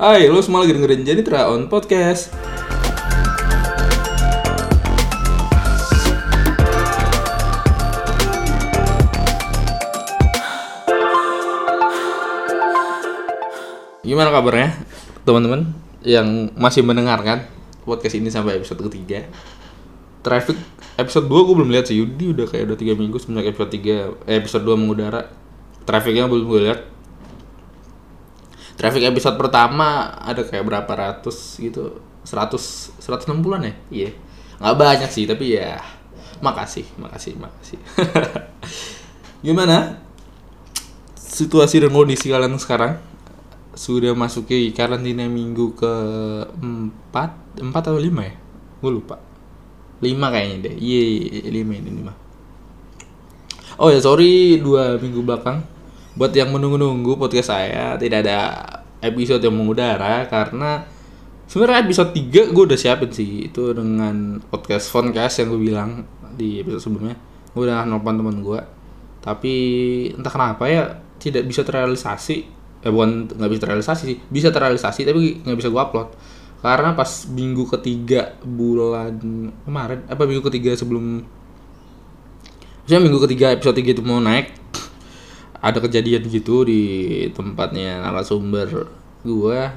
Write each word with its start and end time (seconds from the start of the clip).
Hai, 0.00 0.24
lo 0.24 0.40
semua 0.40 0.64
lagi 0.64 0.72
dengerin 0.72 1.04
Janitra 1.04 1.52
on 1.52 1.68
Podcast. 1.68 2.32
Gimana 14.00 14.32
kabarnya 14.32 14.80
teman-teman 15.28 15.68
yang 16.00 16.48
masih 16.56 16.80
mendengarkan 16.80 17.44
podcast 17.84 18.16
ini 18.16 18.32
sampai 18.32 18.64
episode 18.64 18.80
ketiga? 18.88 19.28
Traffic 20.24 20.56
episode 20.96 21.28
2 21.28 21.36
gue 21.36 21.54
belum 21.60 21.68
lihat 21.68 21.92
sih 21.92 22.00
Yudi 22.00 22.32
udah 22.32 22.48
kayak 22.48 22.72
udah 22.72 22.78
3 22.80 22.96
minggu 22.96 23.20
semenjak 23.20 23.52
episode 23.52 23.76
3 23.76 24.24
eh, 24.24 24.40
episode 24.40 24.64
2 24.64 24.72
mengudara 24.72 25.28
Trafficnya 25.84 26.24
belum 26.32 26.48
gue 26.48 26.60
lihat 26.64 26.91
Traffic 28.76 29.04
episode 29.08 29.36
pertama 29.36 30.16
ada 30.18 30.42
kayak 30.42 30.64
berapa 30.64 30.92
ratus 30.92 31.60
gitu 31.60 32.00
100 32.24 33.02
160-an 33.02 33.62
ya? 33.68 33.74
Iya 33.92 34.10
nggak 34.62 34.78
banyak 34.78 35.10
sih 35.10 35.26
tapi 35.26 35.58
ya 35.58 35.82
makasih 36.38 36.86
makasih 36.94 37.34
makasih 37.34 37.78
Gimana? 39.46 39.98
Situasi 41.18 41.82
dan 41.82 41.90
kondisi 41.90 42.30
kalian 42.30 42.54
sekarang? 42.62 42.94
Sudah 43.74 44.14
masuki 44.14 44.70
karantina 44.70 45.26
minggu 45.26 45.74
ke 45.74 45.94
4 46.62 47.58
4 47.58 47.74
atau 47.74 47.98
5 47.98 48.06
ya? 48.06 48.34
Gue 48.78 48.90
lupa 48.94 49.18
5 49.98 50.14
kayaknya 50.14 50.56
deh 50.70 50.74
Iya, 50.78 51.02
iya 51.42 51.62
5 51.62 51.78
ini 51.82 51.90
5 52.06 53.82
Oh 53.82 53.88
ya 53.90 53.98
sorry 53.98 54.60
dua 54.60 55.00
minggu 55.00 55.24
belakang 55.24 55.64
Buat 56.12 56.36
yang 56.36 56.52
menunggu-nunggu 56.52 57.16
podcast 57.16 57.56
saya 57.56 57.96
Tidak 57.96 58.20
ada 58.20 58.60
episode 59.00 59.40
yang 59.40 59.56
mengudara 59.56 60.28
Karena 60.28 60.84
sebenarnya 61.48 61.88
episode 61.88 62.12
3 62.12 62.52
gue 62.52 62.64
udah 62.68 62.76
siapin 62.76 63.08
sih. 63.08 63.48
Itu 63.48 63.72
dengan 63.72 64.36
podcast 64.52 64.92
Foncast 64.92 65.40
yang 65.40 65.56
gue 65.56 65.60
bilang 65.72 66.04
Di 66.36 66.60
episode 66.60 66.84
sebelumnya. 66.84 67.16
Gue 67.56 67.64
udah 67.64 67.88
nelfon 67.88 68.20
temen 68.20 68.44
gue 68.44 68.60
Tapi 69.24 69.54
entah 70.12 70.28
kenapa 70.28 70.68
ya 70.68 71.00
Tidak 71.16 71.48
bisa 71.48 71.64
terrealisasi. 71.64 72.36
Eh 72.84 72.90
bukan 72.92 73.32
nggak 73.32 73.48
bisa 73.48 73.62
terrealisasi 73.64 74.02
sih 74.04 74.18
Bisa 74.28 74.52
terrealisasi 74.52 75.08
tapi 75.08 75.40
nggak 75.48 75.56
bisa 75.56 75.72
gue 75.72 75.80
upload. 75.80 76.08
Karena 76.60 76.92
pas 76.92 77.24
minggu 77.32 77.64
ketiga 77.72 78.36
bulan 78.44 79.16
kemarin 79.64 80.04
apa 80.12 80.28
minggu 80.28 80.44
ketiga 80.44 80.76
sebelum 80.76 81.24
Maksudnya 82.84 83.00
minggu 83.00 83.18
ketiga 83.24 83.56
episode 83.56 83.80
3 83.80 83.96
itu 83.96 84.04
mau 84.04 84.20
naik 84.20 84.61
ada 85.62 85.78
kejadian 85.78 86.26
gitu 86.26 86.66
di 86.66 86.82
tempatnya 87.30 88.02
narasumber 88.02 88.90
gua 89.22 89.70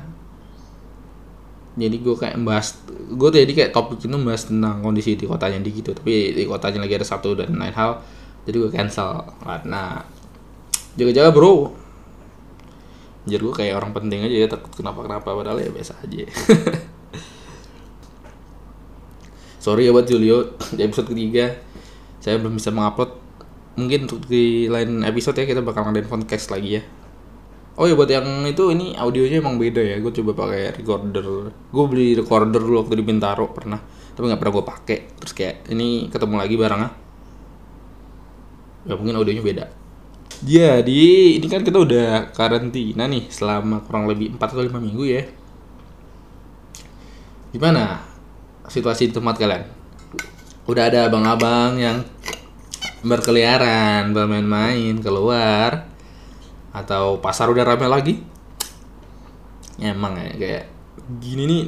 jadi 1.75 1.95
gue 2.00 2.16
kayak 2.16 2.39
membahas 2.39 2.80
gue 2.88 3.30
jadi 3.36 3.52
kayak 3.52 3.72
topik 3.75 4.00
itu 4.00 4.08
membahas 4.08 4.47
tentang 4.47 4.80
kondisi 4.80 5.19
di 5.19 5.28
kotanya 5.28 5.59
di 5.59 5.75
gitu 5.75 5.91
tapi 5.91 6.31
di 6.31 6.47
kotanya 6.47 6.88
lagi 6.88 6.95
ada 6.95 7.03
satu 7.03 7.36
dan 7.36 7.52
lain 7.52 7.75
hal 7.75 8.00
jadi 8.47 8.56
gue 8.63 8.72
cancel 8.72 9.28
karena 9.44 10.00
jaga-jaga 10.95 11.36
bro 11.36 11.75
Anjir 13.25 13.41
gue 13.41 13.53
kayak 13.58 13.73
orang 13.81 13.89
penting 13.89 14.22
aja 14.22 14.38
ya 14.38 14.47
takut 14.47 14.69
kenapa-kenapa 14.69 15.25
padahal 15.25 15.58
ya 15.58 15.73
biasa 15.73 15.97
aja. 15.97 16.30
Sorry 19.66 19.89
ya 19.89 19.91
buat 19.97 20.06
Julio 20.06 20.53
di 20.78 20.86
episode 20.86 21.09
ketiga 21.09 21.58
saya 22.22 22.38
belum 22.38 22.53
bisa 22.53 22.69
mengupload. 22.69 23.24
Mungkin 23.75 24.07
untuk 24.07 24.23
di 24.27 24.71
lain 24.71 25.03
episode 25.03 25.35
ya 25.35 25.45
kita 25.47 25.59
bakal 25.59 25.83
ngadain 25.87 26.07
podcast 26.07 26.47
lagi 26.51 26.79
ya. 26.79 26.83
Oh 27.75 27.83
ya 27.83 27.91
buat 27.91 28.07
yang 28.07 28.47
itu 28.47 28.71
ini 28.71 28.95
audionya 28.95 29.43
emang 29.43 29.59
beda 29.59 29.83
ya. 29.83 29.99
Gue 29.99 30.15
coba 30.15 30.47
pakai 30.47 30.71
recorder. 30.79 31.51
Gue 31.51 31.85
beli 31.91 32.15
recorder 32.15 32.63
dulu 32.63 32.87
waktu 32.87 32.95
di 32.95 33.03
Bintaro 33.03 33.51
pernah, 33.51 33.83
tapi 34.15 34.31
nggak 34.31 34.39
pernah 34.39 34.53
gue 34.55 34.65
pakai. 34.65 34.97
Terus 35.19 35.33
kayak 35.35 35.55
ini 35.75 36.07
ketemu 36.07 36.35
lagi 36.39 36.55
barangnya. 36.55 36.89
Ya 38.88 38.94
mungkin 38.95 39.19
audionya 39.19 39.44
beda. 39.44 39.66
Jadi 40.39 41.35
ini 41.35 41.47
kan 41.51 41.67
kita 41.67 41.79
udah 41.79 42.31
karantina 42.31 43.11
nih 43.11 43.27
selama 43.27 43.83
kurang 43.83 44.07
lebih 44.07 44.35
4 44.35 44.39
atau 44.39 44.63
5 44.63 44.71
minggu 44.79 45.03
ya. 45.03 45.23
Gimana 47.51 48.03
situasi 48.71 49.11
di 49.11 49.13
tempat 49.16 49.35
kalian? 49.35 49.63
Udah 50.67 50.91
ada 50.91 51.07
abang-abang 51.07 51.75
yang 51.75 52.03
berkeliaran, 53.05 54.09
bermain-main 54.11 54.97
keluar 54.97 55.85
atau 56.73 57.21
pasar 57.21 57.47
udah 57.53 57.61
ramai 57.61 57.88
lagi? 57.88 58.13
Emang 59.77 60.17
ya 60.17 60.33
kayak 60.33 60.66
gini 61.21 61.44
nih 61.45 61.63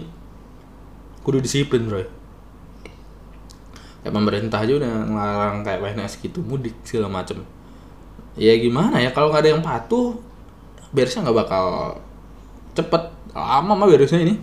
kudu 1.22 1.38
disiplin 1.44 1.86
bro. 1.86 2.02
Kayak 4.02 4.14
pemerintah 4.16 4.60
aja 4.64 4.74
udah 4.82 4.92
ngelarang 5.06 5.62
kayak 5.62 5.80
PNS 5.84 6.14
gitu 6.26 6.42
mudik 6.42 6.74
segala 6.82 7.22
macem. 7.22 7.46
Ya 8.34 8.58
gimana 8.58 8.98
ya 8.98 9.14
kalau 9.14 9.30
nggak 9.30 9.44
ada 9.46 9.52
yang 9.54 9.62
patuh 9.62 10.18
beresnya 10.90 11.30
nggak 11.30 11.38
bakal 11.46 11.66
cepet. 12.74 13.04
Lama 13.38 13.78
mah 13.78 13.86
beresnya 13.86 14.26
ini. 14.26 14.36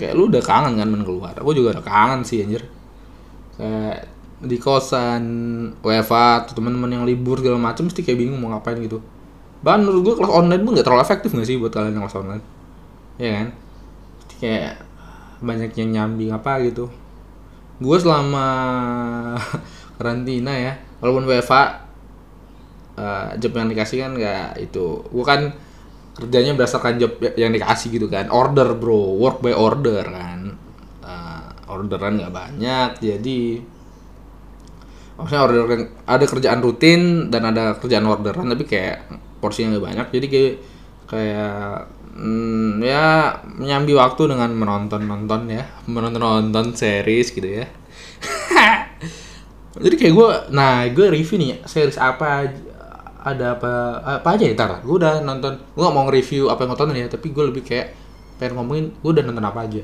Kayak 0.00 0.16
lu 0.16 0.32
udah 0.32 0.40
kangen 0.40 0.80
kan 0.80 0.88
main 0.88 1.04
keluar. 1.04 1.36
Aku 1.36 1.52
juga 1.52 1.76
udah 1.76 1.84
kangen 1.84 2.24
sih 2.24 2.40
anjir. 2.40 2.64
Kayak 3.58 4.15
di 4.36 4.60
kosan 4.60 5.24
WFA 5.80 6.44
atau 6.44 6.52
teman-teman 6.52 6.92
yang 6.92 7.04
libur 7.08 7.40
segala 7.40 7.56
macam 7.56 7.88
mesti 7.88 8.04
kayak 8.04 8.20
bingung 8.20 8.36
mau 8.36 8.52
ngapain 8.52 8.76
gitu. 8.84 9.00
Bahkan 9.64 9.80
menurut 9.80 10.02
gue 10.04 10.14
kelas 10.20 10.32
online 10.32 10.62
pun 10.62 10.70
nggak 10.76 10.84
terlalu 10.84 11.02
efektif 11.02 11.30
nggak 11.32 11.48
sih 11.48 11.56
buat 11.56 11.72
kalian 11.72 11.96
yang 11.96 12.04
kelas 12.04 12.18
online? 12.20 12.44
Ya 13.16 13.30
kan? 13.32 13.46
Kayak 14.36 14.74
banyak 15.40 15.70
yang 15.80 15.88
nyambing 15.96 16.30
apa 16.36 16.60
gitu. 16.68 16.92
Gue 17.80 17.96
selama 17.96 18.46
karantina 19.96 20.52
ya 20.52 20.72
walaupun 21.00 21.24
WFA 21.24 21.62
uh, 23.00 23.30
job 23.40 23.52
yang 23.56 23.72
dikasih 23.72 24.04
kan 24.04 24.12
nggak 24.20 24.60
itu. 24.60 25.00
Gue 25.08 25.24
kan 25.24 25.56
kerjanya 26.12 26.52
berdasarkan 26.52 27.00
job 27.00 27.16
yang 27.40 27.56
dikasih 27.56 27.88
gitu 27.88 28.12
kan. 28.12 28.28
Order 28.28 28.76
bro. 28.76 29.16
Work 29.16 29.40
by 29.40 29.56
order 29.56 30.04
kan. 30.04 30.60
Uh, 31.00 31.72
orderan 31.72 32.20
nggak 32.20 32.34
banyak 32.36 32.90
jadi 33.00 33.64
maksudnya 35.16 35.42
order 35.48 35.60
ada 36.04 36.24
kerjaan 36.24 36.60
rutin 36.60 37.32
dan 37.32 37.48
ada 37.48 37.76
kerjaan 37.80 38.04
orderan 38.04 38.52
tapi 38.52 38.64
kayak 38.68 39.08
porsinya 39.40 39.76
nggak 39.76 39.84
banyak. 39.84 40.06
Jadi 40.12 40.26
kayak 40.28 40.54
kayak 41.06 41.60
mm, 42.16 42.82
ya 42.84 43.38
menyambi 43.44 43.96
waktu 43.96 44.22
dengan 44.28 44.52
menonton 44.52 45.02
nonton 45.04 45.48
ya. 45.48 45.64
Menonton 45.88 46.20
nonton 46.20 46.76
series 46.76 47.32
gitu 47.32 47.48
ya. 47.64 47.66
Jadi 49.84 49.94
kayak 49.96 50.14
gue 50.16 50.28
nah 50.56 50.88
gue 50.88 51.06
review 51.12 51.36
nih 51.36 51.60
series 51.68 52.00
apa 52.00 52.48
ada 53.26 53.58
apa 53.58 53.72
apa 54.22 54.28
aja 54.38 54.46
ya 54.46 54.54
ntar 54.54 54.86
gue 54.86 54.96
udah 55.02 55.18
nonton 55.26 55.58
gue 55.58 55.82
gak 55.82 55.94
mau 55.98 56.06
nge-review 56.06 56.46
apa 56.46 56.62
yang 56.62 56.70
gue 56.70 56.78
tonton 56.78 56.96
ya 56.96 57.06
tapi 57.10 57.34
gue 57.34 57.44
lebih 57.50 57.62
kayak 57.66 57.98
pengen 58.38 58.54
ngomongin 58.54 58.86
gue 59.02 59.10
udah 59.10 59.24
nonton 59.26 59.42
apa 59.42 59.66
aja 59.66 59.82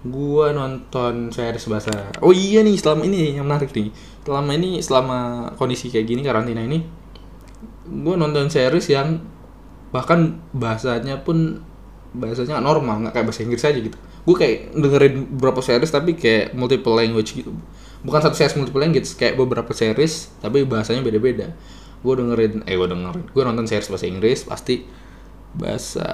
gue 0.00 0.46
nonton 0.56 1.28
series 1.28 1.68
bahasa. 1.68 1.92
Oh 2.24 2.32
iya 2.32 2.64
nih 2.64 2.80
selama 2.80 3.04
ini 3.04 3.36
yang 3.36 3.44
menarik 3.44 3.68
nih. 3.76 3.92
Selama 4.24 4.50
ini 4.56 4.80
selama 4.80 5.18
kondisi 5.60 5.92
kayak 5.92 6.06
gini 6.08 6.24
karantina 6.24 6.64
ini 6.64 6.80
gue 7.84 8.14
nonton 8.16 8.48
series 8.48 8.88
yang 8.88 9.20
bahkan 9.92 10.40
bahasanya 10.56 11.20
pun 11.20 11.60
bahasanya 12.16 12.62
normal 12.62 13.04
nggak 13.04 13.20
kayak 13.20 13.26
bahasa 13.28 13.44
Inggris 13.44 13.64
aja 13.68 13.76
gitu. 13.76 13.98
Gue 14.24 14.36
kayak 14.40 14.72
dengerin 14.72 15.14
beberapa 15.36 15.60
series 15.60 15.92
tapi 15.92 16.16
kayak 16.16 16.56
multiple 16.56 16.96
language 16.96 17.36
gitu. 17.36 17.52
Bukan 18.00 18.20
satu 18.24 18.32
series 18.40 18.56
multiple 18.56 18.80
language 18.80 19.12
kayak 19.20 19.36
beberapa 19.36 19.76
series 19.76 20.32
tapi 20.40 20.64
bahasanya 20.64 21.04
beda-beda. 21.04 21.52
Gue 22.00 22.16
dengerin 22.16 22.64
eh 22.64 22.72
gue 22.72 22.88
dengerin. 22.88 23.28
Gue 23.36 23.42
nonton 23.44 23.68
series 23.68 23.92
bahasa 23.92 24.08
Inggris 24.08 24.48
pasti 24.48 24.80
bahasa 25.50 26.08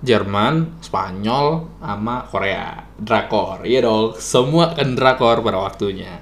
Jerman, 0.00 0.80
Spanyol, 0.80 1.66
sama 1.82 2.24
Korea 2.30 2.87
drakor. 2.98 3.62
Iya 3.62 3.86
dong 3.86 4.18
semua 4.18 4.74
kan 4.74 4.98
drakor 4.98 5.40
pada 5.40 5.62
waktunya. 5.62 6.18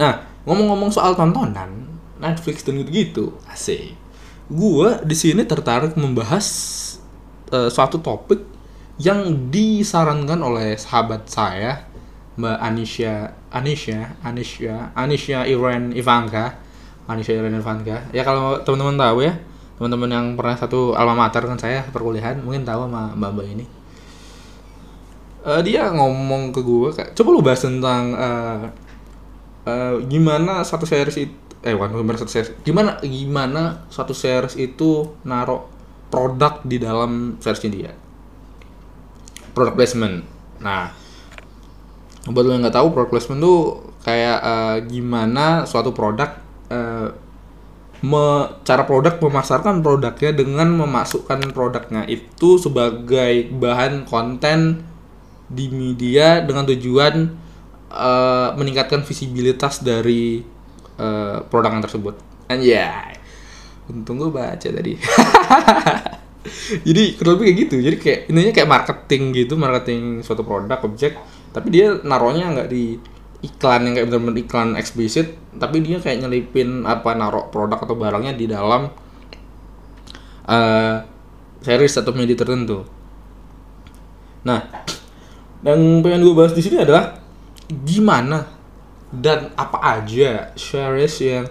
Nah 0.00 0.24
ngomong-ngomong 0.48 0.90
soal 0.90 1.12
tontonan 1.14 1.86
Netflix 2.18 2.64
dan 2.64 2.80
gitu-gitu 2.80 3.36
asik. 3.52 3.94
Gue 4.48 5.00
di 5.04 5.16
sini 5.16 5.44
tertarik 5.44 5.96
membahas 5.96 6.46
uh, 7.52 7.68
suatu 7.68 8.00
topik 8.00 8.40
yang 9.00 9.50
disarankan 9.52 10.40
oleh 10.40 10.78
sahabat 10.78 11.26
saya 11.28 11.84
Mbak 12.34 12.58
Anisha 12.60 13.14
Anisha 13.52 14.16
Anisha 14.24 14.90
Anisha 14.96 15.44
Iran 15.44 15.92
Ivanka. 15.92 16.56
Anisha 17.04 17.36
Iran 17.36 17.52
Ivanka. 17.52 18.08
Ya 18.16 18.24
kalau 18.24 18.64
teman-teman 18.64 18.96
tahu 18.96 19.28
ya 19.28 19.36
teman-teman 19.74 20.10
yang 20.10 20.26
pernah 20.38 20.54
satu 20.54 20.94
alma 20.94 21.26
mater 21.26 21.42
kan 21.44 21.58
saya 21.58 21.82
perkuliahan 21.90 22.38
mungkin 22.40 22.62
tahu 22.62 22.86
sama 22.86 23.10
mbak-mbak 23.18 23.46
ini 23.58 23.66
uh, 25.44 25.60
dia 25.60 25.92
ngomong 25.92 26.50
ke 26.50 26.60
gue 26.64 26.90
kayak 26.96 27.10
coba 27.14 27.28
lu 27.30 27.40
bahas 27.44 27.62
tentang 27.62 28.16
uh, 28.16 28.64
uh, 29.68 29.96
gimana 30.08 30.64
satu 30.64 30.88
series 30.88 31.28
itu 31.28 31.36
eh 31.64 31.72
bukan 31.72 31.96
gimana 31.96 32.18
satu 32.20 32.32
series 32.32 32.50
gimana 32.60 32.90
gimana 33.00 33.62
satu 33.88 34.12
series 34.12 34.56
itu 34.60 35.16
narok 35.24 35.68
produk 36.12 36.60
di 36.64 36.76
dalam 36.76 37.40
versinya 37.40 37.72
dia 37.72 37.92
product 39.54 39.76
placement. 39.78 40.16
Nah 40.60 40.90
buat 42.24 42.44
lo 42.44 42.56
yang 42.56 42.64
nggak 42.64 42.76
tahu 42.76 42.88
product 42.92 43.12
placement 43.12 43.40
tuh 43.40 43.60
kayak 44.04 44.38
uh, 44.40 44.76
gimana 44.84 45.68
suatu 45.68 45.92
produk 45.92 46.36
uh, 46.72 47.08
me, 48.04 48.24
cara 48.64 48.84
produk 48.84 49.16
memasarkan 49.20 49.80
produknya 49.80 50.32
dengan 50.36 50.68
memasukkan 50.72 51.52
produknya 51.52 52.04
itu 52.08 52.60
sebagai 52.60 53.48
bahan 53.56 54.04
konten 54.04 54.84
di 55.54 55.70
media 55.70 56.42
dengan 56.42 56.66
tujuan 56.66 57.14
uh, 57.94 58.50
meningkatkan 58.58 59.06
visibilitas 59.06 59.80
dari 59.80 60.42
uh, 60.98 61.46
produk 61.46 61.78
tersebut. 61.78 62.18
Anjay. 62.50 63.14
Untung 63.88 64.18
gue 64.18 64.30
baca 64.34 64.68
tadi. 64.68 64.98
Jadi 66.86 67.02
kurang 67.16 67.40
lebih 67.40 67.44
kayak 67.46 67.58
gitu. 67.64 67.76
Jadi 67.80 67.96
kayak 67.96 68.20
intinya 68.28 68.52
kayak 68.52 68.68
marketing 68.68 69.22
gitu, 69.32 69.54
marketing 69.56 70.02
suatu 70.20 70.44
produk, 70.44 70.76
objek, 70.84 71.16
tapi 71.56 71.72
dia 71.72 71.96
naruhnya 72.04 72.52
nggak 72.52 72.68
di 72.68 73.00
iklan 73.44 73.88
yang 73.88 73.94
kayak 73.96 74.06
bener-bener 74.08 74.36
iklan 74.44 74.68
eksplisit, 74.76 75.36
tapi 75.56 75.84
dia 75.84 76.00
kayak 76.00 76.24
nyelipin 76.24 76.84
apa 76.84 77.12
naruh 77.16 77.48
produk 77.48 77.80
atau 77.80 77.96
barangnya 77.96 78.32
di 78.36 78.48
dalam 78.48 78.88
uh, 80.48 80.96
series 81.64 81.96
atau 82.00 82.12
media 82.12 82.36
tertentu. 82.36 82.84
Nah, 84.44 84.60
yang 85.64 86.04
pengen 86.04 86.20
gue 86.22 86.34
bahas 86.36 86.52
di 86.52 86.60
sini 86.60 86.84
adalah 86.84 87.16
gimana 87.72 88.44
dan 89.08 89.50
apa 89.56 89.80
aja 89.80 90.52
series 90.52 91.14
yang 91.24 91.44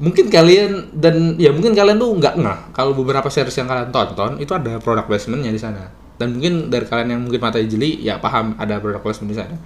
mungkin 0.00 0.32
kalian 0.32 0.94
dan 0.96 1.36
ya 1.36 1.52
mungkin 1.52 1.76
kalian 1.76 2.00
tuh 2.00 2.14
nggak 2.16 2.34
nggak 2.40 2.58
kalau 2.72 2.96
beberapa 2.96 3.28
series 3.28 3.58
yang 3.58 3.68
kalian 3.68 3.90
tonton 3.92 4.40
itu 4.40 4.54
ada 4.54 4.78
produk 4.78 5.04
placementnya 5.04 5.52
di 5.52 5.60
sana. 5.60 5.90
Dan 6.20 6.36
mungkin 6.36 6.68
dari 6.68 6.84
kalian 6.84 7.16
yang 7.16 7.20
mungkin 7.24 7.40
mata 7.40 7.56
jeli 7.60 7.96
ya 8.04 8.20
paham 8.20 8.52
ada 8.60 8.76
produk 8.76 9.00
placement 9.00 9.32
di 9.32 9.36
sana. 9.40 9.56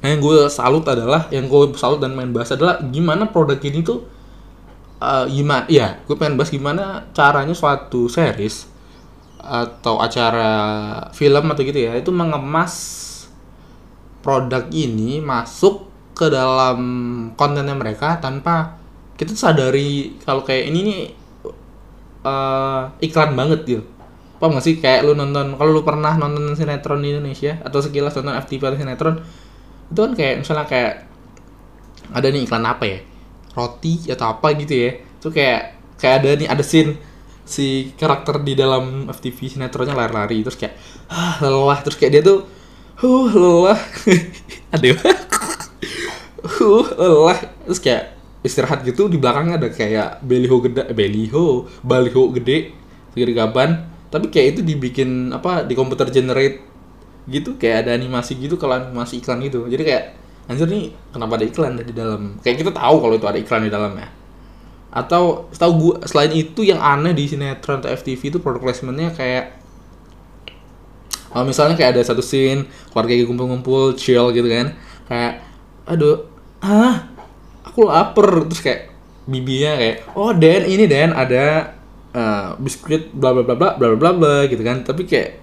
Nah, 0.00 0.08
yang 0.10 0.20
gue 0.24 0.48
salut 0.50 0.82
adalah 0.88 1.28
yang 1.30 1.46
gue 1.46 1.76
salut 1.76 2.00
dan 2.02 2.16
main 2.16 2.32
bahas 2.32 2.50
adalah 2.50 2.82
gimana 2.82 3.28
produk 3.30 3.60
ini 3.62 3.84
tuh 3.84 4.08
uh, 5.00 5.28
gimana 5.28 5.68
ya 5.68 6.00
gue 6.08 6.16
pengen 6.16 6.40
bahas 6.40 6.48
gimana 6.48 7.04
caranya 7.12 7.52
suatu 7.52 8.08
series 8.08 8.69
atau 9.40 9.98
acara 9.98 10.52
film 11.16 11.44
atau 11.48 11.62
gitu 11.64 11.80
ya 11.88 11.96
itu 11.96 12.12
mengemas 12.12 12.74
produk 14.20 14.68
ini 14.68 15.18
masuk 15.24 15.88
ke 16.12 16.28
dalam 16.28 16.80
kontennya 17.34 17.72
mereka 17.72 18.20
tanpa 18.20 18.76
kita 19.16 19.32
sadari 19.32 20.20
kalau 20.20 20.44
kayak 20.44 20.68
ini 20.68 20.80
nih 20.84 21.00
uh, 22.24 22.92
iklan 23.00 23.32
banget 23.36 23.60
gitu. 23.64 23.82
Paham 24.40 24.56
gak 24.56 24.64
sih? 24.64 24.80
Kayak 24.80 25.04
lu 25.04 25.12
nonton 25.12 25.56
kalau 25.56 25.76
lu 25.76 25.84
pernah 25.84 26.16
nonton 26.16 26.56
sinetron 26.56 27.04
di 27.04 27.12
Indonesia 27.12 27.60
atau 27.60 27.80
sekilas 27.84 28.16
nonton 28.16 28.36
FTV 28.40 28.60
atau 28.72 28.78
sinetron 28.80 29.16
itu 29.90 29.98
kan 30.00 30.12
kayak 30.16 30.34
misalnya 30.40 30.66
kayak 30.68 30.92
ada 32.12 32.26
nih 32.32 32.42
iklan 32.48 32.64
apa 32.64 32.84
ya? 32.88 32.98
Roti 33.52 34.08
atau 34.08 34.26
apa 34.36 34.48
gitu 34.56 34.74
ya. 34.76 34.90
Itu 35.20 35.28
kayak 35.28 35.60
kayak 36.00 36.14
ada 36.24 36.28
nih 36.40 36.48
ada 36.48 36.64
scene 36.64 36.96
si 37.50 37.90
karakter 37.98 38.38
di 38.46 38.54
dalam 38.54 39.10
FTV 39.10 39.58
sinetronnya 39.58 39.98
lari-lari 39.98 40.46
terus 40.46 40.54
kayak 40.54 40.78
ah 41.10 41.42
lelah. 41.42 41.82
Terus 41.82 41.96
kayak 41.98 42.12
dia 42.14 42.22
tuh 42.22 42.46
huh 43.02 43.30
lelah. 43.34 43.80
Aduh. 44.78 44.96
Huh 46.40 46.86
lelah. 46.94 47.38
Terus 47.66 47.80
kayak 47.82 48.04
istirahat 48.40 48.86
gitu 48.86 49.10
di 49.10 49.20
belakangnya 49.20 49.60
ada 49.60 49.68
kayak 49.68 50.24
beliho 50.24 50.64
gede 50.64 50.88
eh, 50.88 50.96
beliho 50.96 51.68
baliho 51.84 52.32
gede 52.32 52.72
segede 53.12 53.36
gaban 53.36 53.84
tapi 54.08 54.32
kayak 54.32 54.56
itu 54.56 54.60
dibikin 54.64 55.28
apa 55.28 55.68
di 55.68 55.76
komputer 55.76 56.08
generate 56.08 56.64
gitu 57.28 57.60
kayak 57.60 57.84
ada 57.84 57.92
animasi 57.92 58.40
gitu 58.40 58.56
kalau 58.56 58.80
animasi 58.80 59.20
iklan 59.20 59.44
gitu. 59.44 59.68
Jadi 59.68 59.82
kayak 59.84 60.04
anjir 60.48 60.66
nih 60.70 60.94
kenapa 61.12 61.36
ada 61.36 61.44
iklan 61.44 61.72
di 61.82 61.92
dalam? 61.92 62.40
Kayak 62.40 62.56
kita 62.64 62.70
tahu 62.72 62.96
kalau 63.02 63.14
itu 63.18 63.26
ada 63.28 63.38
iklan 63.38 63.68
di 63.68 63.70
dalamnya 63.70 64.19
atau 64.90 65.46
setahu 65.54 65.72
gue 65.78 65.94
selain 66.10 66.34
itu 66.34 66.66
yang 66.66 66.82
aneh 66.82 67.14
di 67.14 67.30
sinetron 67.30 67.78
atau 67.78 67.94
FTV 67.94 68.34
itu 68.34 68.38
product 68.42 68.66
placementnya 68.66 69.14
kayak 69.14 69.60
misalnya 71.46 71.78
kayak 71.78 71.94
ada 71.94 72.02
satu 72.02 72.18
scene 72.26 72.66
keluarga 72.90 73.14
kumpul-kumpul 73.22 73.94
chill 73.94 74.34
gitu 74.34 74.50
kan. 74.50 74.74
Kayak 75.06 75.46
aduh 75.86 76.26
ah 76.58 77.06
aku 77.62 77.86
lapar. 77.86 78.50
Terus 78.50 78.62
kayak 78.62 78.82
bibinya 79.30 79.78
kayak 79.78 79.96
oh 80.18 80.34
Dan 80.34 80.66
ini 80.66 80.90
Dan 80.90 81.14
ada 81.14 81.78
uh, 82.10 82.58
biskuit 82.58 83.14
bla 83.14 83.30
bla 83.30 83.46
bla 83.46 83.54
bla 83.54 83.68
bla 83.78 83.94
bla 83.94 84.10
bla 84.10 84.36
gitu 84.50 84.62
kan. 84.66 84.82
Tapi 84.82 85.06
kayak 85.06 85.38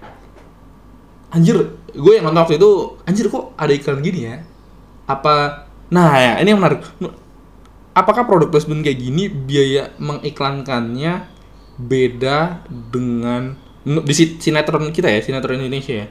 anjir 1.32 1.56
gue 1.88 2.12
yang 2.12 2.28
nonton 2.28 2.44
waktu 2.44 2.56
itu 2.60 2.70
anjir 3.08 3.32
kok 3.32 3.56
ada 3.56 3.72
iklan 3.72 4.04
gini 4.04 4.28
ya? 4.28 4.36
Apa 5.08 5.64
nah 5.88 6.20
ya 6.20 6.36
ini 6.44 6.52
yang 6.52 6.60
menarik 6.60 6.84
apakah 7.98 8.22
produk 8.24 8.48
placement 8.48 8.86
kayak 8.86 9.02
gini 9.02 9.26
biaya 9.26 9.90
mengiklankannya 9.98 11.26
beda 11.78 12.62
dengan 12.66 13.58
di 13.82 14.14
sinetron 14.14 14.94
kita 14.94 15.10
ya 15.10 15.18
sinetron 15.18 15.58
Indonesia 15.58 16.06
ya? 16.06 16.08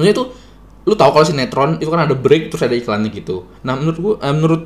Maksudnya 0.00 0.12
itu 0.16 0.24
lu 0.88 0.94
tahu 0.96 1.10
kalau 1.12 1.26
sinetron 1.28 1.76
itu 1.76 1.90
kan 1.92 2.08
ada 2.08 2.16
break 2.16 2.48
terus 2.48 2.64
ada 2.64 2.72
iklannya 2.72 3.12
gitu. 3.12 3.44
Nah 3.68 3.76
menurut 3.76 3.98
gua 4.00 4.14
eh, 4.24 4.32
menurut 4.32 4.62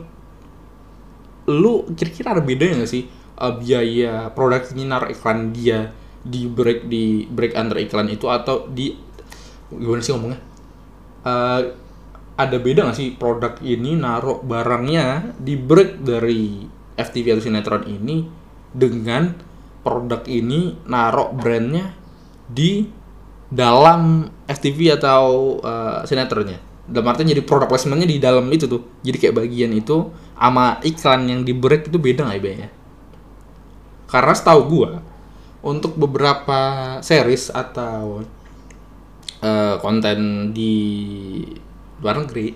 lu 1.50 1.84
kira-kira 1.92 2.32
ada 2.38 2.42
bedanya 2.42 2.80
nggak 2.80 2.90
sih 2.90 3.04
uh, 3.36 3.52
biaya 3.58 4.32
produk 4.32 4.64
ini 4.72 4.88
naruh 4.88 5.10
iklan 5.12 5.52
dia 5.52 5.92
di 6.24 6.48
break 6.48 6.88
di 6.88 7.28
break 7.28 7.52
antar 7.52 7.76
iklan 7.84 8.08
itu 8.08 8.30
atau 8.30 8.64
di 8.70 8.96
gimana 9.68 10.00
sih 10.00 10.12
ngomongnya? 10.14 10.40
Uh, 11.24 11.60
ada 12.34 12.56
beda 12.58 12.88
nggak 12.88 12.98
sih 12.98 13.14
produk 13.14 13.54
ini 13.62 13.94
naruh 13.94 14.42
barangnya 14.42 15.38
di 15.38 15.54
break 15.54 16.02
dari 16.02 16.66
FTV 16.94 17.38
atau 17.38 17.44
sinetron 17.46 17.84
ini 17.86 18.26
dengan 18.74 19.34
produk 19.86 20.22
ini 20.26 20.74
naruh 20.86 21.30
brandnya 21.30 21.94
di 22.50 22.86
dalam 23.50 24.26
FTV 24.50 24.98
atau 24.98 25.56
uh, 25.62 26.02
sinetronnya? 26.02 26.58
Dalam 26.84 27.06
artinya 27.08 27.32
jadi 27.32 27.44
produk 27.46 27.70
placementnya 27.70 28.08
di 28.10 28.18
dalam 28.18 28.44
itu 28.50 28.66
tuh. 28.66 28.82
Jadi 29.06 29.16
kayak 29.16 29.34
bagian 29.40 29.72
itu 29.72 30.10
sama 30.34 30.82
iklan 30.82 31.30
yang 31.30 31.40
di 31.46 31.54
break 31.54 31.88
itu 31.88 31.98
beda 32.02 32.26
nggak 32.26 32.42
ya 32.42 32.68
karena 34.14 34.30
setahu 34.30 34.60
gua 34.70 34.90
untuk 35.64 35.96
beberapa 35.96 36.60
series 37.00 37.50
atau 37.50 38.22
uh, 39.40 39.74
konten 39.80 40.52
di 40.52 40.76
luar 42.02 42.18
negeri 42.22 42.54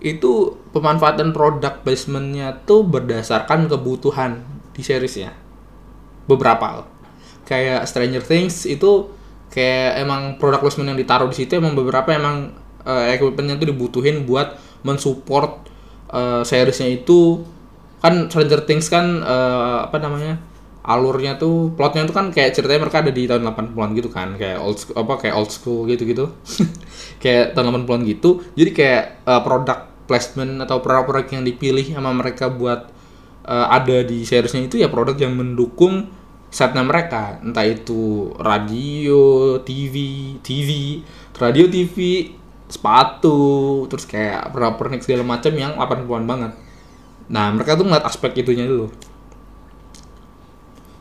itu 0.00 0.56
pemanfaatan 0.72 1.36
produk 1.36 1.84
placementnya 1.84 2.64
tuh 2.64 2.82
berdasarkan 2.88 3.68
kebutuhan 3.68 4.40
di 4.72 4.80
seriesnya. 4.80 5.36
Beberapa. 6.24 6.88
Kayak 7.44 7.84
Stranger 7.84 8.24
Things 8.24 8.64
itu 8.64 9.12
kayak 9.52 10.00
emang 10.00 10.40
produk 10.40 10.64
placement 10.64 10.94
yang 10.94 11.00
ditaruh 11.00 11.28
di 11.28 11.44
situ 11.44 11.58
emang 11.58 11.76
beberapa 11.76 12.14
emang 12.14 12.54
uh, 12.86 13.04
equipmentnya 13.12 13.60
tuh 13.60 13.68
dibutuhin 13.74 14.24
buat 14.24 14.56
mensupport 14.86 15.68
uh, 16.08 16.40
seriesnya 16.46 16.88
itu. 16.88 17.44
Kan 18.00 18.32
Stranger 18.32 18.64
Things 18.64 18.88
kan 18.88 19.20
uh, 19.20 19.84
apa 19.84 20.00
namanya 20.00 20.40
alurnya 20.80 21.36
tuh 21.36 21.76
plotnya 21.76 22.08
tuh 22.08 22.16
kan 22.16 22.32
kayak 22.32 22.56
ceritanya 22.56 22.88
mereka 22.88 23.04
ada 23.04 23.12
di 23.12 23.28
tahun 23.28 23.44
80-an 23.52 23.90
gitu 24.00 24.08
kan 24.08 24.28
kayak 24.40 24.58
old 24.64 24.80
school, 24.80 24.96
apa 24.96 25.14
kayak 25.20 25.34
old 25.36 25.52
school 25.52 25.84
gitu-gitu 25.84 26.32
kayak 27.22 27.52
tahun 27.52 27.84
80-an 27.84 28.00
gitu 28.08 28.30
jadi 28.56 28.70
kayak 28.72 29.04
uh, 29.28 29.40
produk 29.44 29.90
placement 30.08 30.58
atau 30.64 30.82
produk-produk 30.82 31.38
yang 31.38 31.44
dipilih 31.46 31.86
sama 31.94 32.10
mereka 32.10 32.50
buat 32.50 32.90
uh, 33.46 33.66
ada 33.70 34.02
di 34.02 34.26
seriesnya 34.26 34.66
itu 34.66 34.82
ya 34.82 34.90
produk 34.90 35.14
yang 35.14 35.38
mendukung 35.38 36.10
setnya 36.50 36.82
mereka. 36.82 37.38
Entah 37.38 37.62
itu 37.62 38.34
radio 38.42 39.54
TV 39.62 39.94
TV 40.42 41.00
radio 41.38 41.70
TV 41.70 42.26
sepatu 42.66 43.86
terus 43.86 44.02
kayak 44.06 44.50
pernik 44.54 45.06
segala 45.06 45.22
macam 45.22 45.54
yang 45.54 45.78
80-an 45.78 46.24
banget. 46.26 46.52
Nah 47.30 47.54
mereka 47.54 47.78
tuh 47.78 47.86
ngeliat 47.86 48.02
aspek 48.02 48.42
itunya 48.42 48.66
dulu 48.66 48.90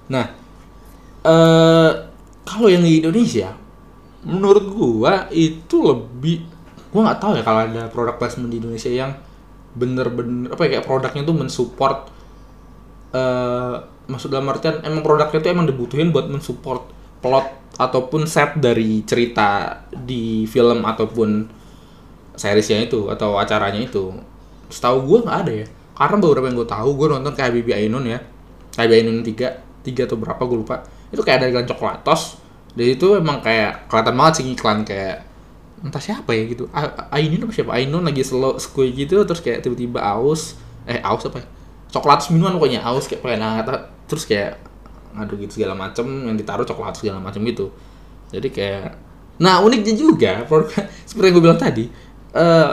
Nah, 0.09 0.25
eh 1.25 1.91
kalau 2.43 2.67
yang 2.67 2.81
di 2.81 2.99
Indonesia, 3.01 3.53
menurut 4.25 4.65
gua 4.73 5.29
itu 5.31 5.77
lebih 5.85 6.43
gua 6.89 7.13
nggak 7.13 7.19
tahu 7.21 7.31
ya 7.37 7.43
kalau 7.45 7.61
ada 7.63 7.83
produk 7.93 8.15
placement 8.17 8.49
di 8.49 8.57
Indonesia 8.57 8.89
yang 8.89 9.11
bener-bener 9.77 10.49
apa 10.49 10.61
ya 10.65 10.69
kayak 10.81 10.85
produknya 10.89 11.21
tuh 11.21 11.37
mensupport 11.37 11.97
eh 13.13 13.75
maksud 14.09 14.33
dalam 14.33 14.49
artian 14.49 14.81
emang 14.81 15.05
produknya 15.05 15.39
tuh 15.39 15.51
emang 15.53 15.69
dibutuhin 15.69 16.09
buat 16.09 16.25
mensupport 16.25 16.81
plot 17.21 17.47
ataupun 17.79 18.25
set 18.25 18.57
dari 18.57 19.05
cerita 19.05 19.79
di 19.93 20.49
film 20.49 20.83
ataupun 20.83 21.47
seriesnya 22.35 22.87
itu 22.87 23.07
atau 23.11 23.39
acaranya 23.39 23.79
itu. 23.83 24.15
Setahu 24.71 24.97
gue 25.07 25.19
nggak 25.27 25.37
ada 25.47 25.53
ya. 25.63 25.67
Karena 25.95 26.15
beberapa 26.19 26.47
yang 26.47 26.57
gue 26.59 26.69
tahu 26.69 26.89
gue 26.95 27.07
nonton 27.11 27.33
kayak 27.35 27.51
Bibi 27.55 27.71
Ainun 27.75 28.05
ya. 28.07 28.19
Kayak 28.75 29.03
Ainun 29.03 29.23
3 29.23 29.68
tiga 29.85 30.05
atau 30.05 30.17
berapa 30.19 30.39
gue 30.43 30.57
lupa. 30.65 30.83
Itu 31.09 31.21
kayak 31.25 31.43
ada 31.43 31.47
iklan 31.51 31.67
coklatos 31.67 32.37
dan 32.77 32.85
itu 32.85 33.17
emang 33.17 33.41
kayak 33.41 33.89
kelihatan 33.89 34.13
banget 34.15 34.33
sih 34.39 34.45
iklan 34.53 34.85
kayak 34.85 35.25
entah 35.79 36.01
siapa 36.03 36.31
ya 36.35 36.43
gitu. 36.47 36.67
Ainun 37.15 37.49
apa 37.49 37.53
siapa? 37.55 37.71
Ainun 37.75 38.03
lagi 38.03 38.21
slow 38.21 38.59
squid 38.59 38.95
gitu 38.95 39.23
terus 39.23 39.39
kayak 39.39 39.63
tiba-tiba 39.65 40.03
aus. 40.03 40.59
Eh 40.85 40.99
aus 41.01 41.23
apa 41.25 41.41
ya? 41.41 41.47
Coklat 41.89 42.29
minuman 42.29 42.59
pokoknya 42.59 42.85
aus 42.85 43.09
kayak 43.09 43.25
pengen 43.25 43.41
hangat 43.41 43.89
terus 44.05 44.23
kayak 44.27 44.59
ngadu 45.15 45.39
gitu 45.41 45.61
segala 45.61 45.73
macem. 45.73 46.05
Yang 46.05 46.35
ditaruh 46.45 46.65
coklat 46.67 46.93
segala 46.99 47.17
macem 47.23 47.41
gitu. 47.47 47.71
Jadi 48.29 48.49
kayak 48.53 49.09
nah 49.39 49.63
uniknya 49.63 49.95
juga 49.95 50.43
seperti 51.07 51.31
yang 51.31 51.35
gue 51.39 51.43
bilang 51.47 51.55
tadi 51.55 51.87
eh 52.35 52.71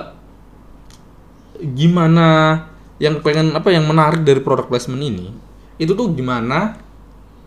gimana 1.63 2.59
yang 2.99 3.23
pengen 3.23 3.55
apa 3.55 3.71
yang 3.73 3.87
menarik 3.87 4.27
dari 4.27 4.43
produk 4.43 4.69
placement 4.69 5.01
ini 5.01 5.31
itu 5.77 5.93
tuh 5.93 6.13
gimana 6.13 6.77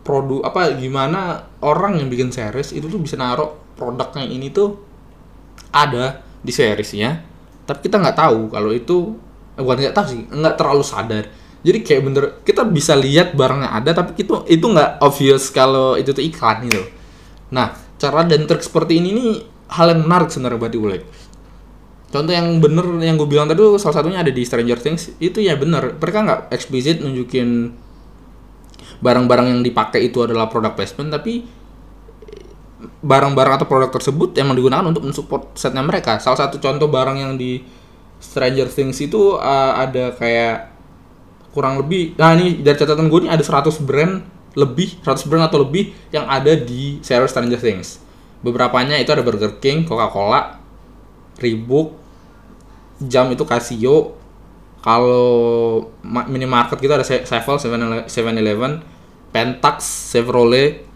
produk 0.00 0.46
apa 0.48 0.74
gimana 0.76 1.44
orang 1.60 2.00
yang 2.00 2.08
bikin 2.08 2.32
series 2.32 2.72
itu 2.72 2.88
tuh 2.88 3.00
bisa 3.00 3.20
naruh 3.20 3.52
produknya 3.76 4.24
ini 4.24 4.48
tuh 4.48 4.80
ada 5.70 6.24
di 6.40 6.52
seriesnya 6.52 7.30
tapi 7.70 7.86
kita 7.86 8.02
nggak 8.02 8.18
tahu 8.18 8.50
kalau 8.50 8.74
itu 8.74 9.14
eh, 9.54 9.62
bukan 9.62 9.78
nggak 9.78 9.94
tahu 9.94 10.06
sih 10.10 10.20
nggak 10.26 10.54
terlalu 10.58 10.82
sadar. 10.82 11.24
Jadi 11.60 11.78
kayak 11.86 12.02
bener 12.02 12.24
kita 12.42 12.66
bisa 12.66 12.98
lihat 12.98 13.38
barangnya 13.38 13.70
ada 13.70 13.94
tapi 13.94 14.18
itu 14.18 14.42
itu 14.50 14.66
nggak 14.66 14.98
obvious 14.98 15.54
kalau 15.54 15.94
itu 15.94 16.10
tuh 16.10 16.24
iklan 16.24 16.66
gitu. 16.66 16.82
Nah 17.54 17.78
cara 17.94 18.26
dan 18.26 18.50
trik 18.50 18.64
seperti 18.66 18.98
ini 18.98 19.14
nih 19.14 19.30
hal 19.70 19.94
yang 19.94 20.02
menarik 20.02 20.34
sebenarnya 20.34 20.58
buat 20.58 20.72
diulik. 20.74 21.02
Contoh 22.10 22.32
yang 22.34 22.58
bener 22.58 22.82
yang 23.06 23.14
gue 23.14 23.28
bilang 23.30 23.46
tadi 23.46 23.62
tuh 23.62 23.78
salah 23.78 24.02
satunya 24.02 24.18
ada 24.18 24.34
di 24.34 24.42
Stranger 24.42 24.82
Things 24.82 25.14
itu 25.22 25.38
ya 25.38 25.54
bener. 25.54 25.94
Mereka 25.94 26.18
nggak 26.26 26.40
eksplisit 26.50 27.06
nunjukin 27.06 27.70
barang-barang 29.00 29.46
yang 29.48 29.60
dipakai 29.64 30.12
itu 30.12 30.20
adalah 30.24 30.46
product 30.52 30.76
placement 30.76 31.10
tapi 31.12 31.44
barang-barang 33.00 33.60
atau 33.60 33.66
produk 33.68 33.90
tersebut 33.92 34.36
emang 34.40 34.56
digunakan 34.56 34.84
untuk 34.84 35.04
mensupport 35.04 35.52
setnya 35.56 35.84
mereka. 35.84 36.16
Salah 36.20 36.48
satu 36.48 36.60
contoh 36.60 36.88
barang 36.88 37.16
yang 37.16 37.32
di 37.36 37.60
Stranger 38.20 38.68
Things 38.68 39.00
itu 39.00 39.36
uh, 39.36 39.72
ada 39.80 40.12
kayak 40.16 40.68
kurang 41.50 41.82
lebih 41.82 42.14
nah 42.14 42.30
ini 42.38 42.62
dari 42.62 42.78
catatan 42.78 43.10
gue 43.10 43.26
ini 43.26 43.30
ada 43.32 43.42
100 43.42 43.82
brand 43.82 44.22
lebih 44.54 45.02
100 45.02 45.26
brand 45.26 45.44
atau 45.50 45.66
lebih 45.66 45.90
yang 46.14 46.26
ada 46.26 46.54
di 46.54 46.98
series 47.02 47.30
Stranger 47.30 47.60
Things. 47.60 48.02
Beberapanya 48.40 48.96
itu 48.96 49.12
ada 49.12 49.20
Burger 49.20 49.60
King, 49.60 49.84
Coca-Cola, 49.84 50.58
Reebok, 51.38 51.92
jam 53.04 53.28
itu 53.30 53.44
Casio. 53.44 54.16
Kalau 54.80 55.28
ma- 56.00 56.24
minimarket 56.24 56.80
kita 56.80 56.96
ada 56.96 57.04
Se- 57.04 57.28
Sevel, 57.28 57.56
7-Eleven, 57.60 58.80
Pentax, 59.30 59.76
Chevrolet, 60.12 60.88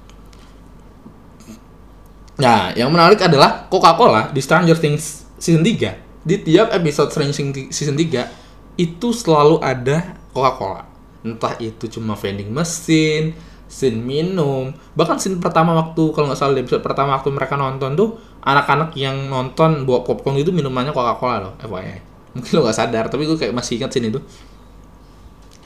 Nah, 2.34 2.74
yang 2.74 2.90
menarik 2.90 3.22
adalah 3.22 3.70
Coca-Cola 3.70 4.34
di 4.34 4.42
Stranger 4.42 4.74
Things 4.74 5.22
season 5.38 5.62
3. 5.62 5.94
Di 6.26 6.42
tiap 6.42 6.74
episode 6.74 7.14
Stranger 7.14 7.30
Things 7.30 7.70
season 7.70 7.94
3 7.94 8.26
itu 8.74 9.08
selalu 9.14 9.62
ada 9.62 10.18
Coca-Cola. 10.34 10.82
Entah 11.22 11.54
itu 11.62 11.86
cuma 11.86 12.18
vending 12.18 12.50
mesin, 12.50 13.38
scene 13.70 14.02
minum, 14.02 14.74
bahkan 14.98 15.16
scene 15.16 15.38
pertama 15.38 15.72
waktu 15.78 16.10
kalau 16.10 16.26
nggak 16.26 16.38
salah 16.38 16.54
di 16.58 16.62
episode 16.66 16.82
pertama 16.82 17.14
waktu 17.14 17.30
mereka 17.30 17.54
nonton 17.54 17.94
tuh 17.94 18.18
anak-anak 18.42 18.92
yang 18.98 19.30
nonton 19.30 19.86
bawa 19.86 20.02
popcorn 20.02 20.36
itu 20.36 20.50
minumannya 20.50 20.90
Coca-Cola 20.90 21.36
loh, 21.38 21.52
FYI. 21.62 22.13
Mungkin 22.34 22.50
lo 22.58 22.60
nggak 22.66 22.76
sadar, 22.76 23.04
tapi 23.08 23.24
gue 23.24 23.38
kayak 23.38 23.54
masih 23.54 23.80
ingat 23.80 23.90
scene 23.94 24.10
itu. 24.10 24.20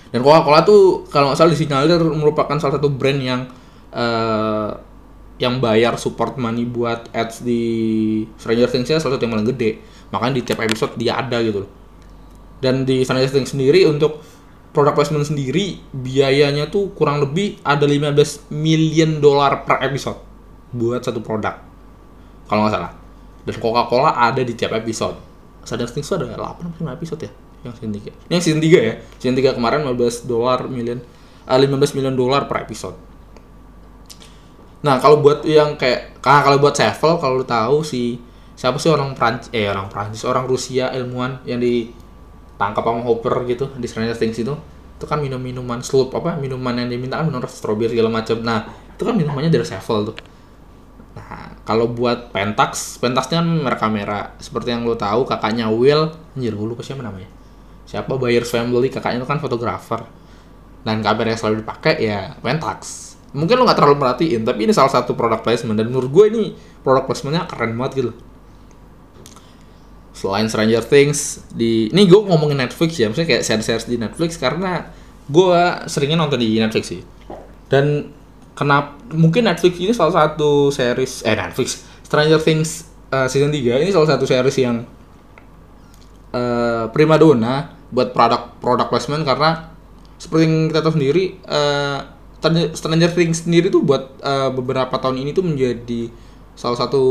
Dan 0.09 0.25
Coca-Cola 0.25 0.65
tuh 0.65 1.05
kalau 1.13 1.33
nggak 1.33 1.39
salah 1.41 1.53
disinyalir 1.53 2.01
merupakan 2.01 2.57
salah 2.57 2.81
satu 2.81 2.89
brand 2.89 3.21
yang 3.21 3.41
eh, 3.93 4.71
yang 5.39 5.63
bayar 5.63 5.95
support 6.01 6.35
money 6.35 6.67
buat 6.67 7.13
ads 7.15 7.47
di 7.47 7.63
Stranger 8.41 8.69
Things 8.69 8.91
salah 8.91 9.15
satu 9.17 9.23
yang 9.23 9.39
paling 9.39 9.49
gede. 9.55 9.79
Makanya 10.11 10.35
di 10.41 10.43
tiap 10.43 10.61
episode 10.65 10.97
dia 10.97 11.21
ada 11.21 11.39
gitu 11.45 11.65
loh. 11.65 11.71
Dan 12.59 12.83
di 12.89 13.05
Stranger 13.05 13.31
Things 13.31 13.53
sendiri 13.53 13.87
untuk 13.87 14.19
product 14.75 14.97
placement 14.99 15.25
sendiri 15.29 15.81
biayanya 15.95 16.69
tuh 16.69 16.93
kurang 16.93 17.23
lebih 17.23 17.61
ada 17.65 17.87
15 17.87 18.53
million 18.53 19.19
dolar 19.19 19.65
per 19.65 19.81
episode 19.85 20.19
buat 20.73 21.05
satu 21.05 21.21
produk. 21.21 21.55
Kalau 22.49 22.65
nggak 22.67 22.75
salah. 22.75 22.93
Dan 23.45 23.57
Coca-Cola 23.61 24.17
ada 24.17 24.41
di 24.41 24.53
tiap 24.57 24.73
episode. 24.75 25.28
Stranger 25.69 25.93
Things 25.93 26.09
tuh 26.09 26.17
ada 26.17 26.33
8 26.33 26.41
atau 26.41 26.81
5 26.81 26.97
episode 26.97 27.21
ya 27.29 27.33
yang 27.67 27.75
season 27.75 27.93
3. 27.93 28.31
Ini 28.31 28.33
yang 28.33 28.45
season 28.45 28.61
3 28.63 28.89
ya. 28.89 28.95
Season 29.19 29.37
3 29.37 29.57
kemarin 29.59 29.85
15 29.85 30.31
dolar 30.31 30.65
million 30.71 30.99
eh, 31.45 31.59
15 31.59 31.97
million 31.97 32.15
dolar 32.15 32.47
per 32.47 32.65
episode. 32.65 32.97
Nah, 34.79 35.03
kalau 35.03 35.19
buat 35.19 35.43
yang 35.43 35.75
kayak 35.75 36.23
nah, 36.23 36.41
kalau 36.47 36.63
buat 36.63 36.75
Sevel 36.79 37.19
kalau 37.19 37.43
lu 37.43 37.47
tahu 37.47 37.83
si 37.83 38.23
siapa 38.55 38.79
sih 38.79 38.91
orang 38.91 39.15
Prancis 39.15 39.51
eh 39.51 39.67
orang 39.67 39.91
Prancis, 39.91 40.23
orang 40.23 40.47
Rusia 40.47 40.95
ilmuwan 40.95 41.43
yang 41.43 41.59
ditangkap 41.59 42.83
sama 42.83 43.03
Hopper 43.03 43.43
gitu 43.51 43.75
di 43.75 43.87
Stranger 43.91 44.15
Things 44.15 44.39
itu. 44.39 44.55
Itu 44.99 45.07
kan 45.07 45.19
minum-minuman 45.19 45.83
sloop 45.83 46.15
apa? 46.15 46.39
Minuman 46.39 46.75
yang 46.79 46.91
diminta 46.91 47.19
kan 47.19 47.27
minum 47.27 47.43
strawberry 47.47 47.95
segala 47.95 48.11
macam. 48.23 48.39
Nah, 48.43 48.71
itu 48.95 49.03
kan 49.03 49.15
minumannya 49.15 49.51
dari 49.51 49.67
Sevel 49.67 50.15
tuh. 50.15 50.17
Kalau 51.69 51.85
buat 51.93 52.33
Pentax, 52.33 52.97
Pentaxnya 52.97 53.45
kan 53.45 53.49
merek 53.61 53.77
kamera. 53.77 54.33
Seperti 54.41 54.73
yang 54.73 54.89
lo 54.89 54.97
tahu, 54.97 55.29
kakaknya 55.29 55.69
Will, 55.69 56.09
anjir 56.33 56.57
gue 56.57 56.65
lupa 56.65 56.81
siapa 56.81 57.05
namanya. 57.05 57.29
Siapa? 57.85 58.17
Bayers 58.17 58.49
Family, 58.49 58.89
kakaknya 58.89 59.21
itu 59.21 59.29
kan 59.29 59.37
fotografer. 59.37 60.01
Dan 60.81 61.05
kamera 61.05 61.37
yang 61.37 61.37
selalu 61.37 61.61
dipakai 61.61 62.01
ya 62.01 62.33
Pentax. 62.41 63.13
Mungkin 63.37 63.61
lo 63.61 63.69
nggak 63.69 63.77
terlalu 63.85 64.01
merhatiin 64.01 64.49
tapi 64.49 64.65
ini 64.65 64.73
salah 64.73 64.89
satu 64.89 65.13
produk 65.13 65.45
placement. 65.45 65.77
Dan 65.77 65.93
menurut 65.93 66.09
gue 66.09 66.25
ini 66.33 66.43
produk 66.81 67.05
placementnya 67.05 67.45
keren 67.45 67.77
banget 67.77 67.93
gitu. 68.01 68.13
Selain 70.17 70.49
Stranger 70.49 70.81
Things 70.81 71.45
di 71.53 71.93
ini 71.93 72.09
gue 72.09 72.17
ngomongin 72.17 72.65
Netflix 72.65 72.97
ya. 72.97 73.13
Maksudnya 73.13 73.29
kayak 73.29 73.45
series-series 73.45 73.87
di 73.93 74.01
Netflix 74.01 74.41
karena 74.41 74.89
gue 75.29 75.61
seringnya 75.85 76.17
nonton 76.17 76.41
di 76.41 76.57
Netflix 76.57 76.97
sih. 76.97 77.05
Dan 77.69 78.17
kenapa 78.59 78.99
mungkin 79.15 79.47
Netflix 79.47 79.79
ini 79.79 79.95
salah 79.95 80.27
satu 80.27 80.75
series 80.75 81.23
eh 81.23 81.39
Netflix 81.39 81.87
Stranger 82.03 82.43
Things 82.43 82.91
uh, 83.15 83.31
season 83.31 83.55
3 83.55 83.87
ini 83.87 83.95
salah 83.95 84.19
satu 84.19 84.27
series 84.27 84.59
yang 84.59 84.83
uh, 86.35 86.91
primadona 86.91 87.79
buat 87.95 88.11
produk 88.11 88.59
produk 88.59 88.91
placement 88.91 89.23
karena 89.23 89.71
seperti 90.19 90.43
yang 90.51 90.57
kita 90.75 90.83
tahu 90.83 90.99
sendiri 90.99 91.39
uh, 91.47 92.03
Stranger 92.75 93.11
Things 93.15 93.47
sendiri 93.47 93.71
tuh 93.71 93.87
buat 93.87 94.19
uh, 94.27 94.51
beberapa 94.51 94.99
tahun 94.99 95.23
ini 95.23 95.31
tuh 95.31 95.47
menjadi 95.47 96.11
salah 96.59 96.75
satu 96.75 97.03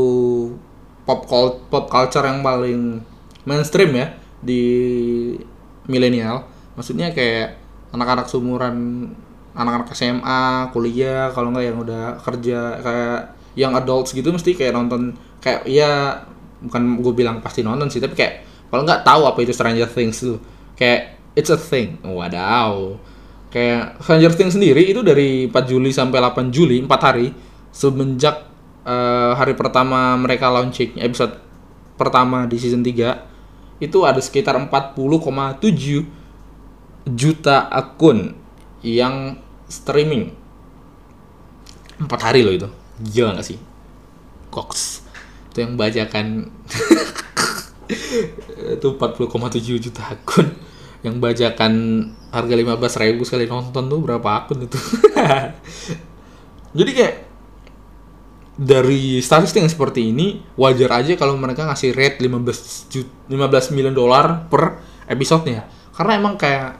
pop 1.08 1.24
pop 1.72 1.84
culture 1.88 2.24
yang 2.24 2.44
paling 2.44 3.00
mainstream 3.48 3.96
ya 3.96 4.12
di 4.44 4.60
milenial. 5.88 6.44
Maksudnya 6.76 7.12
kayak 7.16 7.56
anak-anak 7.92 8.28
sumuran 8.28 8.76
anak-anak 9.58 9.90
SMA, 9.90 10.70
kuliah, 10.70 11.34
kalau 11.34 11.50
nggak 11.50 11.66
yang 11.66 11.78
udah 11.82 12.04
kerja 12.22 12.78
kayak 12.78 13.20
yang 13.58 13.74
adults 13.74 14.14
gitu 14.14 14.30
mesti 14.30 14.54
kayak 14.54 14.70
nonton 14.70 15.18
kayak 15.42 15.66
ya 15.66 16.22
bukan 16.62 17.02
gue 17.02 17.12
bilang 17.14 17.42
pasti 17.42 17.66
nonton 17.66 17.90
sih 17.90 17.98
tapi 17.98 18.14
kayak 18.14 18.46
kalau 18.70 18.86
nggak 18.86 19.02
tahu 19.02 19.26
apa 19.26 19.38
itu 19.42 19.50
Stranger 19.50 19.90
Things 19.90 20.22
tuh 20.22 20.38
kayak 20.78 21.18
it's 21.38 21.50
a 21.50 21.58
thing. 21.58 21.98
Wadaw. 22.02 22.98
Kayak 23.54 24.02
Stranger 24.02 24.34
Things 24.34 24.58
sendiri 24.58 24.90
itu 24.90 25.06
dari 25.06 25.46
4 25.48 25.70
Juli 25.70 25.94
sampai 25.94 26.18
8 26.20 26.50
Juli 26.50 26.82
4 26.84 26.90
hari 27.00 27.32
semenjak 27.72 28.44
uh, 28.84 29.32
hari 29.38 29.54
pertama 29.54 30.18
mereka 30.20 30.52
launching 30.52 31.00
episode 31.00 31.32
pertama 31.96 32.44
di 32.44 32.60
season 32.60 32.84
3 32.84 33.78
itu 33.78 33.98
ada 34.04 34.18
sekitar 34.18 34.58
40,7 34.58 34.98
juta 37.08 37.72
akun 37.72 38.36
yang 38.84 39.40
streaming? 39.68 40.34
4 42.00 42.08
hari 42.18 42.42
loh 42.42 42.52
itu. 42.52 42.68
Gila 42.98 43.38
gak 43.38 43.46
sih? 43.46 43.58
Cox 44.48 45.04
itu 45.58 45.66
yang 45.66 45.74
bacakan 45.74 46.54
itu 48.78 48.88
40,7 48.94 49.82
juta 49.82 50.02
akun. 50.06 50.46
Yang 51.02 51.16
bajakan 51.18 51.72
harga 52.30 52.54
15 52.54 53.02
ribu 53.02 53.22
sekali 53.26 53.50
nonton 53.50 53.90
tuh 53.90 53.98
berapa 53.98 54.28
akun 54.38 54.70
itu? 54.70 54.78
Jadi 56.78 56.90
kayak 56.94 57.16
dari 58.58 59.18
statistik 59.18 59.66
yang 59.66 59.70
seperti 59.70 60.14
ini 60.14 60.42
wajar 60.54 61.02
aja 61.02 61.18
kalau 61.18 61.34
mereka 61.34 61.66
ngasih 61.66 61.90
rate 61.94 62.22
15 62.22 62.90
juta, 62.94 63.10
15 63.26 63.74
miliar 63.74 63.94
dolar 63.94 64.46
per 64.46 64.78
episodenya. 65.10 65.66
Karena 65.90 66.22
emang 66.22 66.38
kayak 66.38 66.77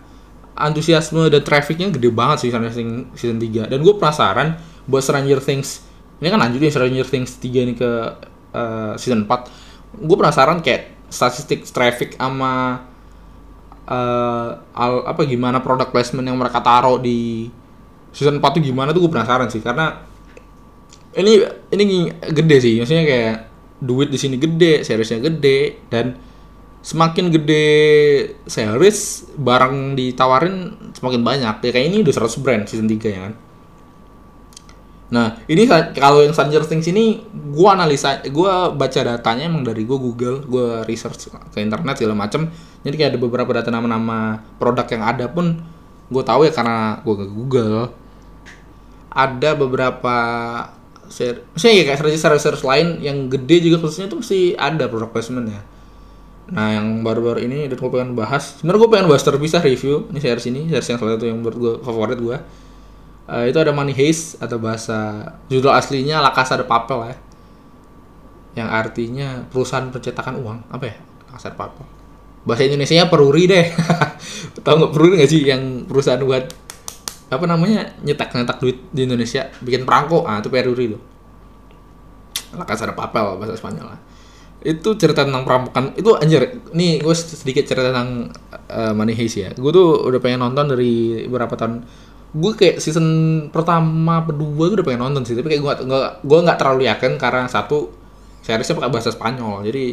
antusiasme 0.59 1.31
dan 1.31 1.43
trafficnya 1.47 1.89
gede 1.95 2.11
banget 2.11 2.47
sih 2.47 2.51
Stranger 2.51 2.75
Things 2.75 3.15
season 3.15 3.39
3 3.39 3.71
dan 3.71 3.79
gue 3.79 3.95
penasaran 3.95 4.59
buat 4.91 5.03
Stranger 5.07 5.39
Things. 5.39 5.87
Ini 6.19 6.35
kan 6.35 6.43
lanjutin 6.43 6.71
Stranger 6.75 7.07
Things 7.07 7.39
3 7.39 7.65
ini 7.65 7.75
ke 7.79 7.91
uh, 8.53 8.99
season 8.99 9.25
4 9.25 10.05
gue 10.05 10.17
penasaran 10.19 10.61
kayak 10.61 11.09
statistik 11.09 11.65
traffic 11.65 12.21
sama 12.21 12.85
uh, 13.89 14.51
al, 14.77 14.93
apa 15.09 15.25
gimana 15.25 15.65
product 15.65 15.91
placement 15.91 16.29
yang 16.29 16.37
mereka 16.37 16.61
taruh 16.61 17.01
di 17.01 17.49
season 18.13 18.43
4 18.43 18.45
tuh 18.45 18.63
gimana 18.63 18.93
tuh 18.93 19.09
gue 19.09 19.13
penasaran 19.13 19.49
sih. 19.49 19.65
Karena 19.65 19.97
ini 21.17 21.41
ini 21.73 22.13
gede 22.13 22.57
sih. 22.61 22.75
Maksudnya 22.83 23.05
kayak 23.09 23.37
duit 23.79 24.11
di 24.11 24.19
sini 24.19 24.37
gede 24.37 24.83
seriesnya 24.83 25.23
gede 25.23 25.87
dan 25.87 26.19
semakin 26.89 27.29
gede 27.29 27.69
series 28.49 29.29
barang 29.37 29.93
ditawarin 29.93 30.73
semakin 30.97 31.21
banyak 31.21 31.55
ya 31.61 31.71
kayak 31.71 31.87
ini 31.93 32.01
udah 32.01 32.15
100 32.17 32.41
brand 32.41 32.65
season 32.65 32.89
3 32.89 32.97
ya 33.13 33.21
kan 33.29 33.35
Nah, 35.09 35.41
ini 35.49 35.65
kalau 35.97 36.21
yang 36.21 36.37
Stranger 36.37 36.69
Things 36.69 36.85
ini 36.93 37.25
gua 37.33 37.73
analisa, 37.73 38.21
gua 38.29 38.69
baca 38.69 39.01
datanya 39.01 39.49
emang 39.49 39.65
dari 39.65 39.89
gua 39.89 39.97
Google, 39.97 40.45
gua 40.45 40.85
research 40.85 41.33
ke 41.33 41.59
internet 41.65 41.97
segala 41.97 42.13
macem. 42.13 42.53
Jadi 42.85 42.95
kayak 42.95 43.17
ada 43.17 43.21
beberapa 43.21 43.49
data 43.57 43.73
nama-nama 43.73 44.45
produk 44.61 44.85
yang 44.85 45.03
ada 45.09 45.25
pun 45.33 45.65
gua 46.13 46.23
tahu 46.29 46.45
ya 46.45 46.53
karena 46.53 47.01
gua 47.09 47.25
ke 47.25 47.27
Google. 47.33 47.89
Ada 49.09 49.57
beberapa 49.57 50.17
ser 51.09 51.41
maksudnya 51.57 51.75
ya 51.81 51.85
kayak 51.89 52.21
series-series 52.21 52.65
lain 52.69 52.89
yang 53.01 53.33
gede 53.33 53.65
juga 53.65 53.81
khususnya 53.81 54.13
tuh 54.13 54.21
mesti 54.21 54.61
ada 54.61 54.93
produk 54.93 55.09
placement 55.09 55.49
ya. 55.49 55.61
Nah, 56.49 56.81
yang 56.81 57.05
baru-baru 57.05 57.45
ini 57.45 57.69
dan 57.69 57.77
gue 57.77 57.91
pengen 57.93 58.17
bahas. 58.17 58.57
Sebenarnya 58.57 58.81
gue 58.81 58.91
pengen 58.91 59.07
bahas 59.13 59.21
terpisah 59.21 59.61
review 59.61 60.09
ini 60.09 60.19
series 60.21 60.47
ini, 60.49 60.61
series 60.73 60.89
yang 60.89 60.99
salah 61.01 61.21
satu 61.21 61.29
yang 61.29 61.39
menurut 61.45 61.59
gue 61.61 61.75
favorit 61.85 62.17
gue. 62.17 62.37
Eh, 63.29 63.45
itu 63.53 63.59
ada 63.61 63.77
Money 63.77 63.93
Heist 63.93 64.41
atau 64.41 64.57
bahasa 64.57 65.29
judul 65.53 65.69
aslinya 65.69 66.25
La 66.25 66.33
Casa 66.33 66.57
de 66.57 66.65
Papel 66.65 67.13
ya. 67.13 67.17
Yang 68.65 68.69
artinya 68.73 69.29
perusahaan 69.53 69.93
pencetakan 69.93 70.41
uang. 70.41 70.59
Apa 70.73 70.85
ya? 70.89 70.97
La 71.29 71.37
Casa 71.37 71.53
de 71.53 71.57
Papel. 71.61 71.85
Bahasa 72.49 72.65
Indonesianya 72.65 73.13
Peruri 73.13 73.45
deh. 73.45 73.67
Tahu 74.65 74.75
nggak 74.81 74.93
Peruri 74.97 75.21
nggak 75.21 75.29
sih 75.29 75.45
yang 75.45 75.85
perusahaan 75.85 76.25
buat 76.25 76.49
apa 77.29 77.45
namanya 77.45 77.93
nyetak-nyetak 78.01 78.57
duit 78.57 78.89
di 78.89 79.05
Indonesia 79.05 79.53
bikin 79.61 79.85
perangko 79.85 80.25
ah 80.25 80.41
itu 80.41 80.49
Peruri 80.49 80.97
tuh 80.97 81.03
La 82.57 82.65
Casa 82.65 82.89
de 82.89 82.97
Papel 82.97 83.37
bahasa 83.37 83.53
Spanyol 83.53 83.93
lah 83.93 84.01
itu 84.69 84.89
cerita 85.01 85.25
tentang 85.25 85.49
perampokan. 85.49 85.97
Itu 85.97 86.21
anjir 86.21 86.61
nih 86.77 87.01
gue 87.01 87.15
sedikit 87.17 87.65
cerita 87.65 87.89
tentang 87.89 88.29
uh, 88.69 88.93
Money 88.93 89.17
Heist 89.17 89.41
ya. 89.41 89.51
Gue 89.57 89.73
tuh 89.73 90.05
udah 90.05 90.21
pengen 90.21 90.45
nonton 90.45 90.77
dari 90.77 91.25
beberapa 91.25 91.57
tahun. 91.57 91.89
Gue 92.37 92.53
kayak 92.53 92.77
season 92.85 93.07
pertama 93.49 94.21
kedua 94.29 94.69
tuh 94.69 94.77
udah 94.77 94.87
pengen 94.87 95.03
nonton 95.09 95.25
sih 95.25 95.33
tapi 95.33 95.49
kayak 95.57 95.63
gue 95.65 95.73
nggak 95.89 96.13
gue 96.29 96.39
nggak 96.45 96.59
terlalu 96.61 96.85
yakin 96.85 97.17
karena 97.17 97.49
satu 97.49 97.89
seriesnya 98.45 98.77
pakai 98.77 98.93
bahasa 98.93 99.09
Spanyol. 99.09 99.65
Jadi 99.65 99.85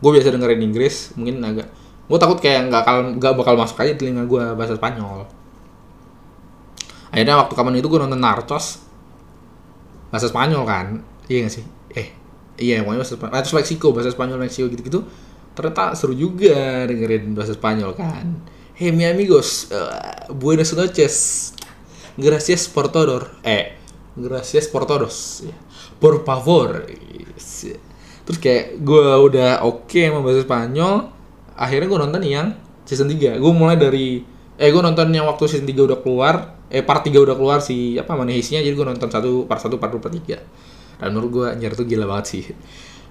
gue 0.00 0.10
biasa 0.14 0.30
dengerin 0.30 0.62
Inggris 0.62 0.94
mungkin 1.18 1.42
agak 1.42 1.66
gue 2.06 2.18
takut 2.22 2.38
kayak 2.38 2.70
nggak 2.70 2.82
bakal 2.86 2.96
nggak 3.18 3.32
bakal 3.34 3.54
masuk 3.58 3.82
aja 3.82 3.98
telinga 3.98 4.22
gue 4.30 4.44
bahasa 4.54 4.78
Spanyol. 4.78 5.26
Akhirnya 7.10 7.34
waktu 7.42 7.58
kapan 7.58 7.82
itu 7.82 7.90
gue 7.90 7.98
nonton 7.98 8.22
Narcos. 8.22 8.86
Bahasa 10.14 10.30
Spanyol 10.30 10.62
kan 10.62 10.86
iya 11.30 11.46
gak 11.46 11.54
sih 11.54 11.64
iya 12.60 12.84
pokoknya 12.84 13.00
bahasa 13.02 13.16
Spanyol 13.16 13.34
Narcos 13.34 13.54
Meksiko 13.56 13.86
bahasa 13.96 14.10
Spanyol 14.12 14.38
Meksiko 14.44 14.66
gitu-gitu 14.68 15.00
ternyata 15.56 15.96
seru 15.98 16.14
juga 16.14 16.86
dengerin 16.86 17.34
bahasa 17.34 17.56
Spanyol 17.56 17.96
kan. 17.98 18.26
Hey 18.76 18.94
mi 18.94 19.04
amigos 19.04 19.68
uh, 19.74 20.30
buenas 20.32 20.72
noches. 20.72 21.52
Gracias 22.16 22.68
por 22.68 22.92
todo. 22.92 23.28
Eh 23.44 23.76
gracias 24.16 24.68
por 24.68 24.84
todos. 24.86 25.44
Ya. 25.44 25.56
por 26.00 26.24
favor. 26.24 26.88
Terus 28.24 28.38
kayak 28.40 28.80
gue 28.80 29.06
udah 29.26 29.66
oke 29.66 30.00
sama 30.00 30.24
bahasa 30.24 30.40
Spanyol 30.46 30.94
akhirnya 31.60 31.86
gue 31.92 32.00
nonton 32.00 32.22
yang 32.24 32.56
season 32.88 33.12
3 33.12 33.36
gue 33.36 33.52
mulai 33.52 33.76
dari 33.76 34.24
eh 34.56 34.68
gue 34.72 34.82
nonton 34.82 35.12
yang 35.12 35.28
waktu 35.28 35.44
season 35.44 35.68
3 35.68 35.76
udah 35.92 35.98
keluar 36.00 36.34
eh 36.72 36.80
part 36.80 37.04
3 37.04 37.12
udah 37.20 37.36
keluar 37.36 37.60
si 37.60 38.00
apa 38.00 38.16
mana 38.16 38.32
isinya 38.32 38.64
jadi 38.64 38.72
gue 38.72 38.86
nonton 38.86 39.12
satu 39.12 39.44
part 39.44 39.60
1 39.60 39.76
part 39.76 39.92
2 39.92 40.00
part 40.00 40.14
3 40.16 40.40
dan 41.00 41.16
menurut 41.16 41.30
gue 41.32 41.46
anjir 41.48 41.72
tuh 41.72 41.88
gila 41.88 42.04
banget 42.04 42.26
sih. 42.28 42.44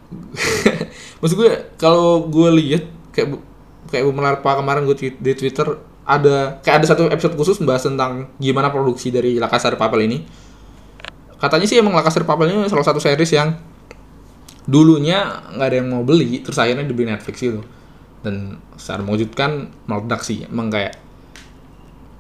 Maksud 1.20 1.36
gue 1.36 1.52
kalau 1.82 2.30
gue 2.30 2.50
lihat 2.62 2.86
kayak 3.10 3.42
kayak 3.90 4.04
Bu 4.06 4.14
Melarpa 4.14 4.62
kemarin 4.62 4.86
gue 4.86 4.94
tweet 4.98 5.18
di 5.18 5.34
Twitter 5.34 5.74
ada 6.06 6.62
kayak 6.62 6.86
ada 6.86 6.88
satu 6.90 7.10
episode 7.10 7.34
khusus 7.38 7.58
membahas 7.62 7.90
tentang 7.90 8.30
gimana 8.38 8.70
produksi 8.70 9.10
dari 9.10 9.42
La 9.42 9.50
Casa 9.50 9.74
de 9.74 9.78
Papel 9.78 10.06
ini. 10.06 10.18
Katanya 11.42 11.66
sih 11.66 11.82
emang 11.82 11.98
La 11.98 12.06
Casa 12.06 12.22
de 12.22 12.30
Papel 12.30 12.54
ini 12.54 12.70
salah 12.70 12.86
satu 12.86 13.02
series 13.02 13.34
yang 13.34 13.58
dulunya 14.70 15.50
nggak 15.50 15.68
ada 15.70 15.76
yang 15.82 15.90
mau 15.90 16.06
beli 16.06 16.46
terus 16.46 16.62
akhirnya 16.62 16.86
dibeli 16.86 17.10
Netflix 17.10 17.42
gitu. 17.42 17.62
Dan 18.22 18.62
secara 18.78 19.02
mewujudkan 19.02 19.74
meledak 19.90 20.22
sih 20.22 20.46
emang 20.46 20.70
kayak 20.70 20.94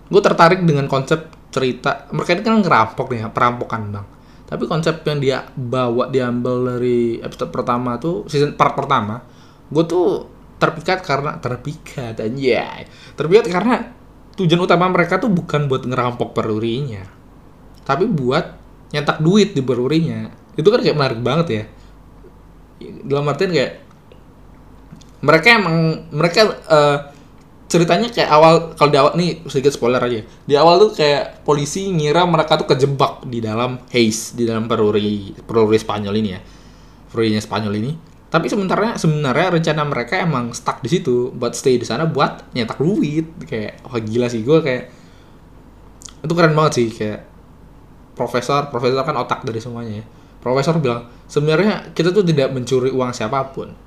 gue 0.10 0.22
tertarik 0.26 0.66
dengan 0.66 0.90
konsep 0.90 1.30
cerita. 1.54 2.10
Mereka 2.14 2.38
ini 2.38 2.42
kan 2.46 2.58
ngerampok 2.62 3.08
nih 3.14 3.30
perampokan 3.30 3.84
bang 3.94 4.19
tapi 4.50 4.66
konsep 4.66 5.06
yang 5.06 5.22
dia 5.22 5.38
bawa 5.54 6.10
diambil 6.10 6.76
dari 6.76 7.22
episode 7.22 7.54
pertama 7.54 8.02
tuh 8.02 8.26
season 8.26 8.58
part 8.58 8.74
pertama 8.74 9.22
gue 9.70 9.84
tuh 9.86 10.26
terpikat 10.58 11.06
karena 11.06 11.38
terpikat 11.38 12.18
aja 12.18 12.84
terpikat 13.14 13.46
karena 13.48 13.76
tujuan 14.34 14.66
utama 14.66 14.90
mereka 14.90 15.22
tuh 15.22 15.30
bukan 15.30 15.70
buat 15.70 15.86
ngerampok 15.86 16.34
perurinya 16.34 17.06
tapi 17.86 18.06
buat 18.06 18.60
nyetak 18.94 19.18
duit 19.22 19.54
di 19.54 19.62
perurinya. 19.66 20.30
Itu 20.58 20.70
kan 20.70 20.86
kayak 20.86 20.98
menarik 20.98 21.20
banget 21.26 21.48
ya. 21.50 21.64
Dalam 23.06 23.26
artian 23.26 23.50
kayak 23.50 23.74
mereka 25.20 25.48
emang 25.52 25.78
mereka 26.14 26.40
eh, 26.48 26.98
ceritanya 27.70 28.10
kayak 28.10 28.30
awal 28.34 28.74
kalau 28.74 28.90
di 28.90 28.98
awal 28.98 29.14
nih 29.14 29.46
sedikit 29.46 29.78
spoiler 29.78 30.02
aja. 30.02 30.26
Di 30.26 30.58
awal 30.58 30.82
tuh 30.82 30.92
kayak 30.98 31.46
polisi 31.46 31.86
ngira 31.94 32.26
mereka 32.26 32.58
tuh 32.58 32.66
kejebak 32.66 33.30
di 33.30 33.40
dalam 33.40 33.78
haze 33.94 34.34
di 34.34 34.50
dalam 34.50 34.66
peruri 34.66 35.38
peruri 35.46 35.78
Spanyol 35.78 36.16
ini 36.18 36.30
ya. 36.34 36.42
Perurinya 37.14 37.40
Spanyol 37.40 37.74
ini. 37.78 37.92
Tapi 38.30 38.46
sebenarnya 38.50 38.98
sebenarnya 38.98 39.48
rencana 39.54 39.82
mereka 39.86 40.18
emang 40.18 40.50
stuck 40.54 40.82
di 40.82 40.90
situ 40.90 41.30
buat 41.30 41.54
stay 41.54 41.78
di 41.78 41.86
sana 41.86 42.10
buat 42.10 42.50
nyetak 42.58 42.82
duit. 42.82 43.30
Kayak 43.46 43.86
wah 43.86 44.02
gila 44.02 44.28
sih 44.34 44.42
gue 44.42 44.60
kayak 44.66 44.84
itu 46.20 46.34
keren 46.36 46.58
banget 46.58 46.74
sih 46.74 46.88
kayak 46.92 47.22
profesor 48.18 48.68
profesor 48.68 49.06
kan 49.06 49.14
otak 49.14 49.46
dari 49.46 49.62
semuanya 49.62 50.02
ya. 50.02 50.06
Profesor 50.42 50.74
bilang 50.82 51.06
sebenarnya 51.30 51.94
kita 51.94 52.10
tuh 52.10 52.26
tidak 52.26 52.50
mencuri 52.50 52.90
uang 52.90 53.14
siapa 53.14 53.46
pun. 53.54 53.78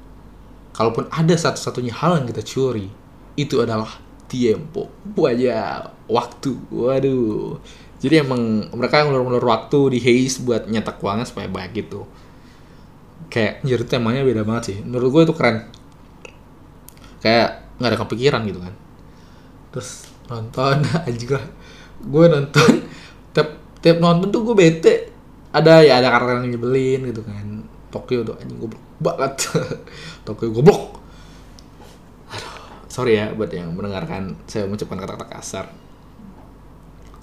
Kalaupun 0.70 1.10
ada 1.10 1.34
satu-satunya 1.34 1.92
hal 1.92 2.22
yang 2.22 2.26
kita 2.30 2.46
curi 2.46 3.01
itu 3.36 3.64
adalah 3.64 3.88
tiempo 4.32 4.88
wajah 5.12 5.92
waktu. 6.08 6.52
Waduh. 6.72 7.60
Jadi 8.00 8.14
emang 8.18 8.66
mereka 8.74 9.04
yang 9.04 9.12
ngulur-ngulur 9.12 9.44
waktu 9.44 9.78
di 9.94 9.98
haze 10.02 10.42
buat 10.42 10.66
nyetak 10.66 10.98
uangnya 10.98 11.28
supaya 11.28 11.46
banyak 11.46 11.84
gitu. 11.84 12.08
Kayak 13.28 13.62
jadi 13.62 13.84
temanya 13.86 14.26
beda 14.26 14.42
banget 14.42 14.62
sih. 14.72 14.76
Menurut 14.82 15.08
gue 15.12 15.22
itu 15.30 15.34
keren. 15.36 15.68
Kayak 17.22 17.68
nggak 17.78 17.90
ada 17.94 17.98
kepikiran 18.02 18.42
gitu 18.48 18.60
kan. 18.64 18.74
Terus 19.70 19.90
nonton 20.26 20.82
aja 21.06 21.26
lah. 21.38 21.46
Gue 22.02 22.24
nonton 22.26 22.70
tiap 23.36 23.48
tiap 23.78 23.96
nonton 24.02 24.32
tuh 24.34 24.42
gue 24.50 24.56
bete. 24.56 24.94
Ada 25.52 25.84
ya 25.84 26.00
ada 26.00 26.08
karakter 26.08 26.42
yang 26.42 26.56
nyebelin 26.56 27.00
gitu 27.12 27.22
kan. 27.22 27.68
Tokyo 27.92 28.24
tuh 28.24 28.34
anjing 28.40 28.58
goblok 28.58 28.82
banget. 28.98 29.32
Tokyo 30.26 30.48
goblok 30.50 31.01
sorry 32.92 33.16
ya 33.16 33.32
buat 33.32 33.48
yang 33.48 33.72
mendengarkan 33.72 34.36
saya 34.44 34.68
mengucapkan 34.68 35.00
kata-kata 35.00 35.26
kasar. 35.32 35.66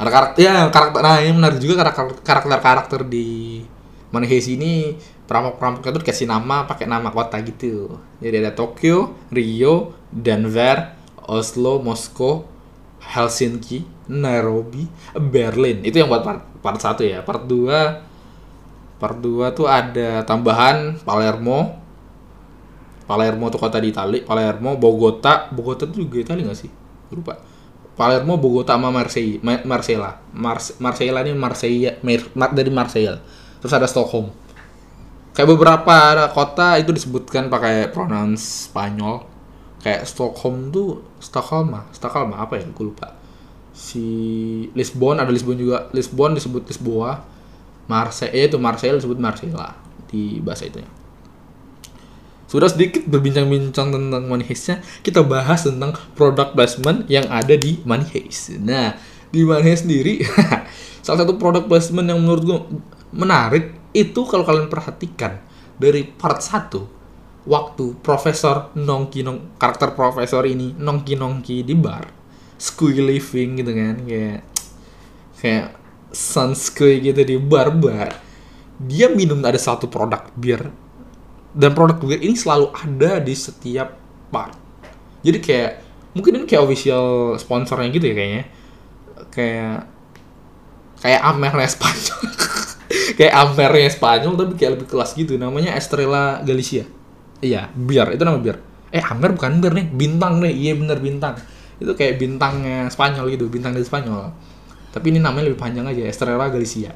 Ada 0.01 0.09
karakter 0.09 0.41
ya 0.41 0.53
karakter 0.73 0.99
nah 1.05 1.21
yang 1.21 1.37
menarik 1.37 1.61
juga 1.61 1.85
karakter 1.85 2.17
karakter 2.25 2.57
karakter 2.57 3.01
di 3.05 3.61
Money 4.09 4.25
Heist 4.25 4.49
ini 4.49 4.97
perampok-perampoknya 5.29 5.93
tuh 5.93 6.01
dikasih 6.01 6.25
nama 6.25 6.65
pakai 6.65 6.89
nama 6.89 7.13
kota 7.13 7.37
gitu. 7.45 8.01
Jadi 8.17 8.35
ada 8.41 8.57
Tokyo 8.57 9.13
Rio 9.29 9.93
Denver 10.09 10.97
Oslo 11.29 11.77
Moskow 11.77 12.49
Helsinki 12.97 13.85
Nairobi 14.09 14.89
Berlin. 15.13 15.85
Itu 15.85 16.01
yang 16.01 16.09
buat 16.09 16.25
part, 16.25 16.41
part 16.65 16.81
1 16.81 17.05
ya. 17.05 17.21
Part 17.21 17.45
2 17.45 18.97
part 18.97 19.17
2 19.21 19.53
tuh 19.53 19.69
ada 19.69 20.25
tambahan 20.25 20.97
Palermo 21.05 21.77
Palermo 23.09 23.49
tuh 23.49 23.57
kota 23.57 23.81
di 23.81 23.89
Itali. 23.89 24.21
Palermo 24.21 24.77
Bogota. 24.77 25.49
Bogota 25.49 25.89
tuh 25.89 26.05
juga 26.05 26.21
Itali 26.21 26.45
gak 26.45 26.53
sih? 26.53 26.69
Lupa. 27.09 27.41
Palermo 27.97 28.37
Bogota 28.37 28.77
sama 28.77 28.93
Marseille 28.93 29.41
Ma- 29.43 29.65
Marsella 29.65 30.23
Mars 30.31 30.79
Marsella 30.79 31.19
ini 31.25 31.35
Marseille 31.35 31.99
Mar- 32.05 32.31
Mar- 32.37 32.53
dari 32.53 32.69
Marseille. 32.69 33.17
Terus 33.59 33.73
ada 33.73 33.89
Stockholm. 33.89 34.29
Kayak 35.33 35.49
beberapa 35.57 35.97
kota 36.31 36.77
itu 36.77 36.93
disebutkan 36.93 37.49
pakai 37.49 37.89
pronounce 37.89 38.69
Spanyol. 38.69 39.25
Kayak 39.81 40.05
Stockholm 40.05 40.69
tuh 40.69 41.01
Stockholm 41.17 41.75
ah 41.75 41.83
Stockholm 41.91 42.37
apa 42.37 42.61
ya? 42.61 42.69
Gue 42.71 42.93
lupa. 42.93 43.17
Si 43.73 44.05
Lisbon 44.77 45.17
ada 45.19 45.33
Lisbon 45.33 45.57
juga. 45.57 45.89
Lisbon 45.91 46.37
disebut 46.37 46.69
Lisboa. 46.69 47.25
Marseille 47.89 48.45
itu 48.47 48.61
Marseille 48.61 49.01
disebut 49.01 49.17
Marsella 49.17 49.73
di 50.05 50.37
bahasa 50.39 50.69
itu 50.69 50.77
sudah 52.49 52.65
sedikit 52.65 53.05
berbincang-bincang 53.05 53.93
tentang 53.93 54.25
Money 54.25 54.49
Heist-nya, 54.49 54.81
kita 55.05 55.21
bahas 55.21 55.69
tentang 55.69 55.93
product 56.17 56.57
placement 56.57 57.05
yang 57.05 57.29
ada 57.29 57.53
di 57.53 57.77
Money 57.85 58.09
Heist. 58.09 58.57
Nah, 58.57 58.97
di 59.29 59.45
mana 59.45 59.69
sendiri 59.69 60.25
salah 61.05 61.21
satu 61.21 61.37
produk 61.37 61.69
placement 61.69 62.09
yang 62.09 62.17
menurut 62.25 62.43
gue 62.43 62.59
menarik 63.13 63.77
itu 63.93 64.25
kalau 64.25 64.41
kalian 64.45 64.65
perhatikan 64.65 65.37
dari 65.77 66.05
part 66.09 66.41
1 66.41 67.45
waktu 67.49 67.85
profesor 68.01 68.73
nongki 68.77 69.25
nong 69.25 69.57
karakter 69.57 69.93
profesor 69.93 70.45
ini 70.45 70.73
nongki 70.77 71.17
nongki 71.17 71.65
di 71.65 71.73
bar 71.73 72.05
squee 72.59 72.99
living 72.99 73.63
gitu 73.63 73.71
kan 73.71 73.95
kayak 74.05 74.41
kayak 75.39 75.67
sunsquee 76.11 76.99
gitu 76.99 77.21
di 77.23 77.37
bar 77.39 77.71
bar 77.73 78.11
dia 78.77 79.07
minum 79.09 79.39
ada 79.41 79.57
satu 79.57 79.87
produk 79.87 80.27
bir 80.35 80.69
dan 81.53 81.73
produk 81.73 81.97
bir 81.97 82.21
ini 82.21 82.37
selalu 82.37 82.69
ada 82.73 83.17
di 83.17 83.33
setiap 83.33 83.97
part. 84.29 84.53
Jadi 85.25 85.37
kayak 85.41 85.71
mungkin 86.13 86.41
ini 86.41 86.45
kayak 86.45 86.63
official 86.65 87.35
sponsornya 87.41 87.89
gitu 87.89 88.05
ya 88.09 88.15
kayaknya. 88.15 88.43
Kayak 89.29 89.77
kayak 90.99 91.21
Amernya 91.25 91.69
Spanyol. 91.69 92.19
Kayak 92.89 93.35
Amernya 93.35 93.89
Spanyol 93.91 94.33
tapi 94.33 94.53
kayak 94.57 94.71
lebih 94.79 94.87
kelas 94.89 95.11
gitu. 95.13 95.35
Namanya 95.35 95.75
Estrella 95.75 96.41
Galicia. 96.41 96.87
Iya 97.39 97.69
biar 97.71 98.15
itu 98.15 98.23
nama 98.23 98.39
biar 98.39 98.57
eh 98.89 99.03
Amer 99.03 99.35
bukan 99.35 99.59
bir 99.59 99.75
nih. 99.75 99.85
Bintang 99.91 100.39
nih. 100.41 100.53
Iya 100.55 100.73
bener 100.79 100.97
bintang. 100.97 101.35
Itu 101.77 101.93
kayak 101.93 102.17
bintangnya 102.17 102.87
Spanyol 102.89 103.35
gitu. 103.35 103.45
Bintang 103.51 103.75
dari 103.75 103.85
Spanyol. 103.85 104.33
Tapi 104.89 105.05
ini 105.13 105.19
namanya 105.21 105.51
lebih 105.51 105.59
panjang 105.59 105.85
aja. 105.85 106.01
Estrella 106.07 106.49
Galicia. 106.49 106.95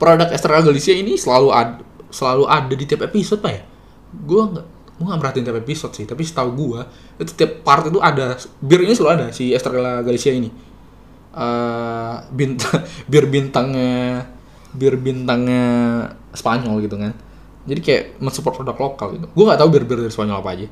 Produk 0.00 0.30
Estrella 0.30 0.62
Galicia 0.64 0.94
ini 0.96 1.14
selalu 1.14 1.48
ada 1.54 1.82
selalu 2.08 2.44
ada 2.48 2.74
di 2.74 2.84
tiap 2.84 3.04
episode 3.04 3.40
pak 3.40 3.52
ya? 3.52 3.62
Gue 4.12 4.42
nggak 4.44 4.66
gue 4.98 5.04
nggak 5.06 5.20
merhatiin 5.22 5.44
tiap 5.46 5.58
episode 5.62 5.94
sih 5.94 6.02
tapi 6.10 6.26
setahu 6.26 6.50
gue 6.58 6.80
itu 7.22 7.30
tiap 7.38 7.62
part 7.62 7.86
itu 7.86 8.02
ada 8.02 8.34
bir 8.58 8.82
ini 8.82 8.98
selalu 8.98 9.10
ada 9.14 9.26
si 9.30 9.54
Estrella 9.54 10.02
Galicia 10.02 10.34
ini. 10.34 10.50
Uh, 11.38 12.18
bintang 12.34 12.82
bir 13.12 13.30
bintangnya 13.30 14.26
bir 14.74 14.98
bintangnya 14.98 15.66
Spanyol 16.34 16.82
gitu 16.84 16.98
kan. 16.98 17.14
Jadi 17.68 17.80
kayak 17.84 18.02
mensupport 18.18 18.64
produk 18.64 18.76
lokal 18.76 19.08
gitu. 19.16 19.26
Gue 19.32 19.44
nggak 19.44 19.60
tahu 19.60 19.68
bir 19.70 19.84
bir 19.84 19.98
dari 20.02 20.12
Spanyol 20.12 20.40
apa 20.40 20.50
aja. 20.56 20.68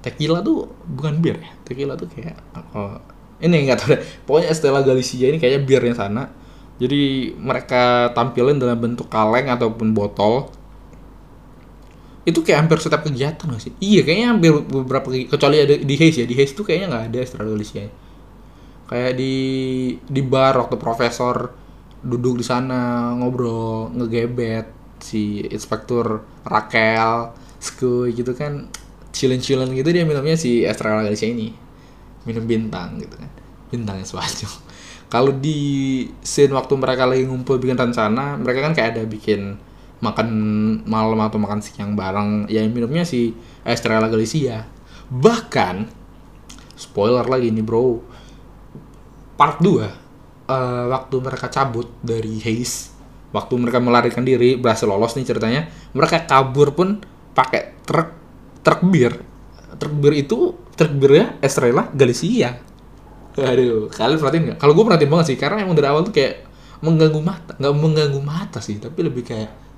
Tequila 0.00 0.40
tuh 0.40 0.70
bukan 0.88 1.20
bir 1.20 1.36
ya? 1.36 1.50
Tequila 1.66 1.94
tuh 1.98 2.08
kayak 2.08 2.40
oh, 2.72 2.96
ini 3.44 3.68
nggak 3.68 3.78
tahu 3.80 3.88
deh. 3.96 4.00
Pokoknya 4.24 4.48
Estella 4.48 4.80
Galicia 4.80 5.26
ini 5.28 5.36
kayaknya 5.36 5.60
birnya 5.64 5.94
sana. 5.96 6.24
Jadi 6.80 7.32
mereka 7.36 8.08
tampilin 8.16 8.56
dalam 8.56 8.80
bentuk 8.80 9.12
kaleng 9.12 9.52
ataupun 9.52 9.92
botol 9.92 10.48
itu 12.28 12.44
kayak 12.44 12.66
hampir 12.66 12.78
setiap 12.80 13.02
kegiatan 13.06 13.48
gak 13.48 13.62
sih? 13.62 13.72
Iya 13.80 14.04
kayaknya 14.04 14.28
hampir 14.36 14.52
beberapa 14.60 15.08
kecuali 15.08 15.56
ada 15.64 15.74
di 15.80 15.94
Haze 15.96 16.24
ya. 16.24 16.26
Di 16.28 16.36
Haze 16.36 16.52
tuh 16.52 16.64
kayaknya 16.68 16.86
nggak 16.92 17.04
ada 17.10 17.20
Galicia 17.48 17.88
kayak 18.90 19.14
di 19.14 19.34
di 20.02 20.22
bar 20.26 20.58
waktu 20.58 20.74
profesor 20.74 21.46
duduk 22.02 22.42
di 22.42 22.44
sana 22.44 23.14
ngobrol 23.14 23.94
ngegebet 23.94 24.66
si 24.98 25.46
inspektur 25.46 26.26
Raquel 26.44 27.32
Skuy 27.60 28.12
gitu 28.12 28.36
kan. 28.36 28.68
Chillin-chillin 29.10 29.74
gitu 29.74 29.90
dia 29.90 30.06
minumnya 30.06 30.38
si 30.38 30.62
Estrella 30.62 31.02
Galicia 31.02 31.28
ini. 31.28 31.52
Minum 32.28 32.44
bintang 32.44 33.00
gitu 33.00 33.16
kan. 33.16 33.30
Bintangnya 33.72 34.04
Spanyol 34.04 34.52
kalau 35.10 35.34
di 35.34 35.58
scene 36.22 36.54
waktu 36.54 36.78
mereka 36.78 37.04
lagi 37.04 37.26
ngumpul 37.26 37.58
bikin 37.58 37.74
rencana 37.74 38.38
mereka 38.38 38.70
kan 38.70 38.72
kayak 38.72 38.88
ada 38.96 39.02
bikin 39.04 39.58
makan 40.00 40.28
malam 40.88 41.20
atau 41.20 41.36
makan 41.36 41.60
siang 41.60 41.92
bareng 41.92 42.48
ya 42.48 42.64
minumnya 42.66 43.04
si 43.04 43.36
Estrella 43.64 44.08
Galicia. 44.08 44.64
Bahkan 45.12 45.88
spoiler 46.76 47.24
lagi 47.24 47.52
nih 47.52 47.64
bro. 47.64 48.00
Part 49.36 49.64
2 49.64 49.72
uh, 49.72 50.84
waktu 50.92 51.16
mereka 51.20 51.48
cabut 51.48 51.88
dari 52.04 52.36
Haze 52.44 52.92
waktu 53.30 53.54
mereka 53.56 53.78
melarikan 53.78 54.26
diri 54.26 54.58
berhasil 54.58 54.90
lolos 54.90 55.14
nih 55.14 55.22
ceritanya 55.22 55.70
mereka 55.94 56.26
kabur 56.26 56.74
pun 56.74 57.00
pakai 57.32 57.80
truk 57.84 58.10
truk 58.60 58.80
bir. 58.88 59.12
Truk 59.80 59.94
bir 59.96 60.12
itu 60.12 60.52
truk 60.76 60.92
birnya 60.96 61.40
Estrella 61.40 61.88
Galicia. 61.92 62.60
Aduh 63.40 63.88
kalian 63.88 64.18
perhatiin 64.18 64.42
nggak? 64.50 64.58
Kalau 64.58 64.72
gue 64.76 64.84
perhatiin 64.84 65.10
banget 65.12 65.26
sih 65.32 65.38
karena 65.38 65.64
emang 65.64 65.78
dari 65.78 65.88
awal 65.88 66.04
tuh 66.04 66.12
kayak 66.12 66.50
mengganggu 66.80 67.20
mata 67.20 67.52
nggak 67.60 67.74
mengganggu 67.76 68.20
mata 68.24 68.58
sih 68.64 68.80
tapi 68.80 69.04
lebih 69.04 69.22
kayak 69.24 69.69